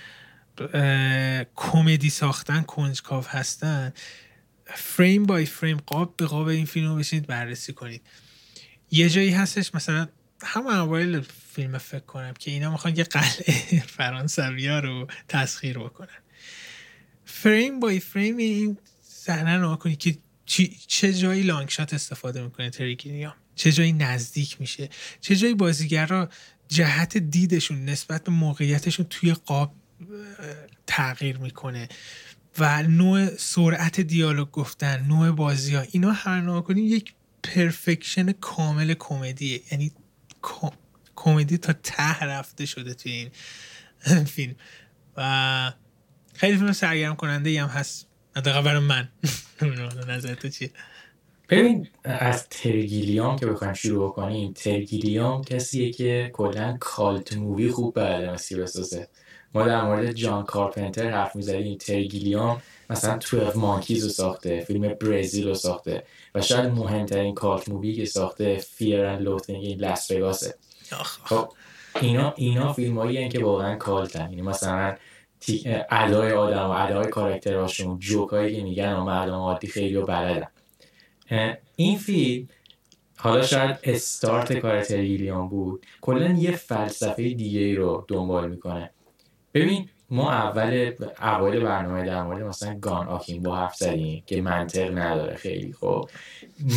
[1.57, 3.93] کمدی ساختن کنجکاو هستن
[4.67, 8.03] frame by frame قاب به قاب این فیلم رو بشینید بررسی کنید.
[8.91, 10.09] یه جایی هستش مثلا
[10.43, 11.21] همه اوایل
[11.53, 16.09] فیلم فکر کنم که اینا می‌خوان یه قلعه فرانسوی ها رو تسخیر بکنن.
[17.25, 20.19] فریم بای فریم این صحنه رو کنید که
[20.87, 24.89] چه جایی لانگ شات استفاده می‌کنه تریگینیا چه جایی نزدیک میشه؟
[25.21, 26.29] چه جایی بازیگرا
[26.73, 29.75] جهت دیدشون نسبت به موقعیتشون توی قاب
[30.87, 31.89] تغییر می‌کنه.
[32.59, 38.95] و نوع سرعت دیالوگ گفتن نوع بازی ها اینا هر نوع کنیم یک پرفکشن کامل
[38.99, 39.93] کمدیه یعنی
[41.17, 43.31] کمدی تا ته رفته شده توی این
[44.35, 44.55] فیلم.
[45.17, 45.73] و
[46.35, 48.07] خیلی فیلم سرگرم کننده ای هم هست.
[48.37, 49.09] حداقل برای من.
[50.09, 50.71] نظر تو چیه؟
[51.53, 58.33] ببین از ترگیلیام که بخوایم شروع کنیم ترگیلیام کسیه که کلا کالت مووی خوب بلده
[58.33, 59.09] مسیر بسازه.
[59.55, 65.49] ما در مورد جان کارپنتر حرف می‌زدیم ترگیلیام مثلا 12 Monkeys رو ساخته فیلم برزیل
[65.49, 66.03] رو ساخته
[66.35, 70.55] و شاید مهمترین cult movie که ساخته Fear and Loathing in Las Vegas ه
[71.25, 71.49] خب
[72.01, 74.97] اینا اینا فیلم هایی که واقعا cult ن یعنی مثلا
[75.91, 80.52] ادای آدم و ادای کاراکترهاشون جوکایی که میگن و مردم عادی خیلی رو بلدن.
[81.77, 82.49] این فیلم
[83.17, 85.87] حالا شاید استارت کار تری گیلیام بود.
[86.01, 88.91] کلا یه فلسفه دیگه رو دنبال می‌کنه.
[89.55, 94.99] ببین ما اول اول برنامه در مورد مثلا گان آکین با حرف زدیم که منطق
[94.99, 96.09] نداره خیلی خب.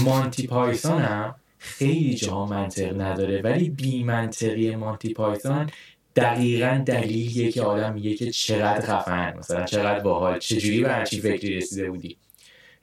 [0.06, 5.70] مانتی پایسون هم خیلی جاها منطق نداره ولی بی منطقی مانتی پایتون
[6.16, 11.58] دقیقا دلیلیه که آدم میگه که چقدر خفن مثلا چقدر باحال چجوری به همچین فکری
[11.58, 12.18] رسیده بودی.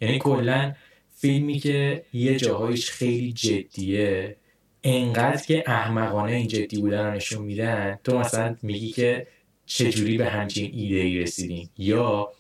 [0.01, 0.75] یعنی کلا
[1.23, 4.37] فیلمی که یه جاهایش خیلی جدیه.
[4.85, 9.27] انقدر که احمقانه این جدی بودن رو نشون میدن تو مثلا میگی که
[9.67, 12.33] چجوری به همچین ایده ای رسیدیم؟ یا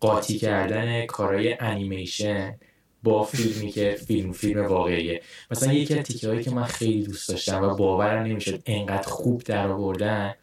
[0.00, 2.58] قاطی کردن کارهای انیمیشن
[3.02, 5.22] با فیلمی که فیلم فیلم واقعیه.
[5.50, 9.42] مثلا یکی از تیکه هایی که من خیلی دوست داشتم و باورم نمی‌شد انقدر خوب
[9.42, 10.34] در آوردن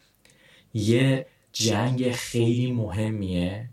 [0.74, 3.68] یه جنگ خیلی مهمیه.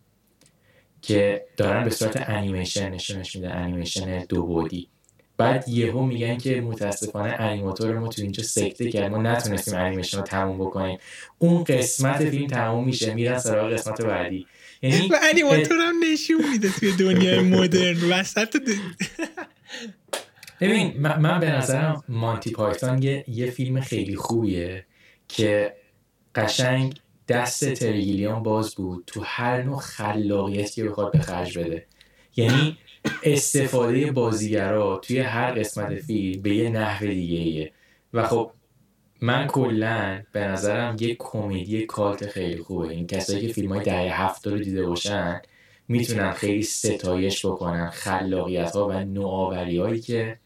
[1.01, 4.89] که دارن به صورت انیمیشن نشونش میدن انیمیشن دو بودی
[5.38, 10.23] بعد یهو میگن که متاسفانه انیماتور ما تو اینجا سکته کرد ما نتونستیم انیمیشن رو
[10.23, 10.99] تموم بکنیم.
[11.38, 14.47] اون قسمت فیلم تموم میشه میرن سراغ قسمت بعدی.
[14.81, 18.55] یعنی و انیماتور هم نشون میده توی دنیای مدرن وسط
[20.61, 24.85] ببین من به نظرم مانتی پایتون یه, یه فیلم خیلی خوبیه
[25.27, 25.73] که
[26.35, 26.99] قشنگ
[27.30, 31.85] دست تریگیلیان باز بود تو هر نوع خلاقیتی که بخواد به خرج بده.
[32.35, 32.77] یعنی
[33.23, 37.72] استفاده بازیگرا توی هر قسمت فیلم به یه نحو دیگه
[38.14, 38.51] و خب
[39.22, 42.89] من کلا به نظرم یه کمدی کالت خیلی خوبه.
[42.89, 45.41] این کسایی که فیلم های دهه هفته رو دیده باشن
[45.88, 50.39] می‌تونن خیلی ستایش بکنن خلاقیت ها و نوآوری هایی که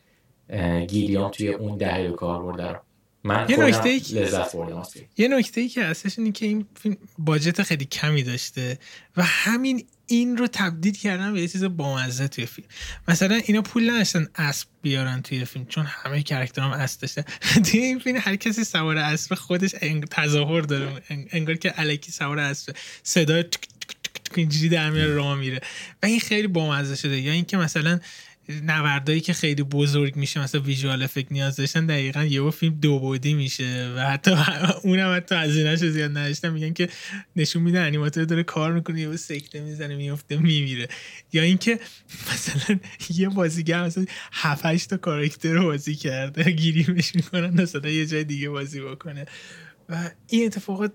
[0.88, 2.80] گیلیان توی اون دهه به کار برده
[3.24, 4.84] من یه نکته ای لذت بردم
[5.18, 8.80] یه نکته ای که اصلش اینه که این فیلم باجت خیلی کمی داشته
[9.18, 12.68] و همین این رو تبدیل کردن به یه چیز بامزه توی فیلم.
[13.08, 17.26] مثلا اینا پول نداشتن اسب بیارن توی فیلم چون همه کرکترام اسب داشته
[17.66, 19.76] توی این فیلم هر کسی سوار اسب خودش
[20.12, 21.04] تظاهر داره.
[21.10, 23.46] انگار که الکی سوار اسب صدای
[24.36, 25.62] اینجوری در میاره راه میره.
[26.04, 27.20] و این خیلی بامزه شده.
[27.20, 28.00] یا اینکه مثلا
[28.50, 33.34] نوردایی که خیلی بزرگ میشه مثلا ویژوال افکت نیاز داشتن دقیقا یه فیلم دو بودی
[33.34, 34.32] میشه و حتی
[34.84, 36.50] اونم حتی از اینش زیاد نداشتن.
[36.50, 36.90] میگن که
[37.36, 40.88] نشون میده انیماتور داره کار می‌کنه یه سکته می‌زنه میفته میمیره.
[41.34, 41.80] یا اینکه
[42.34, 42.80] مثلا
[43.10, 48.82] یه بازیگر مثلا 7 تا کاراکتر بازی کرده گریمش می‌کنن مثلا یه جای دیگه بازی
[48.82, 49.26] بکنه.
[49.90, 50.92] و این اتفاقات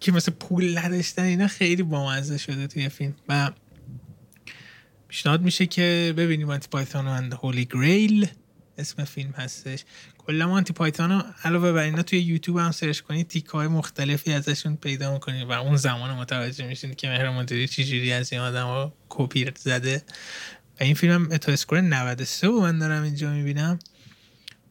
[0.00, 3.14] که مثلا پول نداشتن اینا خیلی بامزه شده توی فیلم.
[3.28, 3.50] و
[5.10, 8.28] پیشنهاد میشه که ببینیم Monty Python و Holy Grail.
[8.78, 9.84] اسم فیلم هستش.
[10.18, 14.76] کلا Monty Python علاوه بر اینا توی یوتیوب هم سرچ کنید تیکه های مختلفی ازشون
[14.76, 18.92] پیدا می‌کنید و اون زمان متوجه میشین که مهران مدیری چجوری از این آدم ها
[19.08, 20.02] کپی زده.
[20.80, 23.78] و این فیلم هم تو اسکور 93 من دارم اینجا می‌بینم.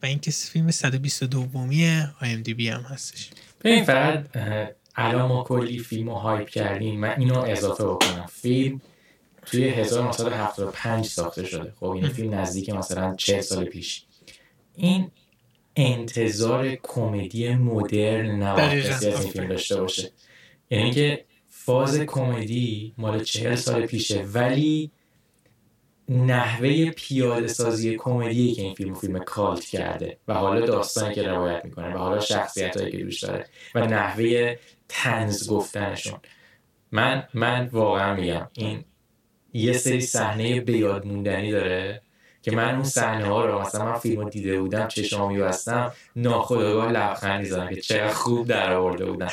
[0.02, 3.30] و این که فیلم 122 دومیه IMDb هم هستش.
[3.64, 4.26] ببین فقط
[4.96, 8.26] الان ما کلی فیلم رو هایپ کردیم من اینو اضافه بکنم.
[8.42, 8.80] فیلم
[9.50, 11.72] توی 1975 ساخته شده.
[11.80, 14.04] خب این فیلم نزدیک مثلا 40 سال پیش.
[14.76, 15.10] این
[15.76, 20.10] انتظار کمدی مدرن نباید کسی از این فیلم داشته باشه.
[20.70, 24.90] یعنی که فاز کمدی مال 40 سال پیشه ولی
[26.08, 31.64] نحوه پیاده سازی کمدی که این فیلم فیلم کالت کرده و حالا داستانی که روایت
[31.64, 34.56] می‌کنه و حالا شخصیت هایی که روش داره و نحوه
[34.88, 36.18] تنز گفتنشون.
[36.92, 38.84] من من واقعا میگم این
[39.52, 42.02] یه سری صحنه به یاد موندنی داره
[42.42, 47.40] که من اون صحنه ها رو مثلا من فیلم دیده بودم چشام میبستم ناخودآگاه لبخند
[47.40, 49.30] می‌زدم که چقدر خوب در آورده بودن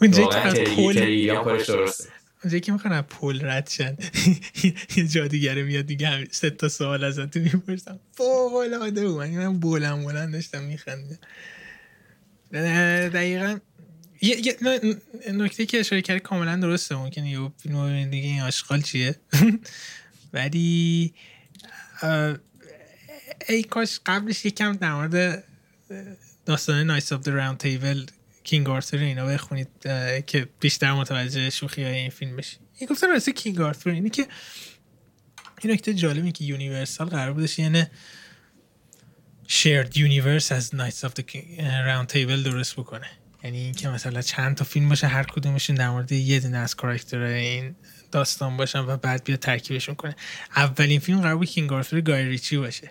[0.00, 2.60] اونجا که از پول کارش درسته.
[2.60, 3.96] که می‌خوان پول رد شن.
[4.96, 8.00] یه جادوگره میاد دیگه هم سه تا سوال ازت می‌پرسم.
[8.12, 9.26] فوق العاده بود.
[9.26, 11.18] من بولم بلند داشتم میخندم
[12.52, 13.58] دقیقا
[14.20, 14.56] یه
[15.32, 19.16] نکته که اشاره کرد کاملا درسته ممکنه یه فیلم دیگه این آشغال چیه؟
[20.32, 21.14] ولی
[23.48, 25.44] ای کاش قبلش یکم در مورد
[26.46, 28.06] داستان نایس آف the راوند تیبل
[28.44, 29.68] King Arthur اینا بخونید
[30.26, 34.26] که بیشتر متوجه شوخی های این فیلم بشید این گفتن راستی King Arthur اینه که
[35.62, 37.84] این نکته جالبی که Universal قرار بودش یعنی
[39.46, 41.12] shared universe از Knights of
[41.58, 43.06] Round Table درست بکنه.
[43.44, 47.18] یعنی اینکه مثلا چند تا فیلم باشه هر کدومشون در مورد یه دونه از کاراکتر
[47.18, 47.74] این
[48.12, 50.16] داستان باشن و بعد بیا ترکیبشون کنه.
[50.56, 52.90] اولین فیلم قرار بود King Arthur گای ریچی باشه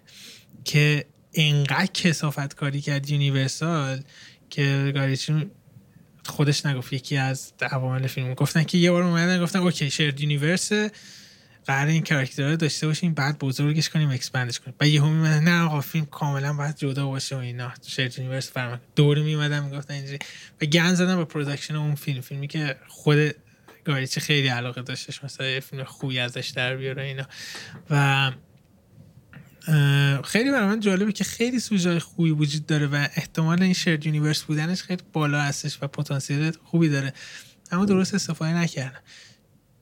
[0.66, 4.02] که انقدر کثافت کاری کرد Universal
[4.50, 5.52] که گای ریچی
[6.26, 8.34] خودش نگفت یکی از عوامل فیلم.
[8.34, 10.72] گفتن که یه بار اومدن گفتن OK shared universe
[11.66, 14.76] قرار این کاراکترها داشته باشیم بعد بزرگش کنیم expand ش کنیم.
[14.82, 17.74] و یهو میومدن نه آقا فیلم کاملا باید جدا باشه و اینا.
[17.88, 20.20] shared universe فرمان دور میومدن می‌گفتن اینجوری.
[20.62, 22.22] و گند زدن به production اون فیلم.
[22.22, 23.36] فیلمی که خود
[23.84, 27.26] گای ریچی خیلی علاقه داشتش مثلا فیلم خوبی ازش در بیاره اینا.
[27.90, 28.32] و
[30.24, 34.44] خیلی برای من جالبه که خیلی سوژه خوبی وجود داره و احتمال این shared universe
[34.44, 37.14] بودنش خیلی بالا هستش و پتانسیل خوبی داره.
[37.72, 39.00] اما درست استفاده نکردن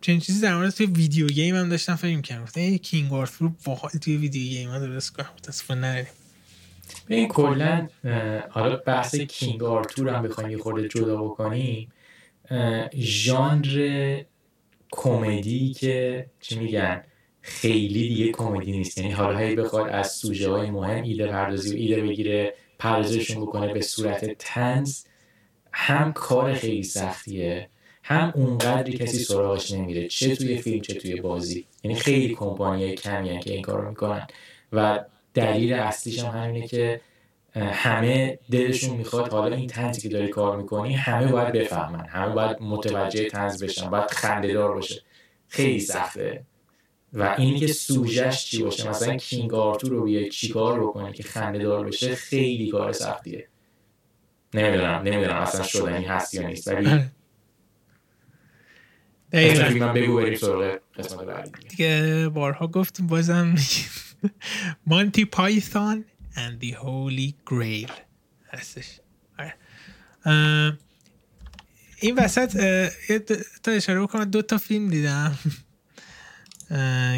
[0.02, 3.52] چنین چیزی در مورد توی video game هم داشتم فکر کردم گفتم ای King Arthur
[3.66, 5.30] باحال توی video game ها درست کنم.
[5.38, 6.08] متاسفانه نداریم.
[7.08, 7.88] این کلا
[8.50, 11.92] حالا بحث کینگ آرتور هم بخوایم یه خورده جدا بکنیم.
[12.96, 14.22] ژانر
[14.92, 17.04] کمدی که چی میگن؟
[17.42, 18.98] خیلی دیگه کمدی نیست.
[18.98, 23.74] یعنی حالا هی بخواد از سوژه های مهم ایده پردازی و ایده بگیره پردازشون بکنه
[23.74, 25.04] به صورت تنز
[25.72, 27.70] هم کار خیلی سختیه.
[28.08, 31.66] هم اونقدری کسی سراغش نمیره چه توی فیلم چه توی بازی.
[31.84, 34.28] یعنی خیلی کمپانی کمی که این کارو می‌کنن.
[34.74, 35.04] و
[35.34, 37.02] دلیل اصلیش هم همینه که
[37.56, 42.58] همه دلشون می‌خواد حالا این تنزی که داری کار می‌کنی همه باید بفهمن همه باید
[42.62, 45.02] متوجه تنز بشن باید خندهدار باشه.
[45.48, 46.44] خیلی سخته.
[47.14, 51.60] و اینی که سوژش چی باشه مثلا کینگ آرتور رو بیای چیکار بکنی که خنده
[51.60, 53.48] دار بشه خیلی کار سختیه.
[54.54, 57.02] نمی‌دونم نمی‌دونم اصلا شدنی هست یا نیست ولی
[59.34, 59.74] آره.
[59.74, 61.68] من بگو بریم سراغ قسمت بعدی.
[61.70, 63.56] دیگه بارها گفتیم بازم
[64.88, 66.06] مانتی پایثون
[66.36, 67.92] and the holy grail
[68.54, 69.00] هستش.
[69.40, 69.54] آره.
[72.00, 72.52] این وسط
[73.64, 75.38] تا اشاره بکنم دو تا فیلم دیدم.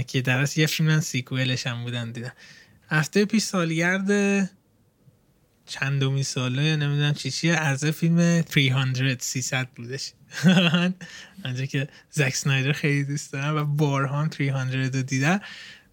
[0.08, 2.34] که در یه فیلم سیکویلش هم بودن دیدم.
[2.90, 4.10] هفته پیش سالگرد
[5.70, 10.14] چندمی ساله نمی‌دونم چی چیه عرضه فیلم 300 300 بودش.
[11.46, 15.42] انجا که زک سنایدر خیلی دوست دارم و بارها 300 رو دیدم.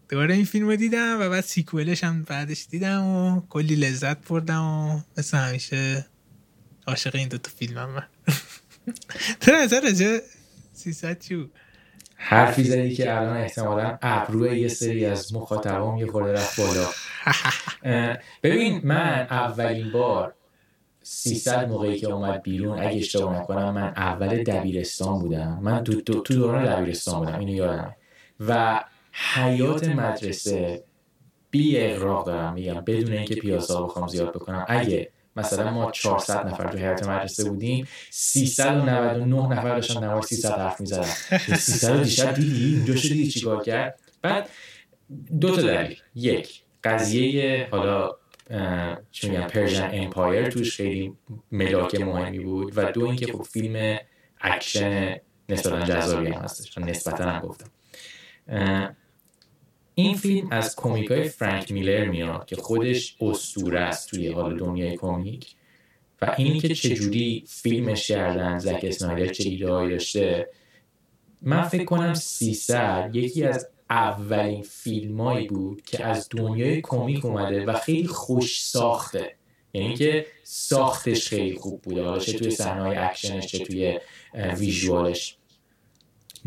[0.08, 4.62] دوباره این فیلم رو دیدم و بعد سیکویلش هم بعدش دیدم و کلی لذت بردم
[4.62, 6.06] و مثل همیشه
[6.86, 7.90] عاشق این دوتا فیلم هم.
[7.90, 8.06] من
[9.40, 10.20] تو نظر رجا
[10.72, 11.50] 300 چی
[12.16, 16.88] حرفی زدی که الان احتمالا ابروی یه سری از مخاطبام یه خورده رفت بالا.
[18.42, 20.34] ببین من اولین بار
[21.02, 25.58] 300 موقعی که اومد بیرون اگه اشتباه نکنم من اول دبیرستان بودم.
[25.62, 27.96] من تو, تو دوران دبیرستان بودم اینو یادم
[28.40, 28.84] و
[29.34, 30.84] حیات مدرسه
[31.50, 32.54] بی اغراق دارم.
[32.54, 34.64] میگم بدون اینکه پیاسا بخوام زیاد بکنم.
[34.68, 37.86] اگه مثلا ما 400 نفر تو حیاط مدرسه بودیم.
[38.10, 41.02] 399 نفر داشتن در 300 حرف می‌زدن.
[41.38, 44.48] 300 دیشب دیدی؟ اونجاشو دیدی چیکار کرد؟ بعد
[45.40, 45.96] دو تا دلیل.
[46.14, 48.10] یک قضیه حالا
[49.10, 51.12] چی میگم Persian Empire توش خیلی
[51.52, 53.98] ملاک مهمی بود و دو اینکه خب فیلم
[54.40, 55.16] اکشن
[55.48, 56.78] نسبتا جذابی هم هستش.
[56.78, 57.70] نسبتا هم گفتم.
[59.98, 64.96] این فیلم از کمیک های فرانک میلر میاد که خودش اسطوره است توی حال دنیای
[64.96, 65.54] کمیک
[66.22, 70.48] و اینی که چجوری فیلمش کردن زک اسنایدر چه ایده داشته
[71.42, 77.72] من فکر کنم سیصد یکی از اولین فیلمایی بود که از دنیای کمیک اومده و
[77.72, 79.34] خیلی خوش ساخته.
[79.74, 82.20] یعنی که ساختش خیلی خوب بوده.
[82.20, 83.98] چه توی صحنه اکشنش چه توی
[84.34, 85.36] visual ش.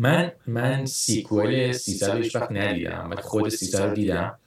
[0.00, 3.06] من من sequel 300 هیچ وقت ندیدم.
[3.06, 4.38] من خود 300 رو دیدم.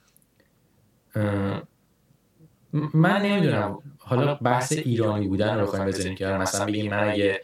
[2.94, 3.78] من نمی‌دونم.
[3.98, 7.40] حالا بحث ایرانی بودن رو بخوایم بزنیم که مثلا بگیم من اگه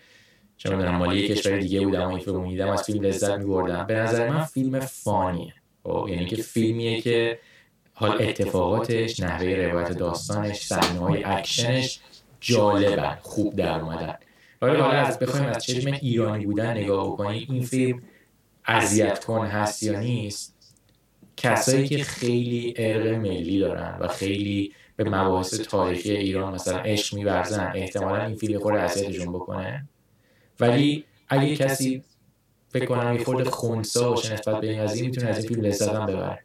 [0.56, 3.86] چه می‌دونم مالی کشور دیگه بودم و این فیلم میدم از فیلم لذت میبردم.
[3.86, 5.54] به نظر من فیلم فانیه.
[5.82, 7.38] خب، یعنی که فیلمیه که
[7.92, 12.00] حال اتفاقاتش نحوه روایت داستانش صحنه های اکشنش
[12.40, 14.14] جالبن خوب در اومدن.
[14.60, 17.46] حالا حالا از بخوایم از چشم ایرانی بودن نگاه بکنیم.
[17.50, 18.02] این فیلم
[18.64, 20.56] اذیت کن هست یا نیست؟
[21.36, 27.72] کسایی که خیلی ارق ملی دارن و خیلی به مباحث تاریخی ایران مثلا عشق میورزن.
[27.74, 29.88] احتمالا این فیلم خود اذیتشون بکنه.
[30.60, 32.02] ولی اگه کسی
[32.68, 35.88] فکر کنم یه خورده خونسا باشه نسبت به این قضیه می‌تونه از این فیلم لذت
[35.88, 36.44] هم ببره.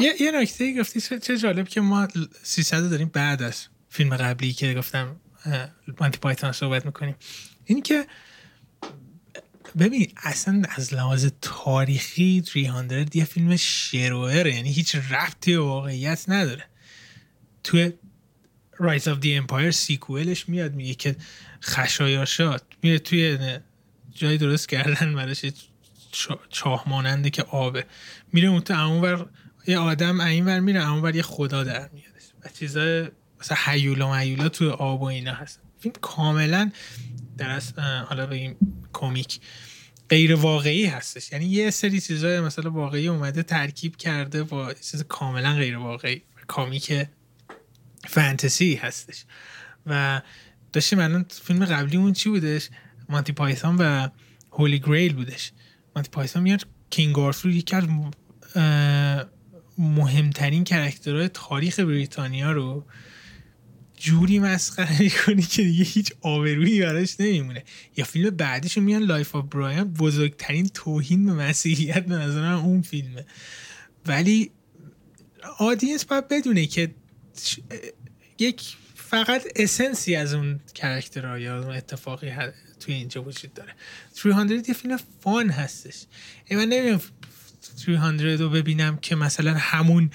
[0.00, 2.08] یه, یه نکته گفتی چه جالب که ما
[2.42, 5.16] 300 داریم بعد از فیلم قبلی که گفتم
[6.00, 7.14] مانتی پایتان صحبت می‌کنیم
[7.64, 8.06] این که
[9.78, 15.62] ببین اصلا از لحاظ تاریخی 300 یه فیلم شر و وره یعنی هیچ ربطی به
[15.62, 16.64] واقعیت نداره.
[17.62, 17.92] توی
[18.78, 21.16] Rise of the Empire sequel ش میاد میگه که
[21.62, 23.38] خشایارشا میره توی
[24.14, 25.44] جای درست کردن براش
[26.50, 27.86] چاه ماننده که آبه.
[28.32, 29.28] میره اون تو
[29.66, 32.22] یه آدم این ور میره اون یه خدا در میادش.
[32.44, 33.08] و چیزای
[33.40, 36.70] مثلا هیولا و تو آب و اینا هست فیلم کاملا
[37.38, 38.56] در از حالا بگیم
[38.92, 39.40] کمیک
[40.08, 41.32] غیر واقعی هستش.
[41.32, 47.06] یعنی یه سری چیزای مثلا واقعی اومده ترکیب کرده با چیز کاملا غیر واقعی comic
[48.08, 49.24] فانتزی هستش.
[49.86, 50.22] و
[50.72, 52.68] داشتیم الان فیلم قبلی اون چی بودش؟
[53.08, 54.08] Monty Python و
[54.52, 55.52] Holy Grail بودش.
[55.96, 57.84] Monty Python میاد King Arthur یکی از
[59.78, 62.84] مهمترین character های تاریخ بریتانیا رو
[63.96, 67.64] جوری مسخره می‌کنی که دیگه هیچ آبرویی براش نمیمونه.
[67.96, 73.26] یا فیلم بعدیشو میان Life of Brian بزرگترین توهین به مسیحیت به نظر اون فیلمه.
[74.06, 74.50] ولی
[75.58, 76.94] audience باید بدونه که
[78.38, 78.62] یک
[78.94, 82.32] فقط essence ی از اون character ها یا اون اتفاقی
[82.80, 83.72] توی اینجا وجود داره.
[84.12, 86.04] 300 یه فیلم fun هستش.
[86.46, 87.00] ای من نمی‌دونم
[87.76, 90.10] 300 رو ببینم که مثلا همون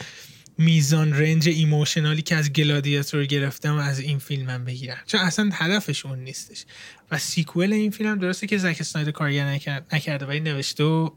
[0.61, 4.97] میزان رنج emotional ی که از گلادیاتور گرفتم از این فیلم هم بگیرم.
[5.05, 6.65] چون اصلا هدفش اون نیستش.
[7.11, 9.45] و sequel این فیلم درسته که زک اسنایدر کارگردانی
[9.93, 11.09] نکرده ولی نوشته و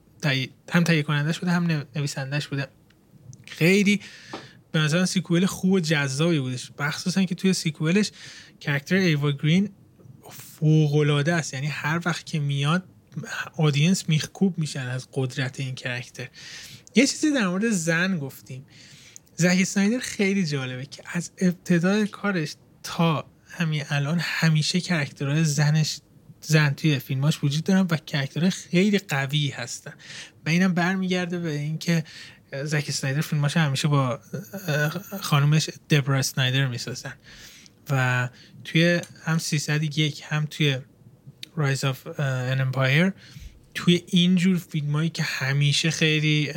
[0.71, 2.67] هم تهیه کنندش بوده هم نویسندش بوده.
[3.47, 4.01] خیلی
[4.73, 6.71] به نظر sequel خوب و جذابی بودش.
[6.79, 8.11] مخصوصا که توی sequel ش
[8.61, 9.71] character ایوا گرین
[10.31, 11.55] فوق العاده است.
[11.55, 12.85] یعنی هر وقت که میاد
[13.57, 16.29] audience میخکوب میشن از قدرت این character.
[16.95, 18.67] یه چیزی در مورد زن گفتیم.
[19.37, 26.01] زک اسنایدر خیلی جالبه که از ابتدای کارش تا همین الان همیشه character های زنش
[26.41, 29.93] زن توی فیلماش وجود دارن و character های خیلی قوی هستن.
[30.47, 32.05] و اینم برمیگرده به اینکه
[32.65, 34.21] زک اسنایدر فیلماش همیشه با
[35.21, 37.15] خانومش دبرا اسنایدر می‌سازن.
[37.91, 38.29] و
[38.65, 40.79] توی هم 301 هم توی
[41.57, 43.13] Rise of an Empire
[43.75, 46.53] توی اینجور فیلم هایی که همیشه خیلی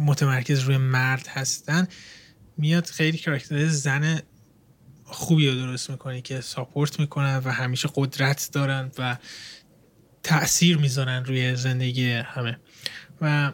[0.00, 1.88] متمرکز روی مرد هستن
[2.56, 4.22] میاد خیلی کرکتر زن
[5.04, 9.16] خوبی رو درست می‌کنه که ساپورت می‌کنن و همیشه قدرت دارن و
[10.22, 12.58] تاثیر می‌ذارن روی زندگی همه.
[13.20, 13.52] و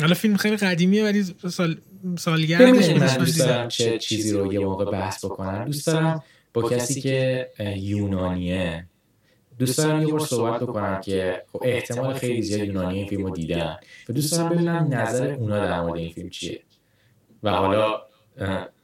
[0.00, 1.80] حالا فیلم خیلی قدیمیه ولی سال
[2.18, 5.64] سالگردش من دوست دارم چه چیزی رو یه موقع بحث بکنم.
[5.64, 6.22] دوست دارم
[6.52, 8.86] با کسی که یونانیه.
[9.60, 13.30] دوست دارم یه بار صحبت بکنم که خب احتمال خیلی زیاد یونانی این فیلم رو
[13.30, 13.76] دیدن.
[14.08, 16.62] و دوست دارم ببینم نظر اونا در مورد این فیلم چیه.
[17.42, 18.02] و حالا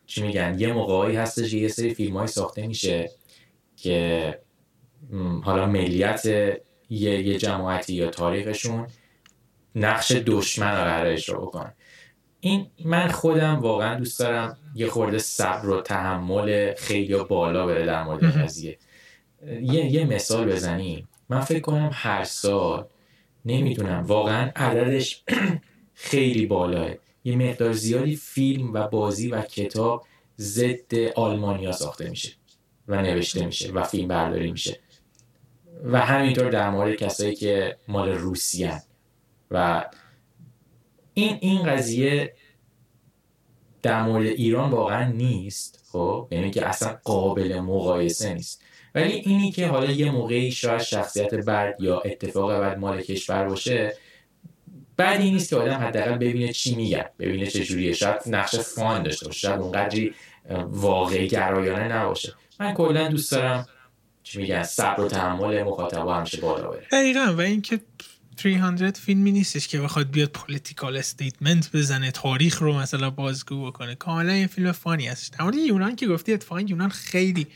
[0.06, 3.10] چی میگن؟ یه موقعی هستش یه سری فیلم ساخته میشه
[3.76, 4.38] که
[5.42, 6.60] حالا ملیت یه,
[7.26, 8.86] یه جماعتی یا تاریخشون
[9.74, 11.74] نقش دشمن رو قرار اجرا بکنن
[12.40, 18.04] این من خودم واقعا دوست دارم یه خورده صبر و تحمل خیلی بالا بره در
[18.04, 18.78] مورد قضیه.
[19.62, 21.08] یه, یه مثال بزنیم.
[21.28, 22.86] من فکر کنم هر سال
[23.44, 25.24] نمی‌دونم واقعا عددش
[25.94, 26.90] خیلی بالاه.
[27.24, 30.06] یه مقدار زیادی فیلم و بازی و کتاب
[30.38, 32.32] ضد آلمانیا ساخته میشه
[32.88, 34.80] و نوشته میشه و فیلم برداری میشه.
[35.84, 38.82] و همینطور در مورد کسایی که مال روسیه
[39.50, 39.84] و
[41.14, 42.34] این این قضیه
[43.82, 48.62] در مورد ایران واقعا نیست خب؟ یعنی که اصلا قابل مقایسه نیست.
[48.96, 53.96] ولی اینی که حالا یه موقعی شاید شخصیت بد یا اتفاق بد مال کشور باشه
[54.98, 57.92] این نیست که آدم حداقل ببینه چی میگن ببینه چه جوریه.
[57.92, 60.14] شاید نقش fun داشته باشه شاید اونقدری
[60.66, 62.34] واقعی گرایانه نباشه.
[62.60, 63.66] من کلا دوست دارم
[64.22, 66.86] چی میگن صبر و تحمل مخاطب همیشه بالا بره.
[66.92, 67.80] دقیقا و اینکه
[68.36, 73.94] 300 فیلمی نیستش که بخواد بیاد political statement بزنه تاریخ رو مثلا بازگو بکنه.
[73.94, 75.30] کاملا این فیلم fun ی هستش.
[75.38, 77.46] در یونان که گفتی اتفاقا یونان خیلی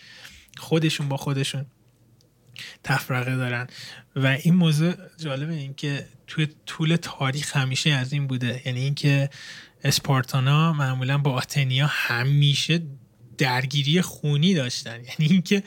[0.58, 1.66] خودشون با خودشون
[2.84, 3.66] تفرقه دارن.
[4.16, 8.62] و این موضوع جالبه این که توی طول تاریخ همیشه از این بوده.
[8.66, 9.30] یعنی اینکه
[9.84, 12.82] اسپارتانا معمولا با آتنیا همیشه
[13.38, 14.94] درگیری خونی داشتن.
[14.94, 15.62] یعنی اینکه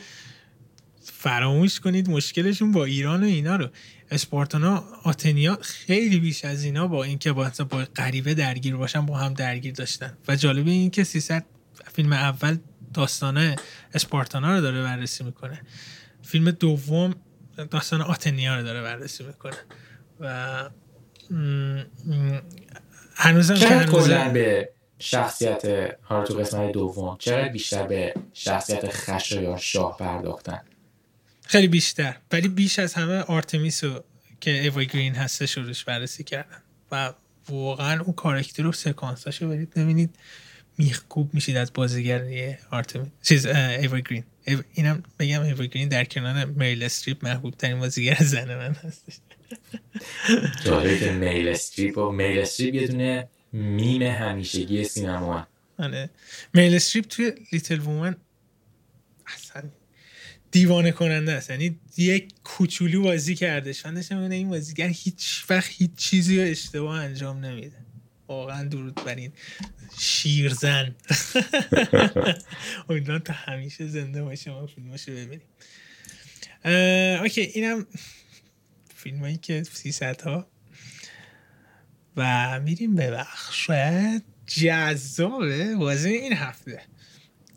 [1.04, 3.70] فراموش کنید مشکلشون با ایران و اینا رو.
[4.12, 9.34] اسپارتانا آتنیا خیلی بیش از اینا با اینکه با با غریبه درگیر باشن با هم
[9.34, 10.18] درگیر داشتن.
[10.28, 11.46] و جالبه این که 300
[11.94, 12.58] فیلم اول
[12.94, 13.56] داستانه
[13.94, 15.62] اسپارتانا رو داره بررسی می‌کنه.
[16.22, 17.16] فیلم دوم
[17.72, 19.58] داستان آتنیا رو داره بررسی می‌کنه.
[20.20, 20.70] و
[23.16, 25.62] هنوزم که به شخصیت
[26.02, 30.62] حالا تو قسمت دوم چرا بیشتر به شخصیت خشو یا شاه پرداختن؟
[31.46, 32.18] خیلی بیشتر.
[32.32, 34.04] ولی بیش از همه آرتمیس رو
[34.42, 36.64] که ایوای گرین هسته شروعش بررسی کردن.
[36.92, 37.14] و
[37.50, 40.16] واقعا اون کارکتر رو سکانساش رو برید ببینید.
[40.78, 44.24] میخکوب میشید از بازیگری آرتمیس چیز ایوای گرین
[44.74, 49.14] اینم بگم ایوای گرین در کنار مریل استریپ محبوب ترین بازیگر زن من هستش.
[50.66, 55.48] جالبه که مریل استریپ و مریل استریپ یه دونه میم همیشگی سینما
[55.80, 56.10] آره.
[56.54, 58.16] مریل استریپ توی Little Women
[59.36, 59.64] اصلا
[60.54, 61.50] دیوانه کننده است.
[61.50, 63.86] یعنی یک کوچولو بازی کردش.
[63.86, 67.78] من داشتم این بازیگر هیچ وقت هیچ چیزی رو اشتباه انجام نمیده.
[68.34, 69.32] واقعا درود بر این
[70.00, 70.96] شیرزن
[72.90, 75.48] امیدوارم تا همیشه زنده باشه ما فیلماشو ببینیم.
[77.22, 77.86] اوکی اینم
[78.96, 79.94] فیلم هایی که سی
[80.26, 80.48] ها.
[82.18, 86.82] و میریم به بخش شاید جذابه بازی این هفته.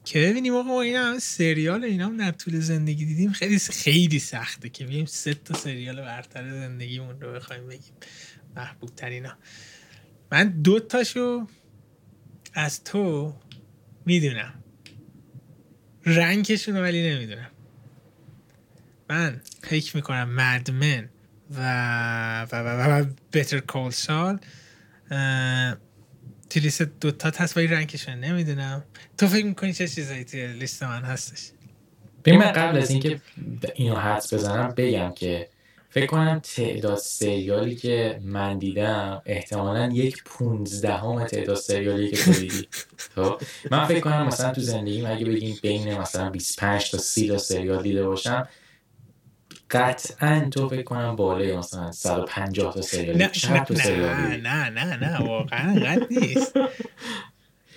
[0.05, 3.33] که ببینیم آقا ما این هم سریال اینا هم در طول زندگی دیدیم.
[3.33, 7.95] خیلی خیلی سخته که بیم سه تا سریال برتر زندگیمون رو بخوایم بگیم.
[8.57, 9.37] محبوب ترینا
[10.33, 11.47] من دو تاشو
[12.55, 13.35] از تو
[14.07, 14.55] می‌دونم.
[16.07, 17.51] رنگشون ولی نمی‌دونم.
[19.11, 21.09] من فکر می‌کنم مدمن
[21.57, 21.61] و
[22.53, 24.39] و و, و, بتر کول سال
[26.51, 28.85] توی لیست دوتا هست ولی رنگشون نمی‌دونم.
[29.19, 31.51] تو فکر می‌کنی چه چیزایی توی لیست من هستش؟
[32.25, 33.21] ببین من قبل از اینکه
[33.75, 35.49] اینو حدس بزنم بگم که
[35.97, 42.69] فکر کنم تعداد سریالی که من دیدم احتمالا یک پونزدهم تعداد سریالی که تو دیدی.
[43.15, 43.41] خب؟
[43.71, 47.83] من فکر کنم مثلا تو زندگی اگه بگیم بین مثلا 25 تا 30 تا سریال
[47.83, 48.49] دیده باشم
[49.71, 53.31] قطعا تو فکر کنم بالای مثلا 150 تا سریال نه
[54.37, 56.57] نه نه نه نه واقعا قد نیست.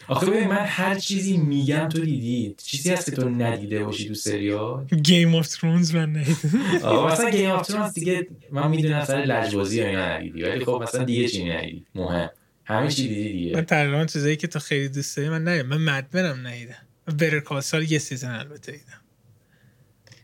[0.09, 4.13] آخه ببین من هر چیزی میگم تو دیدی چیزی هست که تو ندیده باشی تو
[4.13, 6.59] سریال؟ Game of Thrones من ندیدم.
[6.83, 11.03] آقا مثلا Game of Thrones دیگه من می‌دونم سر لجبازی اینا ندیدی ولی خب مثلا
[11.03, 12.29] دیگه چی ندیدی؟ مهم.
[12.65, 13.55] همه چی دیدی دیگه.
[13.55, 15.67] من تقریبا چیزایی که تو خیلی دوست داری من ندیدم.
[15.67, 16.75] من Mad Men م ندیدم.
[17.19, 19.01] Better Call یه season البته دیدم.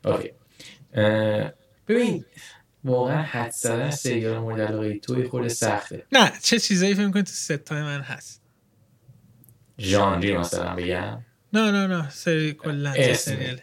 [0.05, 0.31] OK.
[1.87, 2.25] ببین
[2.83, 6.03] واقعا حدس زدن سریال مورد علاقه تو یه خورده سخته.
[6.11, 8.44] نه چه چیزایی فکر کنی تو سه تای من هست؟
[9.79, 13.59] ژانری مثلا بگم؟ نه نه نه سری کلا سریال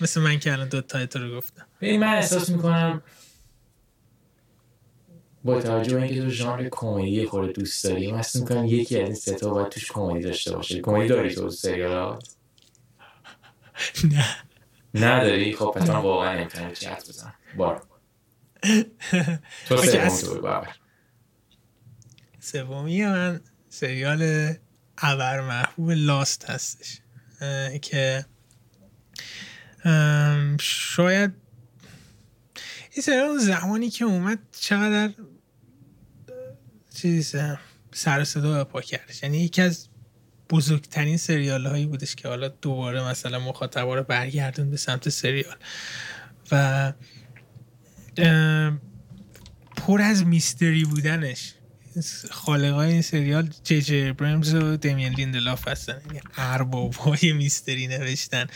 [0.00, 1.66] مثل من که الان دو تایت رو گفتم.
[1.80, 3.02] ببین من احساس می‌کنم
[5.44, 9.04] با توجه به اینکه تو ژانر کمدی خود دوست داری من احساس می‌کنم یکی از
[9.06, 10.80] این ستا باید توش کمدی داشته باشه.
[10.80, 12.28] کمدی داری تو سریالات
[14.12, 14.26] نه.
[14.94, 17.34] نداری؟ خب پس من واقعا نمی‌تونم چت بزنم.
[17.56, 17.82] بار.
[19.68, 20.62] تو سومی تو بگو
[22.40, 24.52] سومی من سریال
[24.98, 27.00] ابر محبوب لاست هستش.
[27.82, 28.26] که
[30.60, 31.32] شاید
[32.92, 35.10] این سریال زمانی که اومد چقدر
[36.94, 37.36] چیز
[37.92, 39.22] سر صدا پا کردش.
[39.22, 39.88] یعنی یکی از
[40.50, 45.56] بزرگترین سریال هایی بودش که حالا دوباره مثلا مخاطبا رو برگردون به سمت سریال.
[46.52, 46.92] و
[49.76, 51.54] پر از mystery بودنش.
[52.30, 56.00] خالقای این سریال جی جی ابرامز و دیمن لیندلاف هستن.
[56.06, 58.46] یعنی ارباب های mystery نوشتن.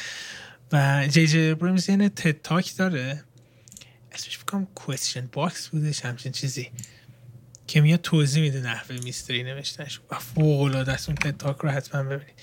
[0.72, 3.24] و جی جی ابرامز یعنی TED Talk داره.
[4.12, 6.70] اسمش فکر کنم question box بودش همچین چیزی.
[7.66, 10.00] که میاد توضیح میده نحوه mystery نوشتنش.
[10.10, 12.34] و فوق العاده است اون talk رو حتما ببینید.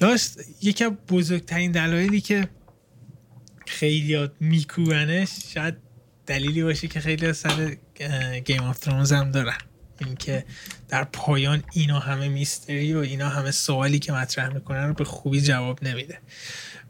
[0.00, 2.48] Lost یکی از بزرگترین دلایلی که
[3.66, 5.74] خیلی میکوبنش شاید
[6.26, 7.76] دلیلی باشه که خیلی از سر
[8.44, 9.58] Game of Thrones هم دارن.
[9.98, 10.44] اینکه
[10.88, 15.40] در پایان اینا همه mystery و اینا همه سوالی که مطرح می‌کنن رو به خوبی
[15.40, 16.18] جواب نمیده.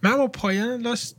[0.02, 1.16] من با پایان Lost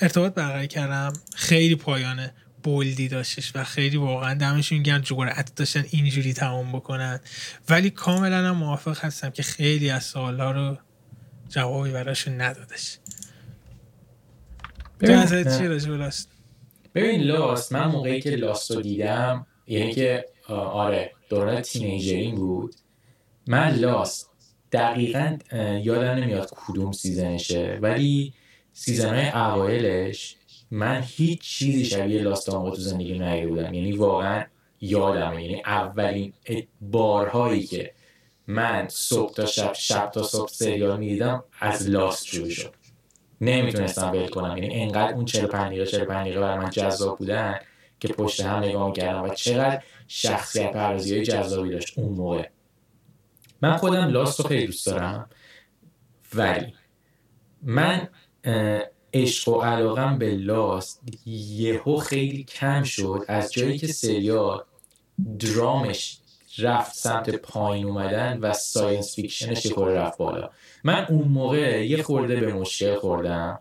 [0.00, 1.12] ارتباط برقرار کردم.
[1.34, 5.00] خیلی پایانه bold ی داشتش و خیلی واقعا دمشون گرم.
[5.00, 7.20] جرأت داشتن اینجوری تمام بکنن.
[7.68, 10.78] ولی کاملا هم موافق هستم که خیلی از سوالها رو
[11.48, 12.98] جوابی براشون ندادش.
[16.98, 22.74] ببین لاست من موقعی که لاست رو دیدم یعنی که آره دوران تینیجرین بود.
[23.46, 24.30] من لاست
[24.72, 25.38] دقیقا
[25.82, 28.32] یادم نمیاد کدوم سیزنشه ولی
[28.72, 30.36] سیزنهای اوایلش
[30.70, 33.74] من هیچ چیزی شبیه لاست آنگا تو زندگی نگه بودم.
[33.74, 34.44] یعنی واقعا
[34.80, 36.32] یادم یعنی اولین
[36.80, 37.94] بارهایی که
[38.46, 42.77] من صبح تا شب شب تا صبح سریال می‌دیدم از لاست شروع شد.
[43.40, 44.56] نمی‌تونستم ول کنم.
[44.56, 47.58] یعنی انقدر اون 45 دقیقه 45 دقیقه برای من جذاب بودن
[48.00, 52.48] که پشت هم نگاه کردم و چقدر شخصیت پردازی جذابی داشت اون موقع.
[53.62, 55.30] من خودم لاست رو خیلی دوست دارم.
[56.34, 56.74] ولی
[57.62, 58.08] من
[59.14, 63.24] عشق و علاقم به لاست یهو خیلی کم شد.
[63.28, 64.64] از جایی که سریال
[65.38, 66.18] درامش
[66.60, 70.50] رفت سمت پایین اومدن و science fiction ش یه رفت بالا.
[70.84, 73.60] من اون موقع یه خورده به مشکل خوردم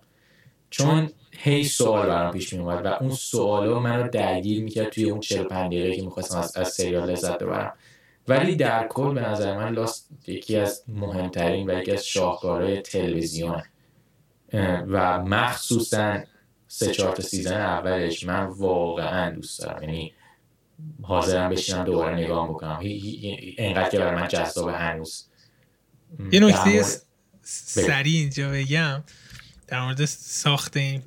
[0.70, 5.10] چون هی سوال برام پیش می اومد و اون سوالا من رو درگیر می‌کرد توی
[5.10, 7.74] اون 45 دقیقه که می‌خواستم از, از سریال لذت ببرم.
[8.28, 13.64] ولی در کل به نظر من Lost یکی از مهمترین و یکی از شاهکارهای تلویزیون.
[14.88, 16.20] و مخصوصا
[16.68, 19.84] سه چهار تا season اولش من واقعا دوست دارم.
[19.84, 20.14] یعنی
[21.02, 22.80] حاضرم بشینم دوباره نگاه بکنم.
[22.80, 25.26] اینقدر که برای من جذاب هنوز.
[26.32, 26.86] یه نکته
[27.44, 29.04] سریع اینجا بگم.
[29.68, 31.04] در مورد ساخت این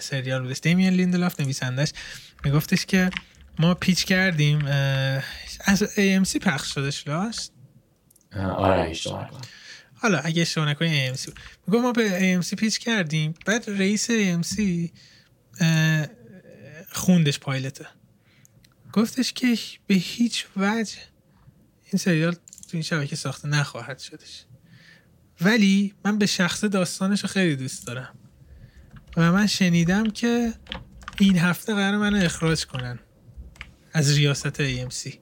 [0.00, 1.92] سریال بودش دیمین لیندلاف نویسندش
[2.44, 3.10] میگفتش که
[3.58, 4.64] ما پیچ کردیم
[5.64, 7.52] از AMC پخش شدش لاست
[8.36, 8.92] آره
[9.94, 11.32] حالا اگه اشتباه نکنی AMC
[11.66, 14.62] میگم ما به AMC پیچ کردیم بعد رئیس AMC
[16.92, 17.86] خوندش پایلته.
[18.94, 20.96] گفتش که به هیچ وجه
[21.84, 22.40] این سریال تو
[22.72, 24.44] این شبکه ساخته نخواهد شدش.
[25.40, 28.14] ولی من به شخص داستانش رو خیلی دوست دارم.
[29.16, 30.52] و من شنیدم که
[31.18, 32.98] این هفته قرار منو اخراج کنن
[33.92, 35.14] از ریاست AMC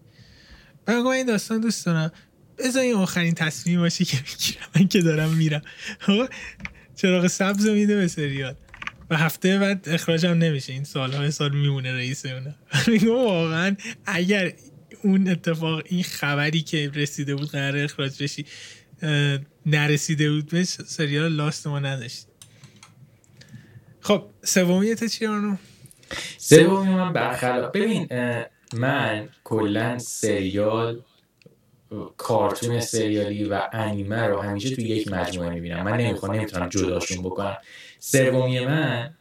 [0.86, 2.12] و این داستان دوست دارم.
[2.58, 5.62] بذار این آخرین تصمیم باشی که می‌گیرم من که دارم میرم.
[5.98, 6.28] خب؟
[6.96, 8.54] چراغ سبز میده به سریال.
[9.10, 10.72] و هفته بعد اخراجم نمیشه.
[10.72, 12.54] این سالهای سال میمونه رئیس اونه.
[13.14, 13.76] واقعا
[14.06, 14.52] اگر
[15.02, 18.46] اون اتفاق این خبری که رسیده بود قرار اخراج بشی
[19.66, 22.26] نرسیده بود به سریال لاست ما نداشت.
[24.00, 25.56] خب سومیت چی آنو؟
[26.38, 28.08] سومی من برخلاف ببین
[28.72, 31.00] من کلا سریال
[32.16, 35.82] کارتون سریالی و انیمه رو همیشه توی یک مجموعه می‌بینم.
[35.82, 37.56] من نمی‌خوام نمی‌تونم جداشون بکنم.
[38.04, 39.14] سومی من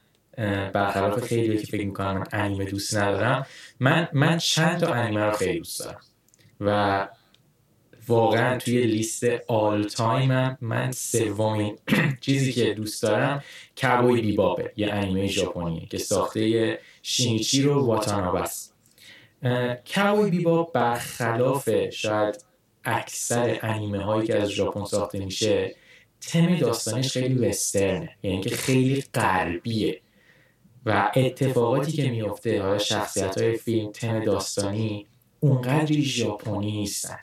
[0.73, 3.45] برخلاف خیلی که فکر می‌کنم من انیمه دوست ندارم
[3.79, 6.01] من من چند تا انیمه رو خیلی دوست دارم.
[6.61, 7.07] و
[8.07, 11.77] واقعا توی لیست آل تایم من سومین
[12.21, 13.43] چیزی که دوست دارم
[13.81, 18.43] کابوی بیبابه یه انیمه ژاپنیه که ساخته شینیچی رو واتانابه
[19.95, 22.45] کابوی بیباب برخلاف شاید
[22.83, 25.75] اکثر انیمه هایی که از ژاپن ساخته میشه
[26.21, 30.01] تم داستانش خیلی وسترنه یعنی که خیلی غربیه.
[30.85, 35.07] و اتفاقاتی که میفته حالا شخصیت های فیلم تم داستانی
[35.39, 37.19] اونقدری ژاپنی نیستن.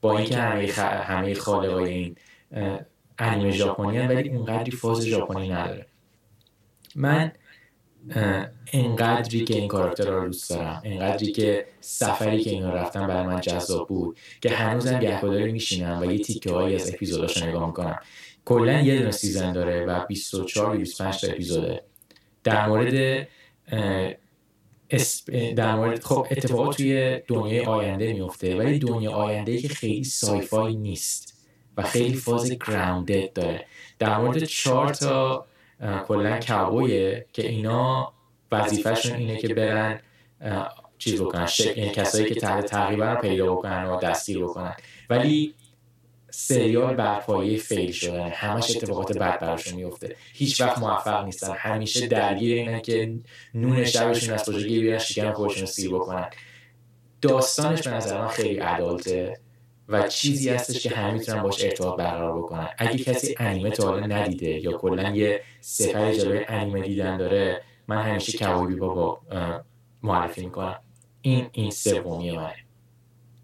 [0.00, 0.78] با اینکه همه خ...
[0.78, 2.16] همه خالقای این
[3.18, 5.86] انیمه ژاپنی ولی اونقدری فاز ژاپنی نداره.
[6.94, 7.32] من
[8.72, 13.40] انقدری که این کاراکتر رو دوست دارم انقدری که سفری که اینا رفتن برای من
[13.40, 17.98] جذاب بود که هنوزم گهگداری میشینم و یه تیکه هایی از اپیزوداش نگاه می‌کنم.
[18.44, 21.82] کلا یه دونه season داره و 24 25 تا اپیزوده.
[22.44, 23.28] در مورد
[25.56, 31.46] در مورد خب اتفاقات توی دنیای آینده میفته ولی دنیای آینده که خیلی sci-fi نیست
[31.76, 33.66] و خیلی فاز grounded داره.
[33.98, 35.46] در مورد چهار تا
[36.06, 38.12] کلا کبویه که اینا
[38.52, 40.00] وظیفهشون اینه که برن
[40.98, 44.74] چیز بکنن یعنی کسایی که تحت تقریبا رو پیدا بکنن و دستگیر بکنن.
[45.10, 45.54] ولی
[46.34, 50.16] سریال بر پایه فیل شدن همش اتفاقات بد براشون میفته.
[50.32, 51.54] هیچ وقت موفق نیستن.
[51.56, 53.14] همیشه درگیر اینه که
[53.54, 56.30] نون شبشون از کجا گیر بیارن شکم خودشون رو سیر بکنن.
[57.22, 59.40] داستانش به نظر من خیلی عدالته
[59.88, 62.68] و چیزی هستش که همه می‌تونن باش ارتباط برقرار بکنن.
[62.78, 68.02] اگه کسی انیمه تا حالا ندیده یا کلا یه سفر جلوی انیمه دیدن داره من
[68.02, 69.20] همیشه کبابی بابا
[70.02, 70.78] معرفی می‌کنم
[71.22, 72.54] این این سومی منه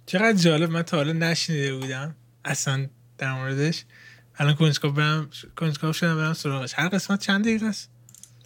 [0.06, 2.16] چقدر جالب من تا حالا نشنیده بودم
[2.48, 2.86] اصلا
[3.18, 3.84] در موردش.
[4.36, 6.74] الان کنجکاو برم کنجکاو شدم برم سراغش.
[6.74, 7.90] هر قسمت چند دقیقه است؟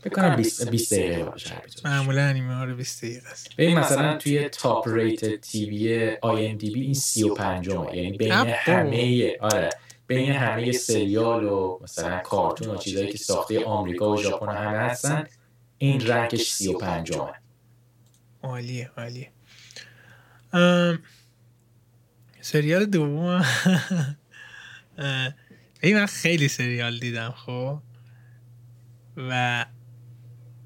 [0.04, 3.56] بکنم 20 دقیقه باشه معمولا انیمه ها رو 20 دقیقه است.
[3.56, 9.70] ببین مثلا توی top rated TV IMDb این 35 یعنی بین همه آره.
[10.06, 15.26] بین همه سریال و مثلا کارتون و چیزایی که ساخته آمریکا و ژاپن همه هستن
[15.78, 17.32] این rank ش سی و پنجمه.
[18.42, 19.32] عالیه عالیه.
[22.42, 23.44] سریال دوم.
[25.82, 27.82] این من خیلی سریال دیدم خب.
[29.16, 29.64] و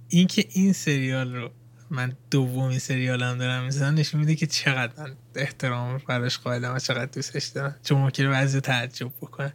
[0.08, 1.50] اینکه این سریال رو
[1.90, 7.06] من دومی سریالم دارم می‌زنم نشون میده که چقدر من احترام براش قائلم و چقدر
[7.06, 7.76] دوستش دارم.
[7.82, 9.54] چون ممکنه بعضی تعجب بکنه.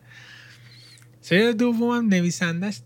[1.22, 2.80] سریال دومم نویسندش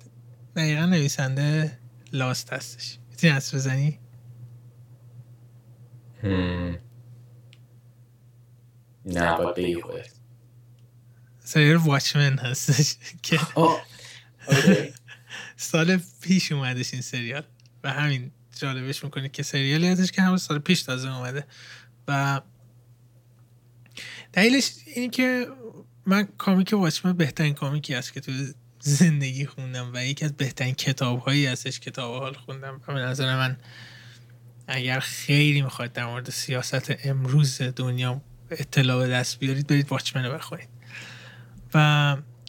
[0.56, 1.80] دقیقا نویسنده
[2.14, 3.00] لاست هستش.
[3.10, 4.00] می‌تونی از بزنی؟
[9.06, 10.10] نه باید بگی خودت
[11.40, 13.40] سریال واچمن هستش که
[15.58, 17.44] سال پیش اومدش این سریال.
[17.84, 21.48] و همین جالبش می‌کنه که سریالی هستش که همون سال پیش تازه اومده.
[22.08, 22.42] و
[24.34, 25.48] دلیلش اینه که
[26.06, 28.32] من کامیک واچمن بهترین کامیکی است که تو
[28.80, 32.82] زندگی خوندم و یکی از بهترین کتاب هایی هستش کتاب حال خوندم.
[32.88, 33.58] و به نظر من
[34.68, 40.34] اگر خیلی می‌خواید در مورد سیاست امروز دنیا اطلاع به دست بیارید برید واچمن رو
[40.34, 40.70] بخونید
[41.74, 41.78] و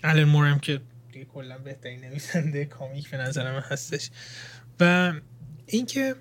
[0.04, 0.80] الان مورم که
[1.12, 4.10] دیگه کلا بهترین نویسنده کامیک به نظر من هستش.
[4.80, 5.12] و
[5.66, 6.14] اینکه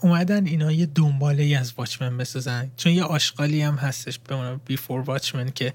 [0.00, 2.70] اومدن اینا یه دنباله ای از واچمن بسازن.
[2.76, 5.74] چون یه آشغالی هم هستش به اون بیفور واچمن که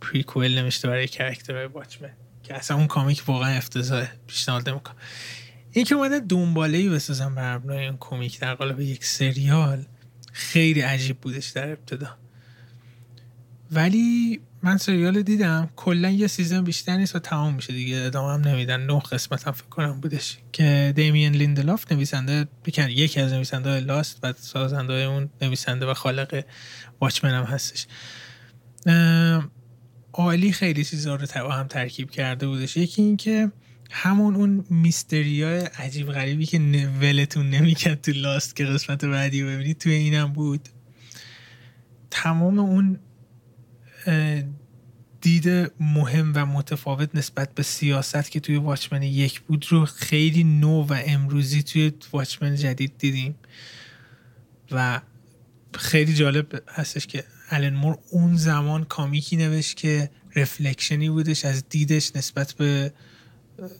[0.00, 2.12] پریکوئل نمیشته برای کرکتر واچمن.
[2.42, 4.96] که اصلا اون کامیک واقعا افتضاحه پیشنهاد نمی‌کنم
[5.70, 9.84] این که اومدن دنباله ای بسازن بر مبنای این کمیک در قالب یک سریال
[10.32, 12.16] خیلی عجیب بودش در ابتدا.
[13.70, 15.70] ولی من سریال دیدم.
[15.76, 17.96] کلا یه season بیشتر نیست و تمام میشه دیگه.
[17.96, 18.86] ادامه هم نمیدن.
[18.86, 20.38] نه قسمت هم فکر کنم بودش.
[20.52, 25.94] که دیمن لیندلاف نویسنده فکر کنم یکی از نویسنده Lost و سازنده اون نویسنده و
[25.94, 26.44] خالق
[27.00, 27.86] Watchmen هم هستش.
[30.12, 32.76] عالی خیلی چیزا رو هم ترکیب کرده بودش.
[32.76, 33.52] یکی این که
[33.94, 36.58] همون اون mystery ای عجیب غریبی که
[37.00, 40.68] ولتون نمی‌کرد تو لاست که قسمت بعدی ببینید توی اینم بود.
[42.10, 42.98] تمام اون
[45.20, 45.48] دید
[45.80, 51.02] مهم و متفاوت نسبت به سیاست که توی واچمن یک بود رو خیلی نو و
[51.06, 53.34] امروزی توی واچمن جدید دیدیم.
[54.70, 55.00] و
[55.74, 62.16] خیلی جالب هستش که الان مور اون زمان کامیکی نوشت که رفلکشنی بودش از دیدش
[62.16, 62.92] نسبت به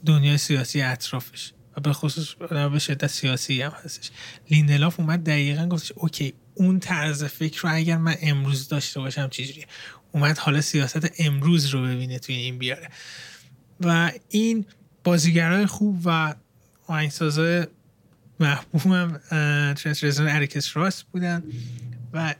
[0.05, 4.11] دنیای سیاسی اطرافش و به خصوص به شدت سیاسی هم هستش.
[4.49, 9.65] لیندلاف اومد دقیقا گفتش OK اون طرز فکر رو اگر من امروز داشته باشم چجوریه؟
[10.11, 12.89] اومد حالا سیاست امروز رو ببینه توی این بیاره.
[13.79, 14.65] و این
[15.03, 16.35] بازیگرای خوب و
[16.87, 17.67] آهنگسازای
[18.39, 19.21] محبوبم
[19.73, 21.43] ترنت رزنر و آتیکوس راس بودن
[22.13, 22.35] و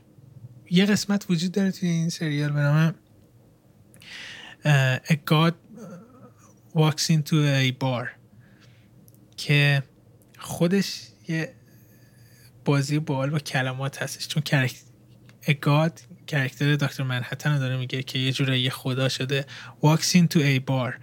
[0.69, 2.95] یه قسمت وجود داره توی این سریال به نام
[5.09, 5.15] A
[6.75, 8.07] Walks into a Bar
[9.37, 9.83] که
[10.39, 11.53] خودش یه
[12.65, 14.27] بازی بال با کلمات هستش.
[14.27, 14.43] چون
[15.43, 19.45] اگاد کرکتر دکتر منحتن داره میگه که یه جورایی یه خدا شده.
[19.81, 20.93] Walks into a bar.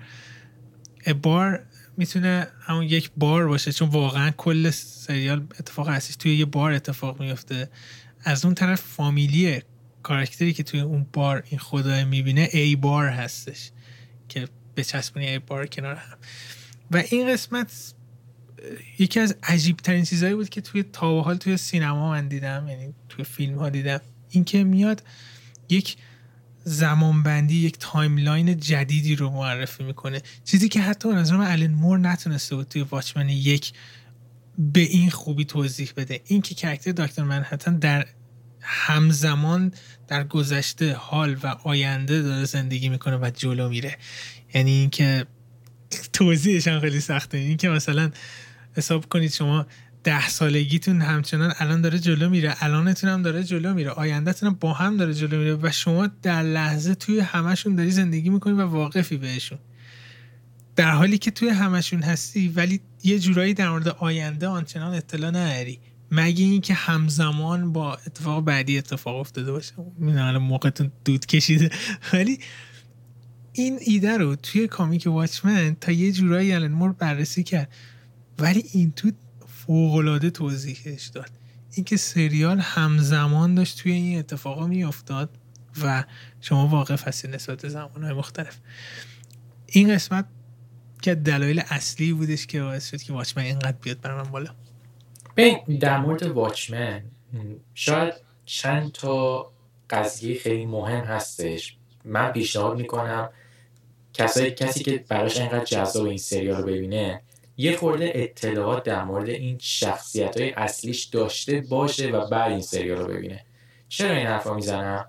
[1.08, 1.58] A bar
[1.96, 6.16] می‌تونه همون یک بار باشه چون واقعا کل سریال اتفاق هستش.
[6.16, 7.70] توی یه بار اتفاق میفته
[8.24, 9.62] از اون طرف فامیلی
[10.02, 13.70] کارکتری که توی اون بار این خدا می‌بینه ای بار هستش.
[14.28, 14.48] که
[14.80, 16.18] به چسبونی ای بار کنار هم.
[16.90, 17.94] و این قسمت
[18.98, 22.94] یکی از عجیب ترین چیزهایی بود که توی تا حال توی سینما من دیدم یعنی
[23.08, 24.00] توی فیلم ها دیدم
[24.30, 25.02] اینکه میاد
[25.68, 25.96] یک
[26.64, 30.22] زمانبندی یک تایملاین جدیدی رو معرفی می‌کنه.
[30.44, 33.72] چیزی که حتی نظرم الین مور نتونسته بود توی واچمن یک
[34.58, 36.20] به این خوبی توضیح بده.
[36.26, 38.06] این که کرکتر دکتر منحتن در
[38.60, 39.72] همزمان
[40.08, 43.96] در گذشته حال و آینده داره زندگی می‌کنه و جلو میره.
[44.54, 45.26] یعنی اینکه
[46.12, 47.38] توضیحش هم خیلی سخته.
[47.38, 48.10] این که مثلا
[48.76, 49.66] حساب کنید شما
[50.04, 54.72] ده سالگیتون همچنان الان داره جلو میره الانتون هم داره جلو میره آیندهتون هم با
[54.72, 59.16] هم داره جلو میره و شما در لحظه توی همشون داری زندگی می‌کنی و واقفی
[59.16, 59.58] بهشون.
[60.76, 65.78] در حالی که توی همشون هستی ولی یه جورایی در مورد آینده آنچنان اطلاع نداری.
[66.10, 69.72] مگه اینکه همزمان با اتفاق بعدی اتفاق افتاده باشه؟
[70.02, 71.70] الان موقعتون دود کشیده.
[72.12, 72.38] ولی
[73.52, 77.68] این ایده رو توی کامیک واچمن تا یه جورایی الان مور بررسی کرد.
[78.38, 79.10] ولی این تو
[79.46, 81.30] فوقالعاده توضیحش داد.
[81.74, 85.30] اینکه سریال همزمان داشت توی این اتفاقا میافتاد
[85.82, 86.04] و
[86.40, 88.58] شما واقف هستی نسبت زمانهای مختلف.
[89.66, 90.26] این قسمت
[91.02, 94.54] که دلایل اصلی بودش که باعث شد که واچمن اینقدر بیاد بر من بالا
[95.80, 97.02] در مورد واچمن
[97.74, 98.14] شاید
[98.44, 99.50] چند تا
[99.90, 101.76] قضیه خیلی مهم هستش.
[102.10, 103.30] من پیشنهاد می‌کنم
[104.12, 107.22] کسایی کسی که براش اینقدر جذاب این سریال رو ببینه
[107.56, 112.98] یه خورده اطلاعات در مورد این شخصیت های اصلیش داشته باشه و بعد این سریال
[112.98, 113.44] رو ببینه.
[113.88, 115.06] چرا این حرفا می‌زنم؟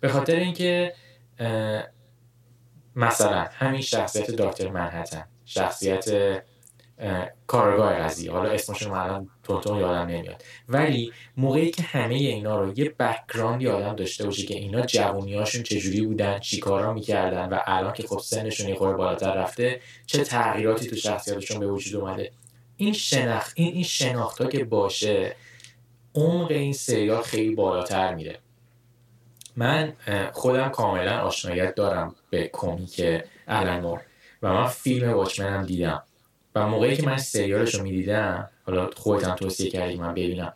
[0.00, 0.94] به خاطر اینکه
[2.96, 6.04] مثلا همین شخصیت دکتر منحتن شخصیت
[7.46, 8.32] کارگاه قضیه.
[8.32, 9.30] حالا اسمشون الان
[9.60, 10.44] تونتون یادم نمیاد.
[10.68, 16.00] ولی موقعی که همه اینا رو یه بکگراندی آدم داشته باشه که اینا جوونیاشون چجوری
[16.00, 20.96] بودن چیکارا می‌کردن و الان که خب سنشون یه خورده بالاتر رفته چه تغییراتی تو
[20.96, 22.32] شخصیتشون به وجود اومده.
[22.76, 25.36] این شناخت این این شناخت ها که باشه
[26.14, 28.38] عمق این سریال خیلی بالاتر میره.
[29.56, 29.92] من
[30.32, 34.00] خودم کاملا آشنایت دارم به کمیک الان
[34.42, 36.02] و من فیلم واچمن دیدم.
[36.54, 40.54] و موقعی که من سریالش رو می‌دیدم حالا خودت هم توصیه کردی من ببینم.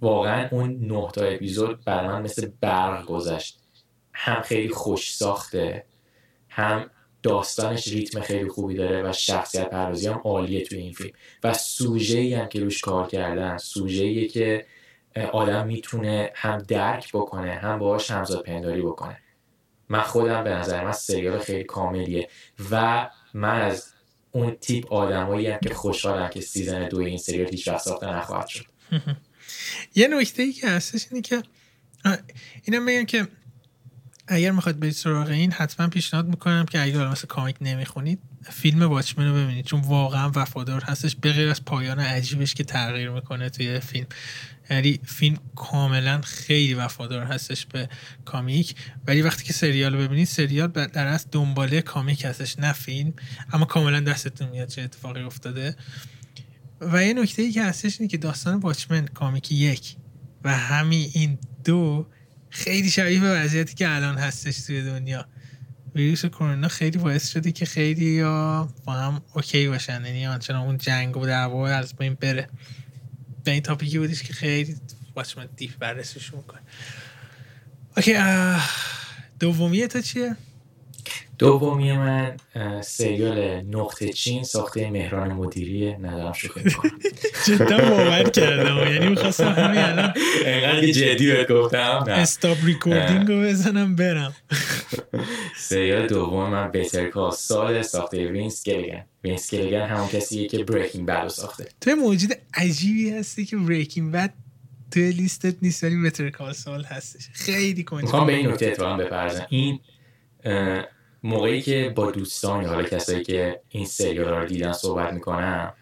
[0.00, 3.60] واقعا اون نه تا اپیزود بر من مثل برق گذشت.
[4.12, 5.84] هم خیلی خوش ساخته
[6.48, 6.90] هم
[7.22, 11.12] داستانش ریتم خیلی خوبی داره و شخصیت پردازی هم عالیه توی این فیلم.
[11.44, 14.66] و سوژه ای هم که روش کار کردن سوژه که
[15.32, 19.18] آدم می‌تونه هم درک بکنه هم باهاش همزاد پنداری بکنه.
[19.88, 22.28] من خودم به نظر من سریال خیلی کاملیه.
[22.70, 23.93] و من از
[24.34, 28.64] اون تیپ آدمایی که خوشحالم که season دو این سریال هیچ وقت ساخته نخواهد شد.
[29.96, 31.42] یه نکته ای که هستش اینه که
[32.64, 33.28] اینم بگم که
[34.28, 39.28] اگر می‌خواد برید سراغ این حتما پیشنهاد می‌کنم که اگر مثل comic نمی‌خونید فیلم Watchmen
[39.28, 39.64] رو ببینید.
[39.64, 44.06] چون واقعا وفادار هستش به غیر از پایان عجیبش که تغییر می‌کنه توی فیلم.
[44.70, 47.88] یعنی فیلم کاملا خیلی وفادار هستش به
[48.24, 48.74] کامیک.
[49.06, 53.12] ولی وقتی که سریال رو ببینید سریال در از دنباله کامیک هستش نه فیلم.
[53.52, 55.76] اما کاملا دستتون میاد چه اتفاقی افتاده.
[56.80, 59.96] و یه نکته ای که هستش اینه که داستان واچمن کامیک یک
[60.44, 62.06] و همین این دو
[62.54, 65.26] خیلی شبیه به وضعیتی که الان هستش توی دنیا.
[65.94, 70.04] ویروس کرونا خیلی باعث شده که خیلی یا با هم اوکی باشن.
[70.04, 72.48] یعنی آنچنان اون جنگ و دعوا از بین بره.
[73.44, 74.76] به این topic ای بودیش که خیلی
[75.16, 76.60] واچمن دیفرنت بررسیش می‌کنه.
[77.96, 78.14] اوکی
[79.40, 80.36] دومیه تا چیه؟
[81.38, 82.36] دومی من
[82.80, 86.90] سریال نقطه چین ساخته مهران مدیری ندارم شوخی می‌کنم.
[87.46, 88.92] جدا باور کردم.
[88.92, 90.12] یعنی می‌خواستم همین الان
[90.44, 92.04] اینقدر جدی بهت گفتم.
[92.08, 94.34] stop recording رو بزنم برم.
[95.56, 101.06] سریال دوم من Better Call Saul ساخته وینس گلیگن وینس گلیگن همون کسیه که Breaking
[101.06, 101.68] Bad ساخته.
[101.80, 104.34] تو موجود عجیبی هستی که بریکینگ بد
[104.90, 107.28] توی لیستت نیست ولی بهتر کال سال هستش.
[107.32, 109.80] خیلی کنجی می‌خوام به این نکته اتفاقا این
[111.24, 115.74] موقعی که با دوستان یا حالا کسایی که این سریال رو دیدن صحبت می‌کنم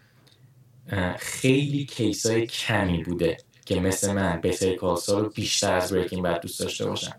[1.17, 6.59] خیلی کیسای کمی بوده که مثل من بهتر کالسا رو بیشتر از بریکینگ بد دوست
[6.59, 7.13] داشته باشن.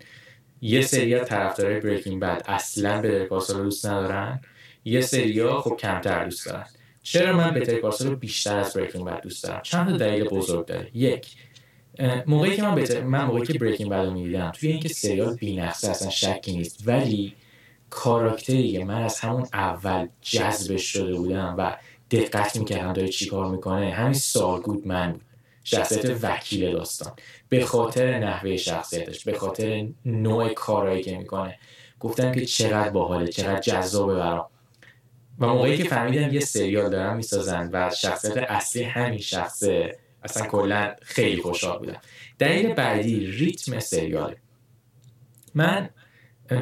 [0.63, 4.41] یه سریا طرفدارای بریکینگ بد اصلا بهتر کالسا رو دوست ندارن
[4.85, 6.67] یه سریا خب کمتر دوست دارن.
[7.03, 10.91] چرا من بهتر کالسا رو بیشتر از بریکینگ بد دوست دارم؟ چند دلیل بزرگ داره.
[10.95, 11.37] یک
[12.27, 15.91] موقعی که من بهتر من موقعی که بریکینگ بد رو می‌دیدم توی اینکه سریال بی‌نقصه
[15.91, 17.35] اصلا شکی نیست ولی
[17.95, 21.77] کاراکتری من از همون اول جذبش شده بودم و
[22.11, 23.91] دقت می‌کردم داره چی کار می‌کنه.
[23.91, 25.21] همین سالگود من
[25.65, 27.13] شخصیت وکیل داستان.
[27.49, 31.59] به خاطر نحوه شخصیتش به خاطر نوع کارهایی که می‌کنه.
[32.01, 34.47] گفتم که چقدر باحاله چقدر جذابه برام.
[35.39, 40.95] و موقعی که فهمیدم یه سریال دارن می‌سازن و شخصیت اصلی همین شخصه اصلا کلا
[41.03, 42.01] خیلی خوشحال بودم.
[42.39, 44.37] دلیل بعدی ریتم سریاله.
[45.55, 45.91] من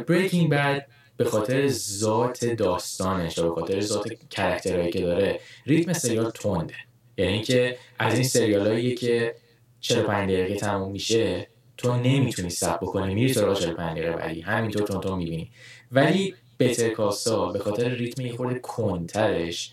[0.09, 0.87] بریکینگ بد
[1.23, 6.75] به خاطر ذات داستانش به خاطر ذات کرکترهایی که داره ریتم سریال تنده.
[7.17, 9.35] یعنی که از این سریالایی که
[9.81, 14.41] 45 دقیقه تموم میشه تو نمی‌تونی سب بکنی میری سراغ 45 دقیقه بعدی.
[14.41, 15.51] همینطور تو تو می‌بینی.
[15.93, 19.73] ولی بهتر کاسا به خاطر ریتم یه خورده کنترش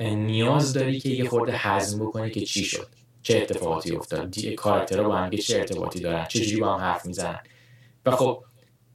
[0.00, 2.88] نیاز داری که یه خورده هضم بکنی که چی شد.
[3.22, 4.38] چه اتفاقاتی افتاد.
[4.38, 6.24] کاراکترها با هم چه ارتباطی دارن.
[6.24, 7.40] چجوری با هم حرف می‌زنن.
[8.06, 8.44] و خب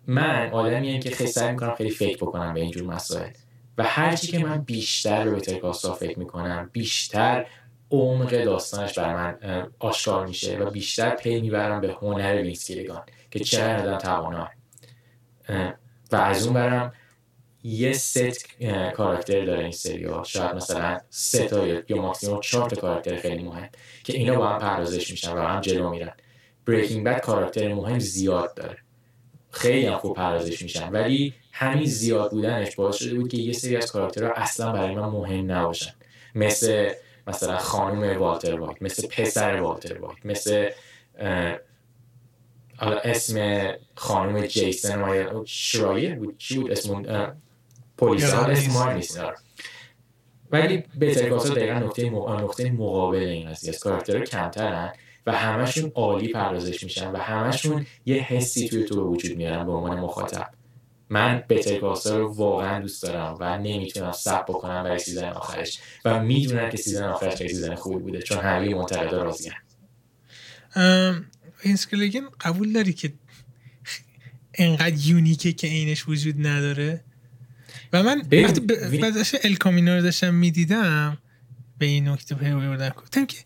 [0.07, 3.29] من آدمی که خیلی سعی می‌کنم خیلی فکر بکنم به اینجور مسائل.
[3.77, 7.45] و هرچی که من بیشتر به ترکاستا فکر می‌کنم بیشتر
[7.91, 13.39] عمق داستانش بر من آشکار میشه و بیشتر پی می‌برم به هنر وینس گلیگن که
[13.39, 14.49] چقدر آدم توانا
[16.11, 16.93] و از اون برم
[17.63, 18.47] یه ست
[18.93, 23.69] کاراکتر داره این سریال شاید مثلا سه تا یا ماکسیموم چهار تا کاراکتر خیلی مهم
[24.03, 26.13] که اینا با هم پردازش میشن و هم جلو میرن.
[26.65, 28.77] Breaking Bad کاراکتر مهم زیاد داره.
[29.51, 33.75] خیلی هم خوب پردازش میشن ولی همین زیاد بودنش باعث شده بود که یه سری
[33.77, 35.93] از کاراکترها اصلا برای من مهم نباشن.
[36.35, 36.91] مثل
[37.27, 40.69] مثلا خانم والتر وایت مثل پسر والتر وایت مثل
[42.77, 46.37] حالا اسم خانم جیسن و شرایر بود.
[46.37, 47.03] چی بود اسم
[47.97, 49.19] پلیس اسم نیست.
[50.51, 53.83] ولی بهتر کاسا دقیقا نقطه, مقابل این قضیه است.
[53.83, 54.93] کاراکتر کمترن.
[55.25, 59.71] و همشون عالی پردازش میشن و همشون یه حسی توی تو به وجود میارن به
[59.71, 60.49] عنوان مخاطب.
[61.09, 61.79] من بتر
[62.17, 67.03] رو واقعا دوست دارم و نمی‌تونم صبر بکنم برای season آخرش و می‌دونم که season
[67.03, 69.55] آخرش خیلی season خوبی بوده چون همه منتقدا راضیان
[71.63, 73.13] وینس گلیگن قبول داری که
[74.53, 77.03] انقدر unique ه که اینش وجود نداره؟
[77.93, 78.59] و من وقتی
[79.01, 81.17] بعدش El Camino رو داشتم می‌دیدم
[81.77, 82.89] به این نکته پی بردم.
[82.89, 83.37] گفتم که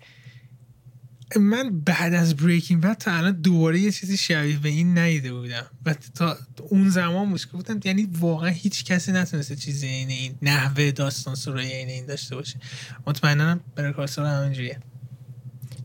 [1.39, 5.65] من بعد از Breaking Bad تا الان دوباره یه چیزی شبیه به این ندیده بودم.
[5.85, 6.37] و تا
[6.69, 11.73] اون زمان مشکل بودم یعنی واقعا هیچ کسی نتونسته چیزی این این نحوه داستان سرای
[11.73, 12.59] این این داشته باشه.
[13.07, 14.77] مطمئنا برای کارسار همینجوریه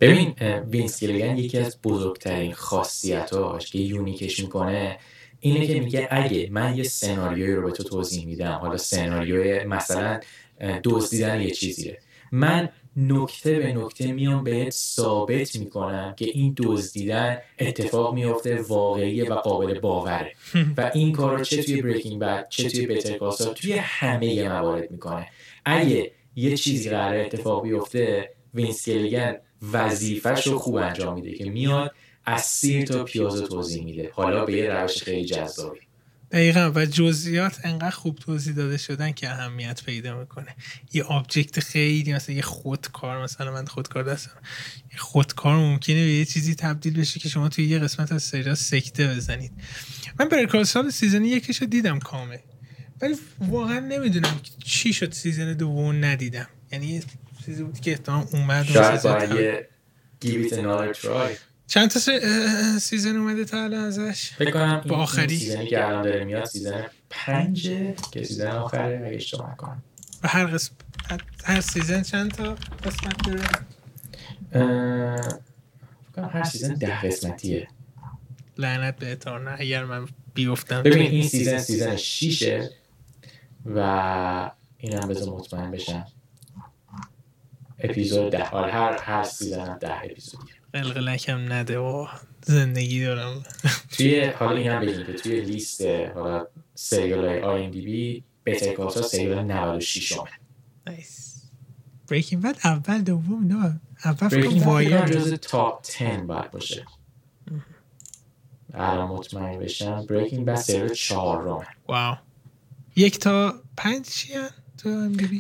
[0.00, 0.34] ببین
[0.70, 4.98] وینس یکی از بزرگترین خاصیتاش که یونیکش می‌کنه
[5.40, 10.20] اینه که میگه اگه من یه سناریوی رو به تو توضیح میدم حالا سناریوی مثلا
[10.84, 11.98] دزدیدن یه چیزیه.
[12.32, 12.68] من
[13.00, 19.78] نکته به نکته میام بهت ثابت می‌کنم که این دزدیدن اتفاق میافته واقعی و قابل
[19.78, 20.32] باوره.
[20.76, 23.18] و این کار رو چه توی Breaking Bad چه توی Better
[23.54, 25.26] توی همه موارد می‌کنه.
[25.64, 28.88] اگه یه چیزی قرار اتفاق بیفته وینس
[29.72, 31.94] وظیفش رو خوب انجام میده که میاد
[32.24, 34.10] از سیر تا پیاز توضیح میده.
[34.12, 35.87] حالا به یه روش خیلی جذابی.
[36.30, 40.56] دقیقا و جزئیات انقدر خوب توضیح داده شدن که اهمیت پیدا می‌کنه.
[40.92, 44.30] یه object خیلی مثلا یه خودکار مثلا من خودکار دستم
[44.92, 48.54] یه خودکار ممکنه به یه چیزی تبدیل بشه که شما توی یه قسمت از سریال
[48.54, 49.52] سکته بزنید.
[50.20, 52.38] من Better Call season یکیشو دیدم کامل.
[53.00, 56.48] ولی واقعا نمی‌دونم چی شد season دوم ندیدم.
[56.72, 57.02] یعنی یه
[57.44, 59.00] چیزی بود که احتمال اومد شاید
[60.52, 61.47] another try.
[61.68, 62.00] چند تا
[62.78, 65.38] season اومده تا الان ازش؟ فکر کنم با آخری.
[65.38, 67.70] season ی که الان داره میاد season پنج
[68.12, 69.82] که season آخره اگه اشتباه کنم
[70.22, 70.72] و هر قسم
[71.44, 73.48] هر season چند تا قسمت داره؟
[76.12, 77.68] فکر هر سیزن ده قسمتیه.
[78.58, 80.82] لعنت به اتار نه اگر من بیفتم.
[80.82, 82.70] ببین این سیزن سیزن شیشه
[83.66, 83.78] و
[84.78, 86.06] این هم بذار مطمئن بشم.
[87.78, 88.48] اپیزود ده.
[88.48, 90.54] آره هر هر سیزن ده اپیزودیه.
[90.72, 92.06] قلقلکم نده و
[92.44, 93.42] زندگی دارم.
[93.96, 95.82] توی حالا این هم بگیم که توی لیست
[96.14, 100.28] حالا سریال های آی ام دی بی بهتر کاسا سریال 96 همه
[100.86, 101.42] نایس
[102.08, 103.80] Breaking Bad اول دوم نه.
[104.04, 106.84] اول فکر Wire جز top 10 باید باشه.
[108.74, 112.16] الان مطمئن بشم Breaking Bad سریال 4 رومه wow
[112.96, 114.48] یک تا پنج چیه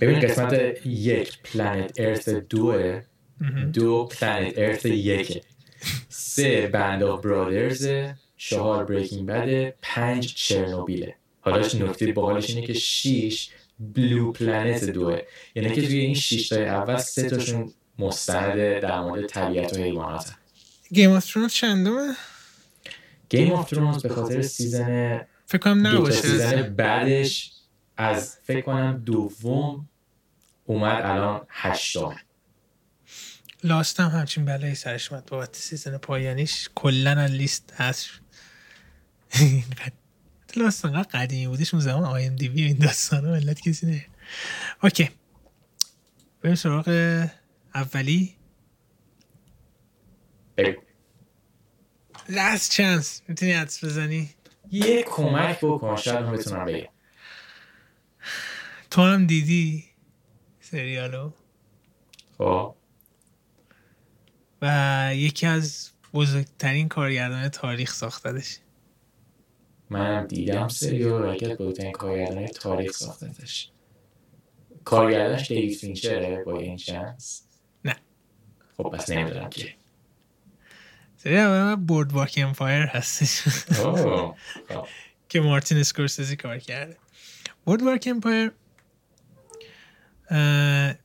[0.00, 3.02] ببین قسمت یک Planet Earth دوه
[3.72, 5.40] دو Planet Earth یکه.
[6.08, 7.88] سه Band of Brothers
[8.36, 11.14] چهار Breaking Bad ه پنج Chernobyl ه.
[11.40, 15.20] حالا نکته باحالش اینه که شیش Blue Planet دوه.
[15.54, 20.32] یعنی که توی این شیش تای اول سه تاشون مستند در مورد طبیعت و حیوانات.
[20.92, 22.14] Game of Thrones چندمه؟
[23.28, 26.20] Game of Thrones به خاطر season فکر کنم نباشه.
[26.20, 27.52] season بعدش
[27.96, 29.88] از فکر کنم دوم
[30.64, 32.16] اومد الان هشتم
[33.64, 35.26] Lost هم همچین بلایی سرش اومد.
[35.26, 38.08] بابت season پایانیش کلا لیست هست
[40.56, 43.86] لاست انقدر قدیمی بودش اون زمان آی ام دی بی این داستان ها ملت کسی
[43.86, 44.06] نه.
[44.82, 45.10] اوکی.
[46.42, 46.88] بریم سراغ
[47.74, 48.34] اولی.
[52.28, 54.30] لاست چانس می‌تونی حدس بزنی؟
[54.70, 55.96] یه کمک بکن.
[55.96, 56.88] شاید هم بتونم بگم.
[58.90, 59.84] تو هم دیدی
[60.60, 61.32] سریالو؟
[62.38, 62.74] خب.
[64.62, 68.58] و یکی از بزرگترین کارگردان تاریخ ساختدش
[69.90, 73.70] من دیدم سریال از بزرگترین کارگردان تاریخ ساختدش
[74.84, 77.42] کارگردانش دیوید فینچره by any chance
[77.84, 77.96] نه.
[78.76, 79.74] خب پس نمی‌دونم که.
[81.16, 83.42] سریال Boardwalk Empire هستش.
[85.28, 86.96] که مارتین اسکورسیزی کار کرده.
[87.64, 88.52] Boardwalk Empire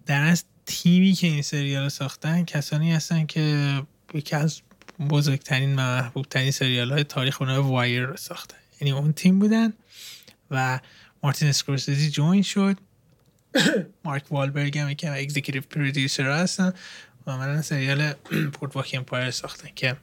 [0.05, 3.81] در از تیمی که این سریال ساختن کسانی هستن که
[4.14, 4.61] یکی از
[5.10, 8.57] بزرگترین و محبوب سریال های تاریخ اونها Wire رو ساختن.
[8.81, 9.73] یعنی اون تیم بودن
[10.52, 10.80] و
[11.23, 12.77] مارتین اسکورسیزی join شد.
[14.06, 16.73] مارک والبرگ هم یکی executive producer هستن
[17.27, 18.14] و من سریال
[18.53, 19.98] Boardwalk Empire ساختن که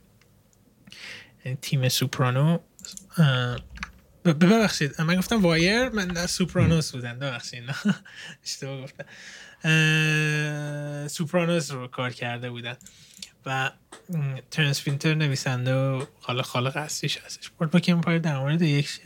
[1.45, 2.59] یعنی تیم Sopranos
[4.25, 7.19] ببخشید من گفتم Wire من Sopranos بودن.
[7.19, 7.65] ببخشید
[8.45, 9.05] اشتباه گفتم.
[11.09, 12.77] Sopranos رو کار کرده بودن.
[13.47, 13.71] و
[14.51, 17.51] ترنس وینتر نویسنده و حالا خالق اصلیش هستش.
[17.51, 19.01] Boardwalk Empire در مورد یک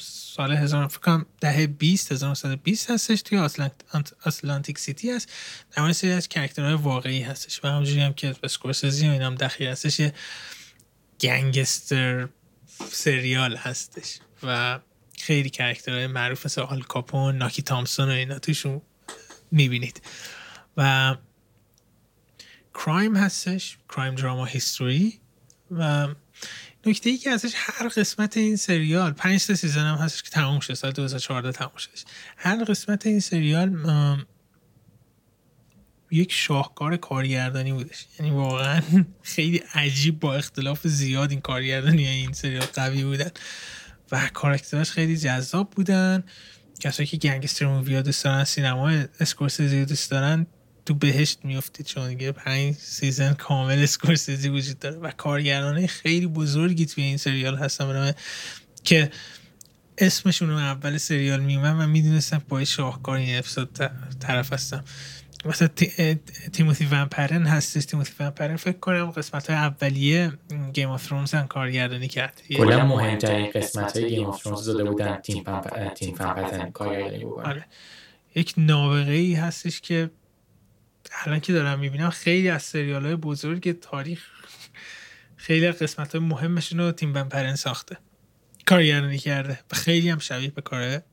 [0.00, 3.38] سال هزار فکرم دهه 20 1920 هستش توی
[4.24, 5.32] آتلانتیک سیتی هست.
[5.72, 7.64] در مورد سری از کرکترهای واقعی هستش.
[7.64, 10.14] و همونجوری هم که اسکورسزی و اینام دخیل هستش یه
[11.20, 12.28] gangster
[12.92, 14.18] سریال هستش.
[14.42, 14.80] و
[15.18, 18.82] خیلی کرکترهای معروف مثل آل کاپون ناکی تامسون و اینا توشون
[19.50, 20.02] می‌بینید.
[20.76, 21.16] و
[22.74, 25.20] crime هستش crime drama history
[25.70, 26.08] و
[26.86, 30.60] نکته ای که ازش هر قسمت این سریال پنج تا season هم هستش که تموم
[30.60, 32.04] شده سال 2014 تموم شدش
[32.36, 33.76] هر قسمت این سریال
[36.10, 38.06] یک شاهکار کارگردانی بودش.
[38.18, 38.82] یعنی واقعا
[39.22, 43.30] خیلی عجیب با اختلاف زیاد این کارگردانی این سریال قوی بودن.
[44.12, 46.24] و کاراکتراش خیلی جذاب بودن.
[46.80, 48.90] کسایی که gangster movie دوست دارن سینما
[49.20, 50.46] اسکورسیزی دوست دارن
[50.86, 56.86] تو بهشت میفتید چون دیگه پنج season کامل اسکورسیزی وجود داره و کارگردانه خیلی بزرگی
[56.86, 58.12] توی این سریال هستن.
[58.84, 59.10] که
[59.98, 63.78] اسمشون رو اول سریال میومد و می‌دونستم با شاهکار این اپیزود
[64.20, 64.84] طرف هستم.
[65.44, 65.68] مثلا
[66.52, 67.84] تیموتی ون پتن هستش.
[67.84, 70.32] تیموتی ون پتن فکر کنم قسمت های اولیه
[70.72, 72.42] Game of Thrones هم کارگردانی کرد.
[72.56, 75.16] کلا مهمترین قسمت های Game of Thrones داده بودن.
[75.16, 75.44] تیم
[75.94, 76.16] تیم
[76.72, 77.64] کارگردانی آره.
[78.34, 80.10] یک نابغه ای هستش که
[81.24, 84.24] الان که دارم می‌بینم خیلی از سریال های بزرگ تاریخ
[85.36, 87.96] خیلی از قسمت های مهمشون رو تیم ون پتن ساخته.
[88.66, 89.60] کارگردانی کرده.
[89.72, 91.04] و خیلی هم شبیه به کاره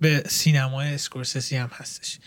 [0.00, 2.18] به سینمای اسکورسیزی هم هستش.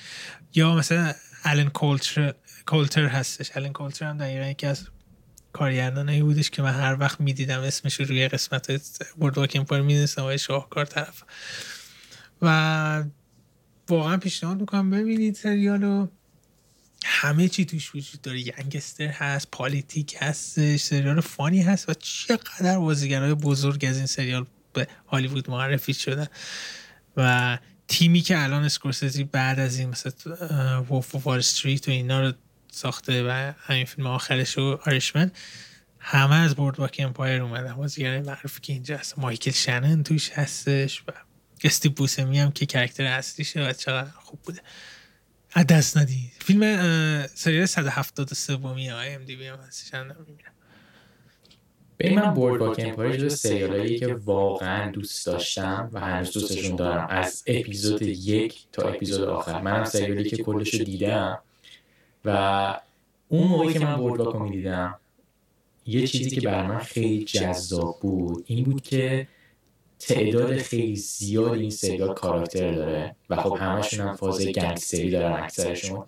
[0.56, 1.14] یا مثلا
[1.44, 2.34] آلن کولتر
[2.66, 3.58] کولتر هستش.
[3.58, 4.88] الان کولتر هم دقیقا یکی از
[5.54, 8.72] کارگردانایی بودش که من هر وقت می‌دیدم اسمش رو روی قسمت
[9.18, 11.24] برد واکن پار می‌دونستم و شاهکار طرف.
[12.42, 13.04] و
[13.90, 16.08] واقعا پیشنهاد می‌کنم ببینید سریالو.
[17.06, 18.42] همه چی توش وجود داره.
[18.42, 24.88] گنگستر هست پالیتیک هستش سریال فانی هست و چقدر بازیگرای بزرگ از این سریال به
[25.08, 26.28] هالیوود معرفی شدن.
[27.18, 27.58] و
[27.88, 30.12] تیمی که الان اسکورسیزی بعد از این مثل
[30.90, 32.34] وولف وال استریت و اینا رو
[32.72, 35.32] ساخته و همین فیلم آخرش و آرشمن
[36.00, 37.74] همه از بورد واک امپایر اومدن.
[37.74, 39.20] بازیگرای معروفی که اینجا هست.
[39.20, 41.12] مایکل شنن توش هستش و
[41.64, 44.62] استی بوسمی هم که کرکتر اصلیشه و چقدر خوب بوده.
[45.70, 46.32] دست ندی.
[46.40, 49.94] فیلم سریال 173 بومی های ام دی بی هم هستش.
[49.94, 50.53] هم می‌بینم.
[52.04, 57.08] به من بورد واک امپایر جز سریالایی که واقعا دوست داشتم و هنوز دوستشون دارم.
[57.10, 61.40] از اپیزود یک تا اپیزود آخر منم سریالی که کلش رو دیدم
[62.26, 62.80] و
[63.30, 65.00] اون موقعی که من بورد واک رو می‌دیدم
[65.86, 69.28] یه چیزی که بر من خیلی جذاب بود این بود که
[70.00, 76.04] تعداد خیلی زیاد این سریال کاراکتر داره و خب همشون هم فاز گنگستری دارن اکثرشون.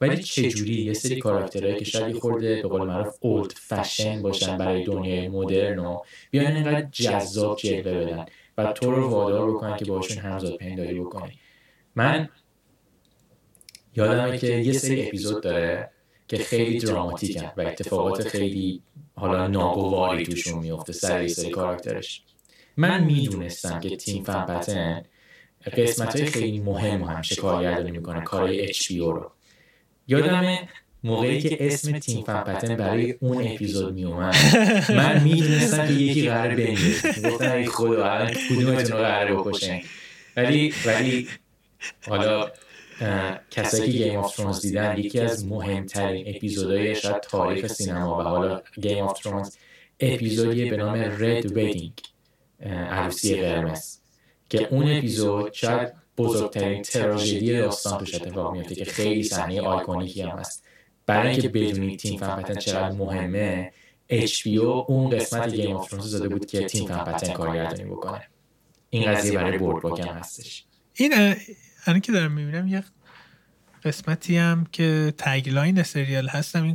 [0.00, 4.84] ولی چجوری؟ یه سری کاراکترهایی که شاید خورده به قول معروف اولد فشن باشن برای
[4.84, 5.98] دنیای مدرن و
[6.30, 8.26] بیان اینقدر جذاب جلوه بدن
[8.58, 11.32] و تو رو وادار بکنن که باشون همزاد پنداری بکنی.
[11.94, 12.28] من
[13.96, 15.90] یادمه که یه سری اپیزود داره
[16.28, 18.82] که خیلی دراماتیکن و اتفاقات خیلی
[19.14, 22.22] حالا ناگواری توشون میفته سر سری کاراکترش.
[22.76, 25.02] من می‌دونستم که تیم فن پتن
[25.76, 29.32] قسمت های خیلی مهم همیشه کارگردانی می‌کنه کارهای اچ رو
[30.08, 30.68] یادمه
[31.04, 34.34] موقعی که اسم تیم فن پتن برای اون اپیزود می اومد
[34.88, 37.30] من می‌دونستم که یکی قرار بمیره.
[37.30, 39.80] گفتم ای خدا الان کدومتون رو قرار بکشن
[40.36, 41.28] ولی ولی
[42.08, 42.50] حالا
[43.50, 48.18] کسایی که Game of Thrones دیدن یکی از مهمترین اپیزودهای شاید تاریخ سینما.
[48.18, 49.56] و حالا Game of Thrones
[50.00, 51.92] اپیزودی به نام Red Wedding
[52.90, 53.98] عروسی قرمز.
[54.48, 60.22] که اون اپیزود شاید بزرگترین تراژدی داستان توش اتفاق میفته که خیلی صحنه iconic ی
[60.22, 60.64] هم هست.
[61.06, 63.72] برای اینکه بدونید تیم فن چقدر مهمه
[64.10, 68.22] HBO اون قسمت Game of Thrones زده بود که تیم فن پتن کارگردانی بکنه.
[68.90, 70.64] این قضیه برای Board walk هستش.
[70.94, 71.12] این
[71.86, 72.84] الان که دارم می‌بینم یه
[73.84, 76.74] قسمتی هم که tagline سریال هستم این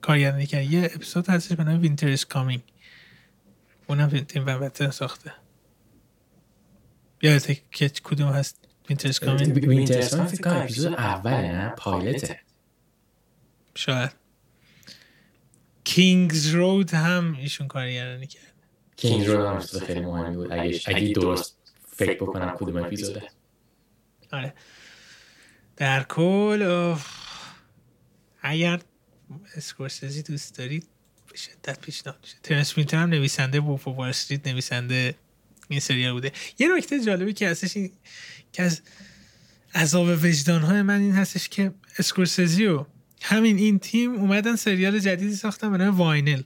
[0.00, 2.62] کارگردانی که یه اپیزود هستش به نام Winter Coming
[3.86, 5.32] اونم تیم ون پتن ساخته.
[7.24, 12.40] یادته که کدوم هست Winter's Coming؟ Winter's Coming فکر کنم اپیزود اوله نه؟ پایلته.
[13.74, 14.10] شاید.
[15.84, 18.52] Kingsroad هم ایشون کارگردانی کرد.
[18.96, 20.52] Kingsroad هم خیلی مهمی بود.
[20.52, 23.22] اگه اگه درست فکر بکنم کدوم اپیزوده.
[24.32, 24.54] آره.
[25.76, 26.94] در کل
[28.42, 28.80] اگر
[29.56, 30.88] اسکورسیزی دوست دارید
[31.32, 32.36] به شدت پیشنهاد میشه.
[32.42, 35.14] ترنس هم نویسنده Wolf of Wall Street نویسنده.
[35.68, 36.32] این سریال بوده.
[36.58, 37.90] یه نکته جالبی که هستش این
[38.52, 38.80] که از
[39.74, 42.86] عذاب وجدان های من این هستش که اسکورسیزی و
[43.22, 46.42] همین این تیم اومدن سریال جدیدی ساختن به نام Vinyl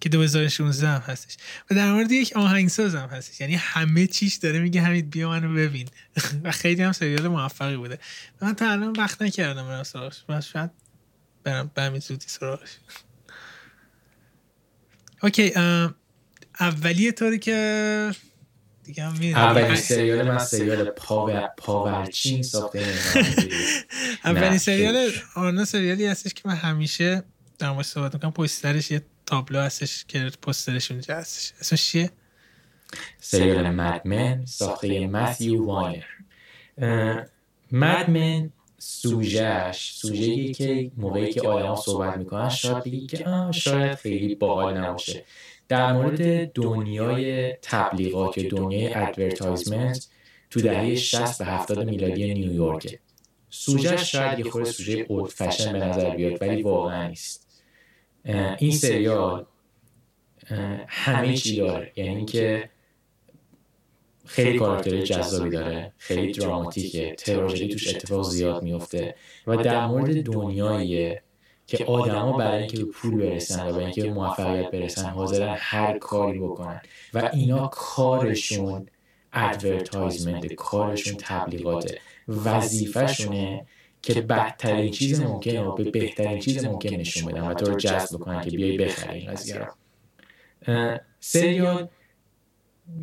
[0.00, 1.36] که 2016 هم هستش.
[1.70, 3.40] و در مورد یک آهنگساز هم هستش.
[3.40, 5.88] یعنی همه چیش داره میگه همین بیا منو ببین.
[6.44, 7.98] و خیلی هم سریال موفقی بوده.
[8.40, 10.24] من تا الان وقت نکردم برم سراغش.
[10.28, 10.70] من شاید
[11.44, 12.70] برم به زودی سراغش.
[15.22, 15.52] okay
[16.60, 18.10] اولی طوری که
[18.84, 22.84] دیگه هم اولین سریال من سریال پاور پاورچین ساخته
[24.24, 27.22] اولین سریال آرنا سریالی هستش که من همیشه
[27.58, 28.32] در مورد صحبت می‌کنم.
[28.32, 31.52] پشت یه تابلو هستش که پسترش اونجا هستش.
[31.60, 32.10] اسمش چیه؟
[33.18, 36.04] سریال Mad Men ساخته متیو واینر
[37.72, 44.34] Mad Men سوژهش سوژه که موقعی که آدم صحبت می‌کنن شاید بگی که شاید خیلی
[44.34, 45.24] باحال نباشه.
[45.68, 50.08] در مورد دنیای تبلیغات یا دنیای advertisement
[50.50, 52.98] تو دهه 60 به 70 میلادی نیویورک
[53.50, 57.62] سوژه شاید یه خورده سوژه old fashion به نظر بیاد ولی واقعا نیست.
[58.58, 59.46] این سریال
[60.88, 61.92] همه چی داره.
[61.96, 62.70] یعنی اینکه
[64.26, 69.14] خیلی کاراکتر جذابی داره خیلی دراماتیکه تراژدی توش اتفاق زیاد میفته
[69.46, 71.16] و در مورد دنیایی
[71.76, 75.98] که آدما برای اینکه به پول برسن و برای اینکه به موفقیت برسن حاضرن هر
[75.98, 76.80] کاری بکنن.
[77.14, 78.86] و اینا کارشون
[79.32, 81.98] advertisement کارشون تبلیغاته.
[82.28, 83.66] وظیفهشونه
[84.02, 88.16] که بدترین چیز ممکنه و به بهترین چیز ممکن نشون بدن و تو رو جذب
[88.16, 89.18] بکنن که بیای بخری.
[89.18, 91.88] این قضیه رو سریال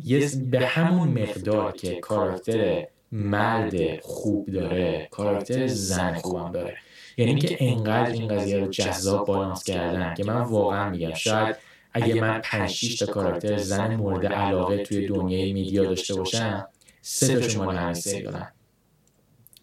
[0.04, 6.76] یه به همون مقدار که کاراکتر مرد خوب داره کاراکتر زن خوبم داره.
[7.20, 11.56] یعنی که انقدر این قضیه رو جذاب بالانس کردن که من واقعا میگم شاید
[11.92, 16.68] اگه من 5 6 تا کاراکتر زن مورد علاقه توی دنیای میدیا داشته باشم
[17.02, 18.52] سه تاشون مال همین سریالن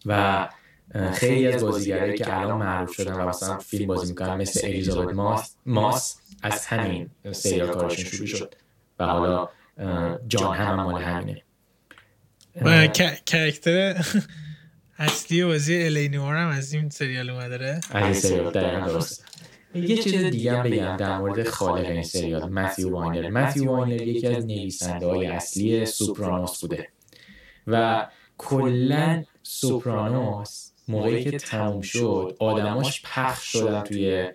[0.06, 0.48] و
[1.12, 5.54] خیلی از بازیگرایی که الان معروف شدن و مثلا فیلم بازی می‌کنن مثل الیزابت ماس,
[5.66, 8.54] ماس از همین سریال کارشون شروع شد.
[8.98, 9.48] و حالا
[10.28, 11.42] جان هم, هم مال همینه.
[13.26, 14.04] کرکتر
[14.98, 19.24] اصلی بازی الینور هم از این سریال اومده از این سریال درست
[19.74, 22.48] یه چیز دیگه هم بگم در مورد خالق این سریال.
[22.48, 26.88] متیو واینر متیو واینر یکی از نویسنده های اصلی Sopranos بوده.
[27.66, 28.06] و
[28.38, 34.28] کلا Sopranos موقعی که تموم شد آدماش پخش شدن توی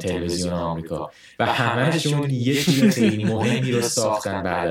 [0.00, 1.10] تلویزیون آمریکا.
[1.38, 4.68] و همهشون یه چیز خیلی مهمی رو ساختن بعد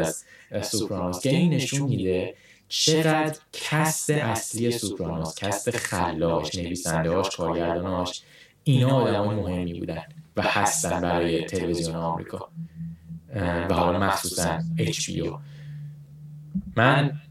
[0.51, 2.35] از Sopranos که این نشون میده
[2.69, 8.21] چقدر cast اصلی Sopranos cast خلاقش نویسندهاش کارگرداناش
[8.63, 10.03] اینا آدمای مهمی بودن
[10.37, 12.49] و هستن برای تلویزیون آمریکا.
[13.69, 15.39] و حالا مخصوصا HBO
[16.75, 17.21] من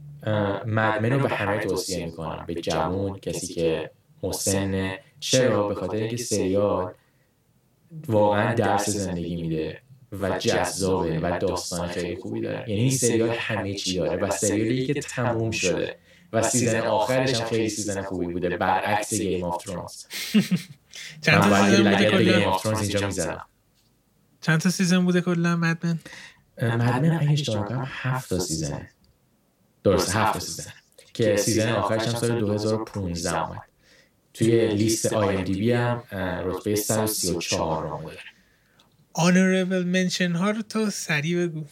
[0.66, 2.44] Mad Men رو به همه توصیه می‌کنم.
[2.46, 3.90] به جوون کسی که
[4.22, 4.90] مسن.
[5.20, 6.92] چرا؟ به خاطر اینکه سریال
[8.08, 9.82] واقعا درس زندگی میده.
[10.12, 12.64] و جذابه و داستان خیلی خوبی داره.
[12.68, 15.96] یعنی این سریال همه چی داره و سریالی که تموم شده.
[16.32, 18.56] و season آخرش هم خیلی season خوبی بوده.
[18.56, 20.04] برعکس Game of Thrones.
[21.24, 23.46] چند تا season بوده کلا؟ اینجا می‌زنم
[24.40, 25.98] چند تا season بوده کلا Mad Men
[26.62, 28.90] Mad Men اگه اشتباه کنم هفت تا season ه
[29.84, 30.72] درست هفت تا season.
[31.14, 33.60] که season آخرش هم سال 2015 اومد.
[34.34, 36.02] توی لیست IMDb هم
[36.44, 38.18] رتبه 134 رو داره
[39.18, 41.64] honorable mention ها رو تو سریع بگو.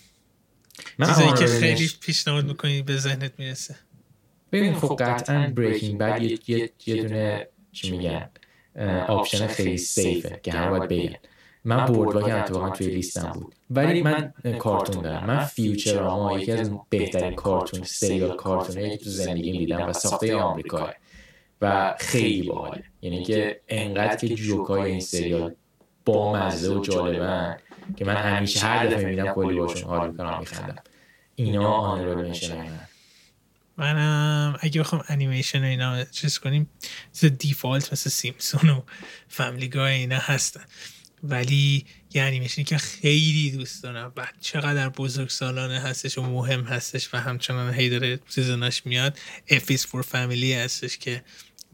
[1.07, 3.77] چیزایی که خیلی پیشنهاد می‌کنی به ذهنت می‌رسه.
[4.53, 8.31] ببین خب قطعا Breaking Bad یه, دونه چی میگن؟
[9.09, 11.17] option خیلی safe ه که همه باید بگن.
[11.65, 13.55] من Boardwalk هم اتفاقا توی لیستم بود.
[13.71, 15.27] ولی من کارتون دارم.
[15.27, 20.91] من Futurama یکی از بهترین کارتون سریال کارتونه که تو زندگی دیدم و ساخته آمریکا
[21.61, 22.85] و خیلی باحاله.
[23.03, 25.55] یعنی که انقدر که جوکای این سریال
[26.07, 27.57] با مزه و جالبن
[27.97, 30.83] که من همیشه هر دفعه می‌بینم کلی باشون حال می‌کنم میخندم.
[31.35, 32.67] اینا آنرول منشن
[33.77, 36.71] منم اگه بخوام انیمیشن اینا چیز کنیم
[37.15, 38.83] مثل دیفالت مثل سیمسون و
[39.29, 40.65] فامیلی گای اینا هستن.
[41.23, 44.13] ولی یه انیمیشنی که خیلی دوست دارم.
[44.17, 49.19] و چقدر بزرگ سالانه هستش و مهم هستش و همچنان هی داره سیزناش میاد.
[49.49, 51.23] F Is for Family هستش که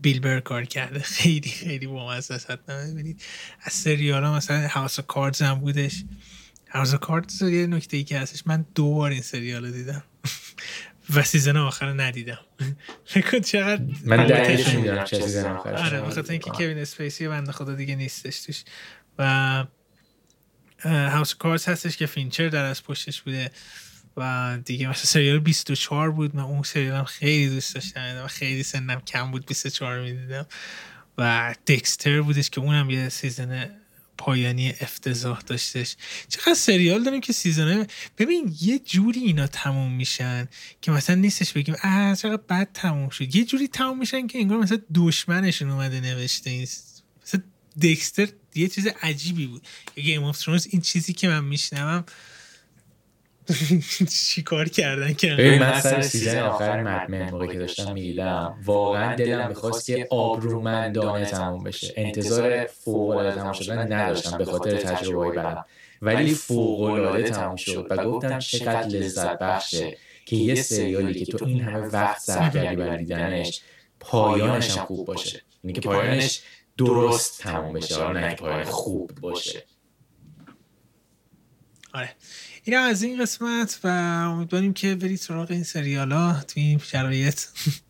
[0.02, 1.00] بیل بر کار کرده.
[1.18, 3.22] خیلی خیلی بامزه است حتما ببینید
[3.60, 6.04] از سریال ها مثلا House of Cards هم بودش.
[6.70, 8.42] House of Cards یه نکته ای که هستش.
[8.46, 10.04] من دو بار این سریال رو دیدم.
[11.14, 12.38] و season آخر ندیدم.
[13.04, 15.80] فکر چقدر من دقیقش می‌دونم چه season آخرش.
[15.80, 18.64] آره بخاطر اینکه کوین اسپیسی بنده خدا دیگه نیستش توش.
[19.18, 19.64] و
[20.84, 23.50] House of Cards هستش که فینچر در اصل پشتش بوده.
[24.16, 26.36] و دیگه مثلا سریال 24 بود.
[26.36, 29.46] من اون سریال خیلی دوست داشتم و خیلی سنم کم بود.
[29.46, 30.46] 24 می‌دیدم.
[31.18, 33.70] و دکستر بودش که اونم یه سیزن
[34.18, 35.96] پایانی افتضاح داشتش.
[36.28, 37.86] چقدر سریال داریم که سیزنه
[38.18, 40.48] ببین یه جوری اینا تموم میشن
[40.80, 43.36] که مثلا نیستش بگیم اه چقدر بد تموم شد.
[43.36, 46.68] یه جوری تموم میشن که انگار مثلا دشمنشون اومده نوشته این
[47.22, 47.40] مثلا
[47.82, 49.62] دکستر یه چیز عجیبی بود.
[49.94, 52.04] Game of این چیزی که من میشنوم
[54.34, 59.48] چیکار کردن که؟ من سر season آخر Mad Men موقعی که داشتم می‌دیدم واقعا دلم
[59.48, 61.92] می‌خواست که آبرومندانه تموم بشه.
[61.96, 65.66] انتظار فوق العاده تموم شدن نداشتم به خاطر تجربه بد
[66.02, 69.96] ولی فوق العاده تموم شد و گفتم چقدر لذت بخشه
[70.26, 73.60] که یه سریالی که تو این همه وقت صرف کردی برای دیدنش
[74.00, 75.42] پایانش هم خوب باشه.
[75.64, 76.42] یعنی که پایانش
[76.78, 78.08] درست تموم بشه.
[78.08, 79.64] نه پایان خوب باشه.
[81.94, 82.10] آره
[82.64, 87.40] این از این قسمت و امیدواریم که برید سراغ این سریال ها تو این شرایط.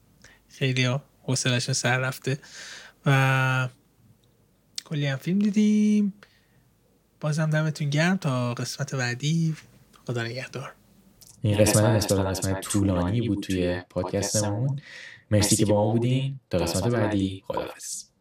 [0.58, 2.38] خیلی حوصلشون سر رفته
[3.06, 3.68] و
[4.84, 6.14] کلی هم فیلم دیدیم.
[7.20, 9.56] بازم دمتون گرم تا قسمت بعدی.
[10.06, 10.74] خدا نگهدار.
[11.42, 14.80] این قسمت نسبت قسمت طولانی بود توی پادکستمون.
[15.30, 16.40] مرسی که با ما بودین.
[16.50, 17.42] تا قسمت بعدی.
[17.46, 18.11] خداحافظ.